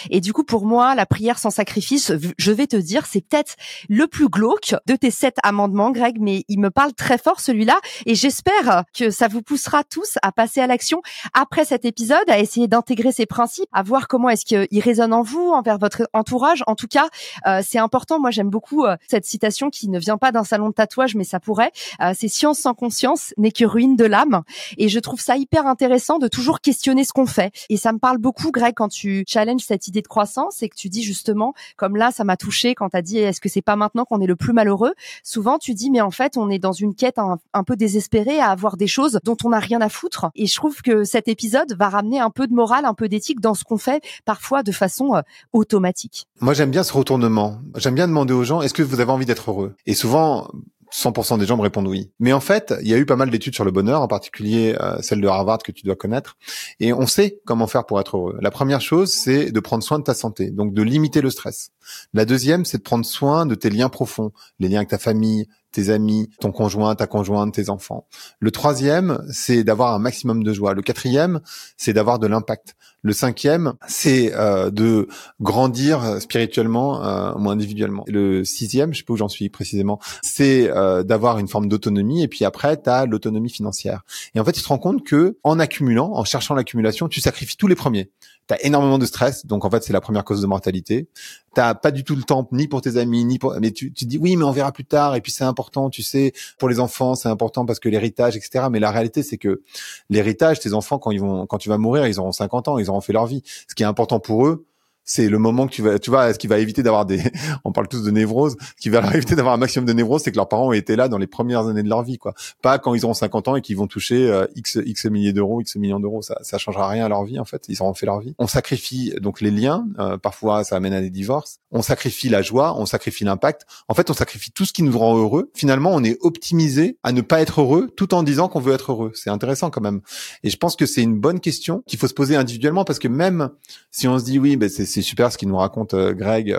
et 0.10 0.22
du 0.22 0.34
coup, 0.34 0.44
pour 0.44 0.66
moi, 0.66 0.96
la 0.96 1.06
prière 1.06 1.40
sans 1.40 1.50
sacrifice, 1.50 2.12
je 2.38 2.52
vais 2.52 2.68
te 2.68 2.76
dire, 2.76 3.06
c'est 3.06 3.22
peut-être 3.22 3.56
le 3.90 4.08
plus 4.08 4.30
glauque 4.30 4.76
de 4.86 4.96
tes 4.96 5.12
sept 5.12 5.38
amendements, 5.44 5.92
Greg, 5.92 6.18
mais 6.20 6.44
il 6.48 6.60
me 6.60 6.70
parle 6.70 6.94
très 6.94 7.18
fort 7.18 7.40
celui-là. 7.40 7.80
Et 8.06 8.16
j'espère 8.16 8.84
que 8.98 9.10
ça 9.10 9.28
vous 9.28 9.42
poussera 9.42 9.84
tous 9.84 10.18
à 10.22 10.32
passer 10.32 10.62
à 10.62 10.68
l'action 10.68 11.02
après 11.34 11.66
cet 11.66 11.86
épisode, 11.86 12.28
à 12.28 12.40
essayer 12.40 12.68
d'intégrer 12.68 13.12
ces 13.12 13.26
principes, 13.26 13.70
à 13.72 13.84
voir 13.84 14.08
comment 14.08 14.30
est-ce 14.30 14.46
qu'ils 14.46 14.82
résonnent 14.82 15.14
en 15.14 15.22
vous, 15.22 15.52
envers 15.52 15.78
votre 15.78 16.08
entourage. 16.14 16.64
En 16.68 16.76
tout 16.76 16.88
cas, 16.88 17.10
euh, 17.48 17.62
c'est 17.64 17.80
important. 17.80 18.20
Moi, 18.20 18.32
j'aime 18.32 18.50
beaucoup 18.50 18.86
euh, 18.86 18.96
cette 19.08 19.26
citation 19.26 19.70
qui 19.70 19.90
ne 19.90 20.00
vient 20.00 20.18
pas 20.18 20.32
d'un 20.32 20.44
salon 20.44 20.70
de 20.70 20.74
tatouage, 20.74 21.16
mais 21.16 21.24
ça 21.24 21.40
pourrait. 21.40 21.72
Euh, 22.02 22.14
c'est 22.18 22.28
science 22.28 22.60
sans 22.60 22.74
conscience 22.74 23.34
n'est 23.38 23.52
que 23.52 23.66
ruine 23.66 23.96
de 23.96 24.06
l'âme. 24.06 24.44
Et 24.78 24.90
je 24.90 25.00
trouve 25.00 25.20
ça 25.20 25.38
hyper 25.38 25.68
intéressant 25.68 26.20
de 26.20 26.28
toujours 26.28 26.62
questionner 26.62 27.04
ce 27.04 27.14
qu'on 27.14 27.26
fait. 27.26 27.52
Et 27.70 27.78
ça 27.78 27.92
me 27.92 28.00
parle 28.00 28.18
beaucoup, 28.18 28.52
Greg, 28.52 28.74
quand 28.76 28.90
tu 28.90 29.24
cette 29.60 29.88
idée 29.88 30.02
de 30.02 30.08
croissance 30.08 30.64
et 30.64 30.70
que 30.70 30.76
tu 30.76 30.90
dis 30.90 31.04
justement, 31.04 31.54
comme 31.78 31.96
là, 31.96 32.12
ça 32.12 32.24
m'a 32.24 32.38
touché 32.38 32.76
quand 32.76 32.90
tu 32.90 32.98
as 32.98 33.02
dit 33.02 33.18
est-ce 33.18 33.42
que 33.42 33.50
c'est 33.50 33.62
pas 33.62 33.76
maintenant 33.76 34.06
qu'on 34.06 34.22
est 34.22 34.28
le 34.28 34.36
plus 34.36 34.54
malheureux? 34.54 34.94
Souvent, 35.24 35.58
tu 35.58 35.74
dis 35.74 35.90
mais 35.90 36.02
en 36.02 36.12
fait, 36.12 36.38
on 36.38 36.50
est 36.50 36.60
dans 36.60 36.72
une 36.72 36.96
quête 36.96 37.20
un, 37.20 37.64
peu 37.64 37.76
désespérée 37.76 38.40
à 38.40 38.50
avoir 38.50 38.78
des 38.78 38.88
choses 38.88 39.20
dont 39.24 39.38
on 39.44 39.50
n'a 39.50 39.60
rien 39.60 39.82
à 39.82 39.90
foutre. 39.90 40.28
Et 40.36 40.48
je 40.48 40.56
trouve 40.56 40.82
que 40.82 41.04
cet 41.04 41.28
épisode 41.28 41.76
va 41.78 41.90
ramener 41.90 42.20
un 42.20 42.30
peu 42.30 42.48
de 42.48 42.54
morale, 42.54 42.86
un 42.86 42.94
peu 42.94 43.08
d'éthique 43.08 43.40
dans 43.40 43.54
ce 43.54 43.64
qu'on 43.64 43.78
fait 43.78 44.04
parfois 44.26 44.64
de 44.64 44.72
façon 44.72 45.16
euh, 45.16 45.22
automatique. 45.54 46.28
Moi, 46.42 46.54
j'aime 46.54 46.72
bien 46.72 46.84
ce 46.84 46.94
retournement. 46.94 47.60
J'aime 47.76 47.96
bien 47.96 48.08
demander 48.08 48.34
aux 48.34 48.44
gens 48.44 48.62
est-ce 48.62 48.74
que 48.74 48.84
vous 48.84 49.00
avez 49.00 49.12
envie 49.12 49.26
d'être 49.26 49.52
heureux? 49.52 49.76
Et 49.86 49.94
souvent, 49.94 50.50
100% 50.92 51.40
des 51.40 51.46
gens 51.46 51.58
me 51.58 51.62
répondent 51.62 51.88
oui. 51.88 52.12
Mais 52.20 52.34
en 52.34 52.40
fait, 52.40 52.74
il 52.82 52.88
y 52.88 52.94
a 52.94 52.98
eu 52.98 53.06
pas 53.06 53.16
mal 53.16 53.30
d'études 53.30 53.56
sur 53.56 53.66
le 53.66 53.72
bonheur, 53.72 54.02
en 54.02 54.08
particulier 54.08 54.76
euh, 54.80 55.02
celle 55.02 55.22
de 55.22 55.28
Harvard 55.28 55.60
que 55.60 55.72
tu 55.72 55.84
dois 55.86 55.96
connaître. 55.96 56.38
Et 56.80 56.94
on 56.94 57.08
sait 57.08 57.40
comment 57.46 57.68
faire 57.68 57.86
pour 57.86 58.00
être 58.00 58.18
heureux. 58.18 58.38
La 58.42 58.52
première 58.52 58.82
chose, 58.82 59.12
c'est 59.12 59.52
de 59.52 59.60
prendre 59.60 59.84
soin 59.84 60.00
de 60.00 60.04
ta 60.04 60.14
santé, 60.14 60.52
donc 60.52 60.74
de 60.74 60.82
limiter 60.82 61.22
le 61.22 61.30
stress. 61.30 61.72
La 62.14 62.26
deuxième, 62.26 62.66
c'est 62.66 62.78
de 62.78 62.84
prendre 62.84 63.06
soin 63.06 63.46
de 63.46 63.56
tes 63.56 63.70
liens 63.70 63.90
profonds, 63.90 64.32
les 64.60 64.70
liens 64.70 64.80
avec 64.80 64.90
ta 64.90 64.98
famille, 64.98 65.48
tes 65.76 65.90
amis, 65.90 66.30
ton 66.40 66.52
conjoint, 66.52 66.96
ta 66.96 67.06
conjointe, 67.06 67.54
tes 67.54 67.70
enfants. 67.70 68.08
Le 68.40 68.50
troisième, 68.50 69.22
c'est 69.30 69.66
d'avoir 69.66 69.94
un 69.94 70.00
maximum 70.00 70.42
de 70.42 70.54
joie. 70.54 70.74
Le 70.74 70.82
quatrième, 70.82 71.42
c'est 71.76 71.92
d'avoir 71.92 72.18
de 72.18 72.28
l'impact. 72.28 72.76
Le 73.02 73.12
cinquième, 73.12 73.74
c'est 73.86 74.34
euh, 74.34 74.72
de 74.72 75.08
grandir 75.42 76.22
spirituellement 76.22 77.04
euh, 77.04 77.34
ou 77.34 77.50
individuellement. 77.50 78.06
Le 78.08 78.44
sixième, 78.46 78.94
je 78.94 79.00
sais 79.00 79.04
pas 79.04 79.14
où 79.14 79.18
j'en 79.18 79.28
suis 79.28 79.50
précisément, 79.50 80.00
c'est 80.24 80.72
euh, 80.72 81.04
d'avoir 81.04 81.40
une 81.40 81.50
forme 81.50 81.68
d'autonomie. 81.68 82.24
Et 82.24 82.28
puis 82.28 82.46
après, 82.46 82.82
tu 82.82 82.90
as 82.90 83.06
l'autonomie 83.06 83.50
financière. 83.50 84.04
Et 84.34 84.40
en 84.40 84.46
fait, 84.46 84.54
tu 84.54 84.62
te 84.62 84.68
rends 84.68 84.80
compte 84.80 85.06
que 85.06 85.38
en 85.44 85.60
accumulant, 85.60 86.14
en 86.14 86.24
cherchant 86.24 86.56
l'accumulation, 86.56 87.10
tu 87.10 87.20
sacrifies 87.20 87.58
tous 87.58 87.68
les 87.68 87.76
premiers. 87.76 88.12
Tu 88.48 88.54
as 88.54 88.66
énormément 88.66 88.98
de 88.98 89.06
stress, 89.06 89.46
donc 89.46 89.66
en 89.66 89.70
fait, 89.70 89.84
c'est 89.84 89.94
la 89.94 90.02
première 90.02 90.24
cause 90.24 90.42
de 90.42 90.48
mortalité. 90.48 91.08
T'as 91.54 91.74
pas 91.74 91.92
du 91.92 92.04
tout 92.04 92.16
le 92.16 92.24
temps 92.24 92.48
ni 92.52 92.68
pour 92.68 92.82
tes 92.82 92.98
amis 92.98 93.24
ni 93.26 93.40
pour 93.40 93.56
mais 93.60 93.72
tu 93.72 93.94
tu 93.94 94.06
dis 94.06 94.18
oui 94.18 94.36
mais 94.36 94.44
on 94.44 94.52
verra 94.52 94.74
plus 94.74 94.84
tard 94.84 95.16
et 95.16 95.22
puis 95.22 95.32
c'est 95.32 95.46
important 95.46 95.90
tu 95.90 96.04
sais 96.04 96.34
pour 96.60 96.68
les 96.68 96.82
enfants 96.82 97.16
c'est 97.16 97.30
important 97.30 97.66
parce 97.66 97.80
que 97.80 97.88
l'héritage 97.88 98.36
etc 98.36 98.66
mais 98.70 98.82
la 98.82 98.92
réalité 98.92 99.24
c'est 99.24 99.38
que 99.38 99.62
l'héritage 100.10 100.60
tes 100.60 100.74
enfants 100.74 101.00
quand 101.00 101.12
ils 101.12 101.22
vont 101.22 101.46
quand 101.46 101.58
tu 101.58 101.70
vas 101.70 101.78
mourir 101.78 102.08
ils 102.08 102.20
auront 102.20 102.34
50 102.34 102.68
ans 102.68 102.78
ils 102.78 102.90
auront 102.90 103.00
fait 103.00 103.14
leur 103.14 103.26
vie. 103.26 103.42
Ce 103.70 103.76
qui 103.76 103.84
est 103.84 103.86
important 103.86 104.20
pour 104.20 104.46
eux 104.48 104.66
c'est 105.06 105.30
le 105.30 105.38
moment 105.38 105.68
que 105.68 105.72
tu 105.72 105.82
vas, 105.82 106.00
tu 106.00 106.10
vois, 106.10 106.34
ce 106.34 106.40
qui 106.40 106.48
va 106.48 106.58
éviter 106.58 106.84
d'avoir 106.84 107.06
des, 107.06 107.22
on 107.64 107.72
parle 107.72 107.88
tous 107.88 108.04
de 108.04 108.12
névrose, 108.12 108.58
ce 108.60 108.82
qui 108.82 108.90
va 108.90 109.02
éviter 109.16 109.36
d'avoir 109.36 109.54
un 109.54 109.58
maximum 109.58 109.86
de 109.86 109.94
névrose, 109.94 110.22
c'est 110.24 110.32
que 110.32 110.36
leurs 110.36 110.50
parents 110.50 110.74
été 110.74 110.96
là 110.96 111.08
dans 111.08 111.18
les 111.18 111.28
premières 111.28 111.68
années 111.68 111.84
de 111.84 111.90
leur 111.90 112.04
vie, 112.04 112.18
quoi. 112.18 112.34
Pas 112.62 112.80
quand 112.80 112.94
ils 112.94 113.06
auront 113.06 113.14
50 113.14 113.48
ans 113.48 113.56
et 113.56 113.62
qu'ils 113.62 113.78
vont 113.78 113.88
toucher 113.88 114.28
euh, 114.28 114.46
x 114.56 114.80
x 114.84 115.06
milliers 115.06 115.34
d'euros, 115.34 115.62
x 115.62 115.76
millions 115.76 116.00
d'euros, 116.00 116.22
ça, 116.22 116.38
ça 116.42 116.58
changera 116.58 116.88
rien 116.88 117.06
à 117.06 117.10
leur 117.10 117.24
vie 117.24 117.40
en 117.40 117.46
fait. 117.46 117.66
Ils 117.70 117.82
auront 117.82 117.94
fait 117.94 118.06
leur 118.06 118.20
vie. 118.20 118.36
On 118.40 118.48
sacrifie 118.48 119.14
donc 119.22 119.42
les 119.42 119.52
liens, 119.52 119.88
euh, 120.00 120.18
parfois 120.18 120.64
ça 120.64 120.76
amène 120.76 120.94
à 120.94 121.02
des 121.02 121.10
divorces. 121.10 121.60
On 121.72 121.82
sacrifie 121.82 122.30
la 122.30 122.42
joie, 122.42 122.78
on 122.78 122.86
sacrifie 122.86 123.24
l'impact. 123.24 123.66
En 123.88 123.94
fait, 123.94 124.10
on 124.10 124.14
sacrifie 124.14 124.52
tout 124.52 124.66
ce 124.66 124.74
qui 124.74 124.84
nous 124.84 124.98
rend 124.98 125.18
heureux. 125.18 125.52
Finalement, 125.54 125.92
on 125.94 126.04
est 126.04 126.18
optimisé 126.22 126.98
à 127.04 127.12
ne 127.12 127.22
pas 127.22 127.42
être 127.42 127.62
heureux, 127.62 127.90
tout 127.96 128.14
en 128.14 128.24
disant 128.24 128.48
qu'on 128.48 128.60
veut 128.60 128.74
être 128.74 128.92
heureux. 128.92 129.12
C'est 129.14 129.30
intéressant 129.30 129.70
quand 129.70 129.82
même. 129.82 130.02
Et 130.44 130.50
je 130.50 130.58
pense 130.58 130.76
que 130.76 130.86
c'est 130.86 131.02
une 131.02 131.20
bonne 131.20 131.40
question 131.40 131.84
qu'il 131.88 132.00
faut 132.00 132.08
se 132.08 132.14
poser 132.14 132.36
individuellement 132.36 132.86
parce 132.86 133.00
que 133.00 133.08
même 133.08 133.50
si 133.92 134.08
on 134.08 134.18
se 134.20 134.26
dit 134.26 134.40
oui, 134.40 134.56
ben 134.56 134.70
c'est 134.70 134.95
super 135.02 135.32
ce 135.32 135.38
qu'il 135.38 135.48
nous 135.48 135.58
raconte 135.58 135.94
euh, 135.94 136.14
Greg 136.14 136.58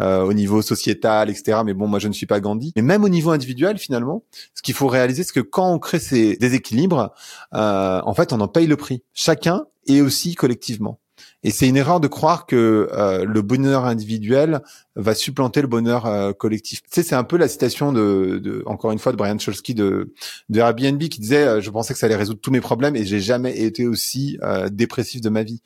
euh, 0.00 0.22
au 0.22 0.32
niveau 0.32 0.62
sociétal, 0.62 1.30
etc. 1.30 1.60
Mais 1.64 1.74
bon, 1.74 1.86
moi 1.86 1.98
je 1.98 2.08
ne 2.08 2.12
suis 2.12 2.26
pas 2.26 2.40
Gandhi. 2.40 2.72
Mais 2.76 2.82
même 2.82 3.04
au 3.04 3.08
niveau 3.08 3.30
individuel, 3.30 3.78
finalement, 3.78 4.24
ce 4.54 4.62
qu'il 4.62 4.74
faut 4.74 4.88
réaliser, 4.88 5.22
c'est 5.24 5.32
que 5.32 5.40
quand 5.40 5.72
on 5.72 5.78
crée 5.78 5.98
ces 5.98 6.36
déséquilibres, 6.36 7.12
euh, 7.54 8.00
en 8.04 8.14
fait, 8.14 8.32
on 8.32 8.40
en 8.40 8.48
paye 8.48 8.66
le 8.66 8.76
prix. 8.76 9.02
Chacun 9.12 9.66
et 9.86 10.00
aussi 10.00 10.34
collectivement. 10.34 10.98
Et 11.44 11.50
c'est 11.50 11.68
une 11.68 11.76
erreur 11.76 12.00
de 12.00 12.08
croire 12.08 12.46
que 12.46 12.88
euh, 12.92 13.26
le 13.26 13.42
bonheur 13.42 13.84
individuel 13.84 14.62
va 14.96 15.14
supplanter 15.14 15.60
le 15.60 15.66
bonheur 15.66 16.06
euh, 16.06 16.32
collectif. 16.32 16.80
Tu 16.82 16.88
sais, 16.90 17.02
c'est 17.02 17.14
un 17.14 17.22
peu 17.22 17.36
la 17.36 17.48
citation 17.48 17.92
de, 17.92 18.40
de, 18.42 18.62
encore 18.64 18.92
une 18.92 18.98
fois, 18.98 19.12
de 19.12 19.18
Brian 19.18 19.38
Chesky 19.38 19.74
de, 19.74 20.14
de 20.48 20.60
Airbnb 20.60 20.98
qui 21.02 21.20
disait 21.20 21.44
euh, 21.44 21.60
Je 21.60 21.68
pensais 21.70 21.92
que 21.92 21.98
ça 22.00 22.06
allait 22.06 22.16
résoudre 22.16 22.40
tous 22.40 22.50
mes 22.50 22.62
problèmes 22.62 22.96
et 22.96 23.04
j'ai 23.04 23.20
jamais 23.20 23.60
été 23.60 23.86
aussi 23.86 24.38
dépressif 24.70 25.20
de 25.20 25.28
ma 25.28 25.42
vie. 25.42 25.60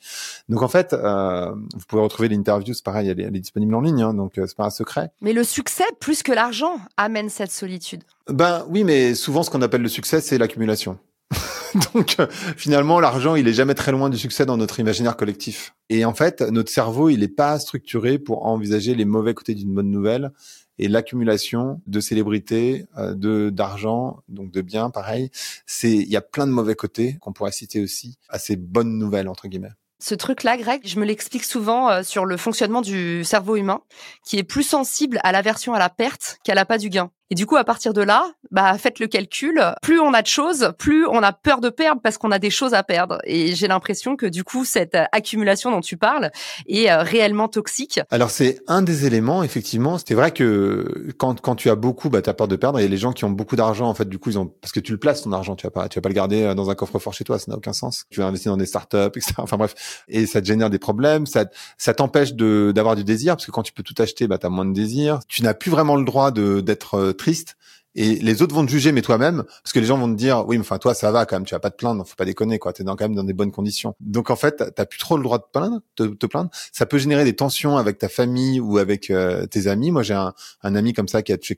Donc 0.49 0.61
en 0.61 0.67
fait, 0.67 0.93
vous 0.93 1.85
pouvez 1.87 2.01
retrouver 2.01 2.27
l'interview, 2.27 2.73
c'est 2.73 2.83
pareil, 2.83 3.07
elle 3.07 3.19
est, 3.19 3.23
elle 3.23 3.35
est, 3.35 3.39
disponible 3.39 3.73
en 3.73 3.81
ligne, 3.81 4.01
hein, 4.01 4.13
donc 4.13 4.33
c'est 4.35 4.55
pas 4.55 4.65
un 4.65 4.69
secret. 4.69 5.11
Mais 5.21 5.31
le 5.31 5.43
succès, 5.43 5.85
plus 5.99 6.23
que 6.23 6.33
l'argent, 6.33 6.79
amène 6.97 7.29
cette 7.29 7.51
solitude. 7.51 8.03
Ben 8.27 8.65
oui, 8.69 8.83
mais 8.83 9.15
souvent 9.15 9.43
ce 9.43 9.49
qu'on 9.49 9.61
appelle 9.61 9.81
le 9.81 9.89
succès, 9.89 10.19
c'est 10.19 10.37
l'accumulation. 10.37 10.97
Donc 11.93 12.15
euh, 12.19 12.27
finalement, 12.57 12.99
l'argent, 12.99 13.35
il 13.35 13.47
est 13.47 13.53
jamais 13.53 13.75
très 13.75 13.91
loin 13.91 14.09
du 14.09 14.17
succès 14.17 14.45
dans 14.45 14.57
notre 14.57 14.79
imaginaire 14.79 15.15
collectif. 15.15 15.75
Et 15.89 16.05
en 16.05 16.13
fait, 16.13 16.41
notre 16.41 16.71
cerveau, 16.71 17.09
il 17.09 17.19
n'est 17.19 17.27
pas 17.27 17.59
structuré 17.59 18.17
pour 18.19 18.45
envisager 18.45 18.95
les 18.95 19.05
mauvais 19.05 19.33
côtés 19.33 19.55
d'une 19.55 19.73
bonne 19.73 19.91
nouvelle 19.91 20.31
et 20.79 20.87
l'accumulation 20.87 21.81
de 21.87 21.99
célébrités, 21.99 22.85
euh, 22.97 23.13
de 23.13 23.49
d'argent, 23.49 24.23
donc 24.29 24.51
de 24.51 24.61
biens, 24.61 24.89
pareil. 24.89 25.29
C'est 25.65 25.91
il 25.93 26.09
y 26.09 26.17
a 26.17 26.21
plein 26.21 26.47
de 26.47 26.51
mauvais 26.51 26.75
côtés 26.75 27.17
qu'on 27.21 27.33
pourrait 27.33 27.51
citer 27.51 27.81
aussi 27.81 28.17
à 28.29 28.39
ces 28.39 28.55
bonnes 28.55 28.97
nouvelles 28.97 29.27
entre 29.27 29.47
guillemets. 29.47 29.73
Ce 30.01 30.15
truc-là, 30.15 30.55
Greg, 30.55 30.81
je 30.85 30.97
me 30.97 31.05
l'explique 31.05 31.43
souvent 31.43 31.89
euh, 31.89 32.03
sur 32.03 32.25
le 32.25 32.37
fonctionnement 32.37 32.81
du 32.81 33.25
cerveau 33.25 33.57
humain, 33.57 33.81
qui 34.25 34.37
est 34.37 34.43
plus 34.43 34.63
sensible 34.63 35.19
à 35.23 35.33
l'aversion 35.33 35.73
à 35.73 35.79
la 35.79 35.89
perte 35.89 36.39
qu'à 36.45 36.55
la 36.55 36.65
pas 36.65 36.77
du 36.77 36.89
gain. 36.89 37.11
Et 37.31 37.35
du 37.35 37.45
coup, 37.45 37.57
à 37.57 37.63
partir 37.63 37.93
de 37.93 38.01
là, 38.01 38.31
bah 38.51 38.75
faites 38.77 38.99
le 38.99 39.07
calcul. 39.07 39.61
Plus 39.81 39.99
on 39.99 40.13
a 40.13 40.21
de 40.21 40.27
choses, 40.27 40.71
plus 40.79 41.05
on 41.05 41.21
a 41.21 41.31
peur 41.31 41.61
de 41.61 41.69
perdre 41.69 42.01
parce 42.01 42.17
qu'on 42.17 42.31
a 42.31 42.39
des 42.39 42.49
choses 42.49 42.73
à 42.73 42.83
perdre. 42.83 43.19
Et 43.23 43.55
j'ai 43.55 43.67
l'impression 43.67 44.15
que 44.15 44.25
du 44.25 44.43
coup, 44.43 44.65
cette 44.65 44.97
accumulation 45.11 45.69
dont 45.71 45.81
tu 45.81 45.95
parles 45.95 46.31
est 46.67 46.89
euh, 46.89 47.03
réellement 47.03 47.47
toxique. 47.47 47.99
Alors 48.09 48.31
c'est 48.31 48.59
un 48.67 48.81
des 48.81 49.05
éléments, 49.05 49.43
effectivement. 49.43 49.97
C'était 49.99 50.15
vrai 50.15 50.31
que 50.31 51.11
quand 51.17 51.39
quand 51.39 51.55
tu 51.55 51.69
as 51.69 51.75
beaucoup, 51.75 52.09
bah 52.09 52.21
t'as 52.21 52.33
peur 52.33 52.47
de 52.47 52.55
perdre. 52.55 52.79
Et 52.79 52.87
les 52.87 52.97
gens 52.97 53.11
qui 53.11 53.25
ont 53.25 53.29
beaucoup 53.29 53.55
d'argent, 53.55 53.87
en 53.87 53.93
fait, 53.93 54.09
du 54.09 54.17
coup, 54.17 54.31
ils 54.31 54.39
ont 54.39 54.47
parce 54.47 54.71
que 54.71 54.79
tu 54.79 54.91
le 54.91 54.97
places 54.97 55.21
ton 55.21 55.31
argent. 55.31 55.55
Tu 55.55 55.67
vas 55.67 55.71
pas 55.71 55.87
tu 55.87 55.99
vas 55.99 56.01
pas 56.01 56.09
le 56.09 56.15
garder 56.15 56.43
euh, 56.43 56.55
dans 56.55 56.71
un 56.71 56.75
coffre-fort 56.75 57.13
chez 57.13 57.23
toi. 57.23 57.37
Ça 57.37 57.45
n'a 57.49 57.57
aucun 57.57 57.73
sens. 57.73 58.05
Tu 58.09 58.21
vas 58.21 58.25
investir 58.25 58.51
dans 58.51 58.57
des 58.57 58.65
startups, 58.65 58.97
etc. 59.15 59.33
Enfin 59.37 59.57
bref, 59.57 60.03
et 60.07 60.25
ça 60.25 60.41
te 60.41 60.47
génère 60.47 60.69
des 60.69 60.79
problèmes. 60.79 61.27
Ça 61.27 61.45
ça 61.77 61.93
t'empêche 61.93 62.33
de 62.33 62.71
d'avoir 62.73 62.95
du 62.95 63.03
désir 63.03 63.35
parce 63.35 63.45
que 63.45 63.51
quand 63.51 63.63
tu 63.63 63.73
peux 63.73 63.83
tout 63.83 63.95
acheter, 63.99 64.27
bah 64.27 64.39
t'as 64.39 64.49
moins 64.49 64.65
de 64.65 64.73
désir. 64.73 65.19
Tu 65.27 65.43
n'as 65.43 65.53
plus 65.53 65.69
vraiment 65.69 65.95
le 65.95 66.05
droit 66.05 66.31
de 66.31 66.61
d'être 66.61 66.95
euh, 66.95 67.13
triste 67.19 67.55
et 67.99 68.15
les 68.15 68.41
autres 68.41 68.55
vont 68.55 68.65
te 68.65 68.71
juger 68.71 68.93
mais 68.93 69.01
toi-même 69.01 69.43
parce 69.61 69.73
que 69.73 69.79
les 69.79 69.85
gens 69.85 69.97
vont 69.97 70.09
te 70.09 70.17
dire 70.17 70.45
oui 70.47 70.57
mais 70.57 70.61
enfin 70.61 70.77
toi 70.77 70.93
ça 70.93 71.11
va 71.11 71.25
quand 71.25 71.35
même 71.35 71.43
tu 71.43 71.53
vas 71.53 71.59
pas 71.59 71.69
te 71.69 71.75
plaindre 71.75 72.07
faut 72.07 72.15
pas 72.15 72.23
déconner 72.23 72.57
quoi 72.57 72.71
t'es 72.71 72.85
dans, 72.85 72.95
quand 72.95 73.03
même 73.03 73.15
dans 73.15 73.25
des 73.25 73.33
bonnes 73.33 73.51
conditions. 73.51 73.93
Donc 73.99 74.29
en 74.29 74.37
fait 74.37 74.63
t'as 74.73 74.85
plus 74.85 74.99
trop 74.99 75.17
le 75.17 75.23
droit 75.23 75.37
de 75.37 75.43
plaindre 75.51 75.81
te, 75.95 76.03
te, 76.03 76.25
plaindre. 76.25 76.49
Ça 76.71 76.85
peut 76.85 76.97
générer 76.97 77.25
des 77.25 77.35
tensions 77.35 77.75
avec 77.75 77.97
ta 77.97 78.07
famille 78.07 78.61
ou 78.61 78.77
avec 78.77 79.09
euh, 79.09 79.45
tes 79.47 79.67
amis. 79.67 79.91
Moi 79.91 80.03
j'ai 80.03 80.13
un, 80.13 80.33
ami 80.63 80.93
comme 80.93 81.09
ça 81.09 81.21
qui 81.23 81.33
a 81.33 81.37
touché 81.37 81.57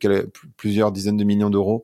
plusieurs 0.58 0.91
dizaines 0.91 1.17
de 1.17 1.23
millions 1.23 1.51
d'euros 1.51 1.84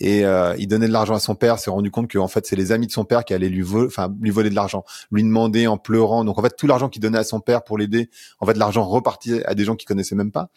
et 0.00 0.24
euh, 0.24 0.54
il 0.58 0.68
donnait 0.68 0.88
de 0.88 0.92
l'argent 0.92 1.14
à 1.14 1.20
son 1.20 1.34
père 1.34 1.58
s'est 1.58 1.70
rendu 1.70 1.90
compte 1.90 2.08
que 2.08 2.16
en 2.16 2.28
fait 2.28 2.46
c'est 2.46 2.56
les 2.56 2.72
amis 2.72 2.86
de 2.86 2.92
son 2.92 3.04
père 3.04 3.26
qui 3.26 3.34
allaient 3.34 3.50
lui 3.50 3.60
voler 3.60 3.88
enfin 3.88 4.14
lui 4.22 4.30
voler 4.30 4.48
de 4.48 4.54
l'argent 4.54 4.84
lui 5.12 5.22
demander 5.22 5.66
en 5.66 5.76
pleurant. 5.76 6.24
Donc 6.24 6.38
en 6.38 6.42
fait 6.42 6.56
tout 6.56 6.66
l'argent 6.66 6.88
qu'il 6.88 7.02
donnait 7.02 7.18
à 7.18 7.24
son 7.24 7.40
père 7.40 7.62
pour 7.62 7.76
l'aider 7.76 8.08
en 8.40 8.46
fait 8.46 8.56
l'argent 8.56 8.84
repartit 8.84 9.42
à 9.44 9.54
des 9.54 9.64
gens 9.64 9.76
qu'il 9.76 9.86
connaissait 9.86 10.14
même 10.14 10.32
pas. 10.32 10.48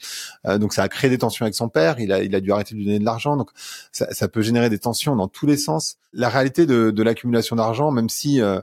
Euh, 0.46 0.58
donc 0.58 0.72
ça 0.72 0.84
a 0.84 0.88
créé 0.88 1.10
des 1.10 1.18
tensions 1.18 1.44
avec 1.44 1.56
son 1.56 1.68
père. 1.68 2.00
Il 2.00 2.14
a 2.14 2.24
il 2.24 2.34
a 2.34 2.40
dû 2.40 2.54
arrêter 2.54 2.76
de 2.76 2.80
lui 2.80 2.86
donner 2.86 3.00
de 3.00 3.06
l'argent 3.06 3.41
donc 3.42 3.52
ça, 3.92 4.12
ça, 4.14 4.28
peut 4.28 4.42
générer 4.42 4.70
des 4.70 4.80
tensions 4.80 5.16
dans 5.16 5.28
tous 5.28 5.46
les 5.46 5.58
sens. 5.58 5.98
La 6.14 6.30
réalité 6.30 6.66
de, 6.66 6.92
de 6.92 7.04
l'accumulation 7.04 7.56
d'argent, 7.56 7.92
même 7.92 8.10
si 8.10 8.42
euh, 8.42 8.60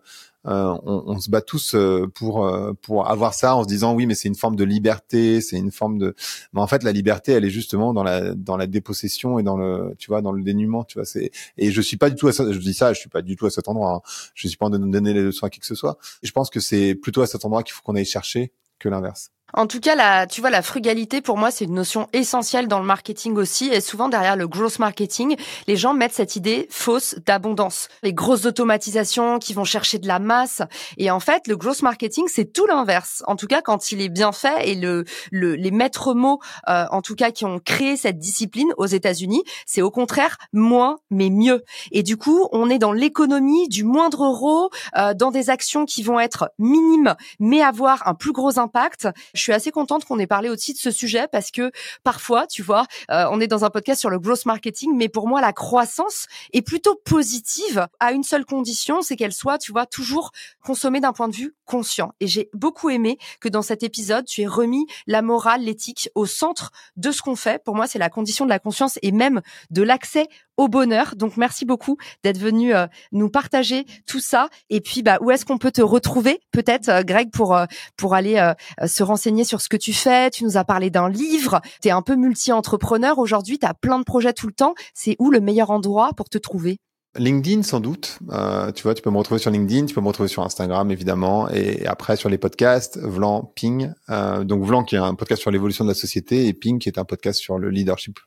euh, 0.47 0.79
on, 0.85 1.03
on, 1.07 1.19
se 1.19 1.31
bat 1.31 1.41
tous 1.43 1.75
euh, 1.75 2.07
pour 2.14 2.47
euh, 2.47 2.73
pour 2.81 3.11
avoir 3.11 3.35
ça 3.35 3.57
en 3.57 3.64
se 3.64 3.69
disant 3.69 3.95
oui 3.95 4.07
mais 4.07 4.14
c'est 4.14 4.29
une 4.29 4.37
forme 4.37 4.55
de 4.55 4.62
liberté 4.62 5.41
c'est 5.41 5.57
une 5.57 5.73
forme 5.73 5.99
de 5.99 6.14
mais 6.53 6.61
en 6.61 6.67
fait 6.69 6.85
la 6.85 6.93
liberté 6.93 7.33
elle 7.33 7.45
est 7.45 7.51
justement 7.51 7.93
dans 7.93 8.05
la 8.05 8.35
dans 8.35 8.57
la 8.57 8.69
dépossession 8.69 9.41
et 9.41 9.43
dans 9.43 9.57
le 9.57 9.95
tu 9.99 10.09
vois 10.09 10.23
dans 10.23 10.31
le 10.31 10.45
dénuement 10.45 10.85
tu 10.85 10.99
vois 10.99 11.05
c'est 11.05 11.33
et 11.57 11.73
je 11.73 11.81
suis 11.83 11.97
pas 11.97 12.09
du 12.09 12.14
tout 12.14 12.29
à 12.29 12.33
ça 12.33 12.51
je 12.51 12.59
dis 12.61 12.73
ça 12.73 12.93
je 12.93 13.01
suis 13.01 13.09
pas 13.09 13.21
du 13.21 13.35
tout 13.35 13.47
à 13.47 13.51
cet 13.51 13.67
endroit 13.67 13.95
hein. 13.95 14.01
je 14.35 14.47
suis 14.47 14.57
pas 14.57 14.67
en 14.67 14.71
train 14.71 14.79
de 14.79 14.87
donner 14.87 15.12
les 15.12 15.23
leçons 15.23 15.45
à 15.45 15.51
qui 15.51 15.59
que 15.59 15.67
ce 15.67 15.75
soit 15.75 15.99
je 16.23 16.31
pense 16.31 16.51
que 16.51 16.61
c'est 16.61 16.95
plutôt 16.95 17.21
à 17.23 17.27
cet 17.27 17.45
endroit 17.45 17.64
qu'il 17.64 17.75
faut 17.75 17.83
qu'on 17.83 17.97
aille 17.97 18.05
chercher 18.05 18.53
que 18.79 18.88
l'inverse 18.88 19.33
en 19.55 19.67
tout 19.67 19.81
cas, 19.81 19.95
la, 19.95 20.27
tu 20.27 20.43
vois, 20.43 20.51
la 20.51 20.61
frugalité, 20.61 21.23
pour 21.23 21.39
moi, 21.39 21.51
c'est 21.51 21.65
une 21.65 21.75
notion 21.75 22.07
essentielle 22.13 22.69
dans 22.69 22.81
le 22.81 22.85
marketing 22.85 23.35
aussi. 23.37 23.69
Et 23.69 23.81
souvent, 23.81 24.09
derrière 24.09 24.37
le 24.37 24.47
gross 24.47 24.79
marketing, 24.79 25.37
les 25.67 25.77
gens 25.77 25.95
mettent 25.95 26.13
cette 26.13 26.37
idée 26.37 26.67
fausse 26.71 27.17
d'abondance. 27.25 27.89
Les 28.03 28.13
grosses 28.13 28.45
automatisations 28.45 29.39
qui 29.39 29.55
vont 29.55 29.65
chercher 29.65 29.99
de 29.99 30.07
la 30.07 30.19
masse. 30.19 30.61
Et 30.99 31.11
en 31.11 31.19
fait, 31.19 31.47
le 31.47 31.57
gross 31.57 31.83
marketing, 31.83 32.27
c'est 32.29 32.53
tout 32.53 32.67
l'inverse. 32.67 33.23
En 33.27 33.37
tout 33.37 33.47
cas, 33.47 33.63
quand 33.63 33.91
il 33.91 34.03
est 34.03 34.11
bien 34.11 34.33
fait 34.33 34.69
et 34.69 34.75
le, 34.75 35.05
le 35.31 35.55
les 35.55 35.71
maîtres 35.71 36.13
mots, 36.13 36.41
euh, 36.69 36.85
en 36.91 37.01
tout 37.01 37.15
cas, 37.15 37.31
qui 37.31 37.47
ont 37.47 37.59
créé 37.59 37.97
cette 37.97 38.19
discipline 38.19 38.73
aux 38.77 38.87
États-Unis, 38.87 39.43
c'est 39.65 39.83
au 39.83 39.91
contraire 39.91 40.37
moins, 40.53 40.99
mais 41.11 41.31
mieux. 41.31 41.65
Et 41.91 42.03
du 42.03 42.19
coup, 42.19 42.49
on 42.53 42.69
est 42.69 42.79
dans 42.79 42.93
l'économie 42.93 43.69
du 43.69 43.85
moindre 43.85 44.25
euro, 44.25 44.69
euh, 44.97 45.15
dans 45.15 45.31
des 45.31 45.49
actions 45.49 45.87
qui 45.87 46.03
vont 46.03 46.21
être 46.21 46.51
minimes, 46.59 47.15
mais 47.41 47.63
avoir 47.63 48.07
un 48.07 48.15
plus 48.15 48.33
gros 48.33 48.59
impact 48.59 49.09
je 49.38 49.42
suis 49.44 49.53
assez 49.53 49.70
contente 49.70 50.05
qu'on 50.05 50.18
ait 50.18 50.27
parlé 50.27 50.48
aussi 50.48 50.72
de 50.74 50.79
ce 50.79 50.90
sujet 50.90 51.29
parce 51.31 51.51
que 51.51 51.70
parfois, 52.05 52.46
tu 52.46 52.62
vois, 52.62 52.87
euh, 53.11 53.27
on 53.31 53.40
est 53.40 53.46
dans 53.46 53.64
un 53.64 53.70
podcast 53.70 54.01
sur 54.01 54.11
le 54.11 54.18
growth 54.18 54.44
marketing, 54.46 54.94
mais 54.96 55.09
pour 55.09 55.29
moi, 55.29 55.40
la 55.40 55.53
croissance 55.53 56.27
est 56.53 56.62
plutôt 56.62 56.96
positive 57.05 57.87
à 58.01 58.12
une 58.12 58.22
seule 58.24 58.44
condition, 58.44 59.03
c'est 59.03 59.16
qu'elle 59.16 59.33
soit, 59.33 59.59
tu 59.59 59.72
vois, 59.72 59.87
toujours 59.87 60.33
consommée 60.62 61.01
d'un 61.01 61.12
point 61.12 61.29
de 61.29 61.35
vue 61.35 61.55
conscient. 61.64 62.12
Et 62.20 62.27
j'ai 62.27 62.51
beaucoup 62.53 62.90
aimé 62.90 63.18
que 63.40 63.48
dans 63.48 63.62
cet 63.62 63.83
épisode, 63.83 64.24
tu 64.24 64.42
aies 64.42 64.46
remis 64.46 64.87
la 65.07 65.22
morale, 65.22 65.62
l'éthique 65.62 66.11
au 66.14 66.27
centre 66.27 66.70
de 66.96 67.12
ce 67.12 67.22
qu'on 67.22 67.37
fait. 67.37 67.62
Pour 67.62 67.74
moi, 67.74 67.87
c'est 67.87 67.98
la 67.98 68.11
condition 68.11 68.44
de 68.44 68.51
la 68.51 68.59
conscience 68.59 68.98
et 69.03 69.12
même 69.12 69.40
de 69.70 69.83
l'accès 69.83 70.29
au 70.59 70.68
bonheur. 70.68 71.14
Donc 71.16 71.38
merci 71.38 71.64
beaucoup 71.64 71.97
d'être 72.23 72.37
venu 72.37 72.75
euh, 72.75 72.87
nous 73.12 73.31
partager 73.31 73.87
tout 74.07 74.21
ça. 74.21 74.49
Et 74.68 74.83
puis 74.83 75.03
bah 75.03 75.16
où 75.23 75.31
est-ce 75.31 75.47
qu'on 75.47 75.57
peut 75.57 75.73
te 75.73 75.81
retrouver 75.81 76.40
peut-être 76.53 76.90
euh, 76.90 77.03
Greg 77.03 77.31
pour 77.31 77.57
euh, 77.57 77.64
pour 77.97 78.14
aller 78.14 78.53
se 78.85 79.03
renseigner 79.03 79.44
sur 79.44 79.61
ce 79.61 79.68
que 79.68 79.77
tu 79.77 79.92
fais? 79.92 80.31
Tu 80.31 80.44
nous 80.44 80.57
as 80.57 80.64
parlé 80.64 80.90
d'un 80.90 81.09
livre. 81.09 81.61
Tu 81.81 81.88
es 81.88 81.90
un 81.92 82.03
peu 82.03 82.16
multi-entrepreneur 82.16 83.18
aujourd'hui, 83.18 83.59
tu 83.59 83.66
as 83.66 83.75
plein 83.75 83.99
de 83.99 84.05
projets 84.05 84.33
tout 84.33 84.49
le 84.49 84.53
temps. 84.53 84.75
C'est 84.94 85.16
où 85.18 85.31
le 85.31 85.40
meilleur 85.40 85.71
endroit 85.71 86.11
pour 86.16 86.29
te 86.29 86.38
trouver? 86.38 86.79
LinkedIn 87.19 87.63
sans 87.63 87.81
doute. 87.81 88.19
Euh, 88.31 88.73
tu 88.73 88.83
vois, 88.85 88.95
tu 88.95 89.03
peux 89.03 89.11
me 89.11 89.19
retrouver 89.19 89.41
sur 89.41 89.51
LinkedIn, 89.51 89.87
tu 89.87 89.95
peux 89.95 90.01
me 90.01 90.07
retrouver 90.07 90.29
sur 90.29 90.43
Instagram 90.43 90.91
évidemment, 90.91 91.49
et 91.51 91.87
après 91.87 92.17
sur 92.17 92.29
les 92.29 92.39
podcasts, 92.39 92.99
Vlan, 92.99 93.53
Ping. 93.55 93.93
Euh, 94.11 94.45
donc 94.45 94.65
Vlan 94.65 94.85
qui 94.85 94.95
est 94.95 94.99
un 94.99 95.15
podcast 95.15 95.43
sur 95.43 95.51
l'évolution 95.51 95.85
de 95.85 95.91
la 95.91 95.95
société 95.95 96.47
et 96.47 96.53
Ping 96.53 96.79
qui 96.79 96.89
est 96.89 96.99
un 96.99 97.05
podcast 97.05 97.41
sur 97.41 97.59
le 97.59 97.71
leadership, 97.71 98.19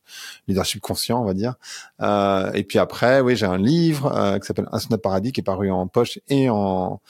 leadership 0.47 0.81
conscient, 0.81 1.21
on 1.21 1.25
va 1.25 1.33
dire. 1.33 1.55
Euh, 2.01 2.51
et 2.53 2.63
puis 2.63 2.79
après, 2.79 3.21
oui, 3.21 3.35
j'ai 3.35 3.45
un 3.45 3.57
livre 3.57 4.13
euh, 4.15 4.37
qui 4.39 4.45
s'appelle 4.45 4.67
Un 4.71 4.97
paradis 4.97 5.31
qui 5.31 5.41
est 5.41 5.43
paru 5.43 5.71
en 5.71 5.87
poche 5.87 6.19
et 6.27 6.49
en 6.49 7.01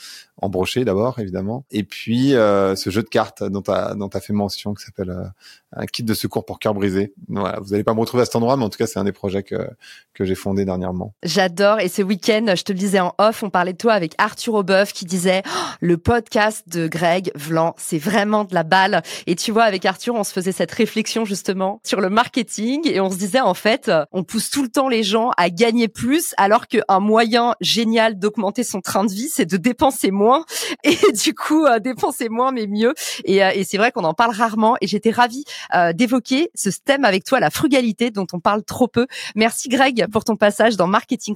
en 0.41 0.50
brochet 0.50 0.84
d'abord 0.84 1.20
évidemment, 1.20 1.65
et 1.72 1.84
puis 1.84 2.36
euh, 2.36 2.76
ce 2.76 2.89
jeu 2.89 3.04
de 3.04 3.08
cartes 3.08 3.44
dont 3.44 3.62
tu 3.62 3.72
as 3.72 3.94
dont 3.94 4.08
as 4.08 4.20
fait 4.20 4.34
mention 4.34 4.74
qui 4.74 4.84
s'appelle 4.84 5.12
euh, 5.12 5.26
un 5.74 5.86
kit 5.86 6.04
de 6.04 6.13
secours 6.13 6.46
pour 6.46 6.60
cœur 6.60 6.74
brisé. 6.74 7.13
Voilà, 7.30 7.60
vous 7.62 7.74
allez 7.74 7.84
pas 7.84 7.94
me 7.94 8.00
retrouver 8.00 8.24
à 8.24 8.26
cet 8.26 8.36
endroit, 8.36 8.58
mais 8.58 8.63
en 8.63 8.70
tout 8.70 8.78
cas 8.78 8.88
c'est 8.88 9.00
un 9.00 9.04
des 9.04 9.12
projets 9.12 9.44
que 9.44 9.70
que 10.13 10.26
j'ai 10.26 10.36
fondé 10.36 10.65
dernièrement. 10.65 11.13
J'adore 11.24 11.70
et 11.79 11.88
ce 11.88 12.01
week-end, 12.01 12.53
je 12.55 12.63
te 12.63 12.71
le 12.71 12.77
disais 12.77 12.99
en 12.99 13.13
off, 13.17 13.43
on 13.43 13.49
parlait 13.49 13.73
de 13.73 13.77
toi 13.77 13.93
avec 13.93 14.13
Arthur 14.17 14.55
Aubeuf 14.55 14.93
qui 14.93 15.05
disait 15.05 15.43
oh, 15.45 15.60
le 15.79 15.97
podcast 15.97 16.63
de 16.67 16.88
Greg 16.88 17.31
Vlan, 17.36 17.75
c'est 17.77 17.97
vraiment 17.97 18.43
de 18.43 18.53
la 18.53 18.63
balle. 18.63 19.01
Et 19.27 19.36
tu 19.36 19.51
vois, 19.51 19.63
avec 19.63 19.86
Arthur, 19.86 20.15
on 20.15 20.23
se 20.23 20.34
faisait 20.34 20.51
cette 20.51 20.71
réflexion 20.71 21.25
justement 21.25 21.79
sur 21.84 22.01
le 22.01 22.10
marketing 22.10 22.88
et 22.89 22.99
on 22.99 23.10
se 23.10 23.17
disait 23.17 23.41
en 23.41 23.53
fait, 23.53 23.91
on 24.12 24.23
pousse 24.23 24.49
tout 24.49 24.63
le 24.63 24.69
temps 24.69 24.89
les 24.89 25.03
gens 25.03 25.31
à 25.38 25.49
gagner 25.49 25.88
plus, 25.88 26.34
alors 26.38 26.67
qu'un 26.67 26.99
moyen 26.99 27.55
génial 27.62 28.17
d'augmenter 28.17 28.63
son 28.63 28.81
train 28.81 29.05
de 29.05 29.12
vie, 29.12 29.29
c'est 29.29 29.45
de 29.45 29.57
dépenser 29.57 30.12
moins 30.12 30.45
et 30.84 30.97
du 31.13 31.34
coup 31.34 31.65
euh, 31.65 31.79
dépenser 31.79 32.29
moins 32.29 32.51
mais 32.51 32.67
mieux. 32.67 32.93
Et, 33.25 33.43
euh, 33.43 33.51
et 33.53 33.63
c'est 33.63 33.77
vrai 33.77 33.91
qu'on 33.91 34.03
en 34.03 34.13
parle 34.13 34.34
rarement 34.34 34.75
et 34.81 34.88
j'étais 34.88 35.12
ravie 35.12 35.45
euh, 35.75 35.93
d'évoquer 35.93 36.49
ce 36.55 36.69
thème 36.84 37.05
avec 37.05 37.23
toi, 37.23 37.39
la 37.39 37.49
frugalité 37.49 38.12
dont 38.12 38.27
on 38.34 38.39
parle 38.39 38.63
trop 38.63 38.88
peu. 38.88 39.07
Merci 39.36 39.69
Greg 39.69 40.07
pour 40.12 40.23
ton 40.23 40.36
passage 40.36 40.77
dans 40.77 40.88
Marketing 40.88 41.36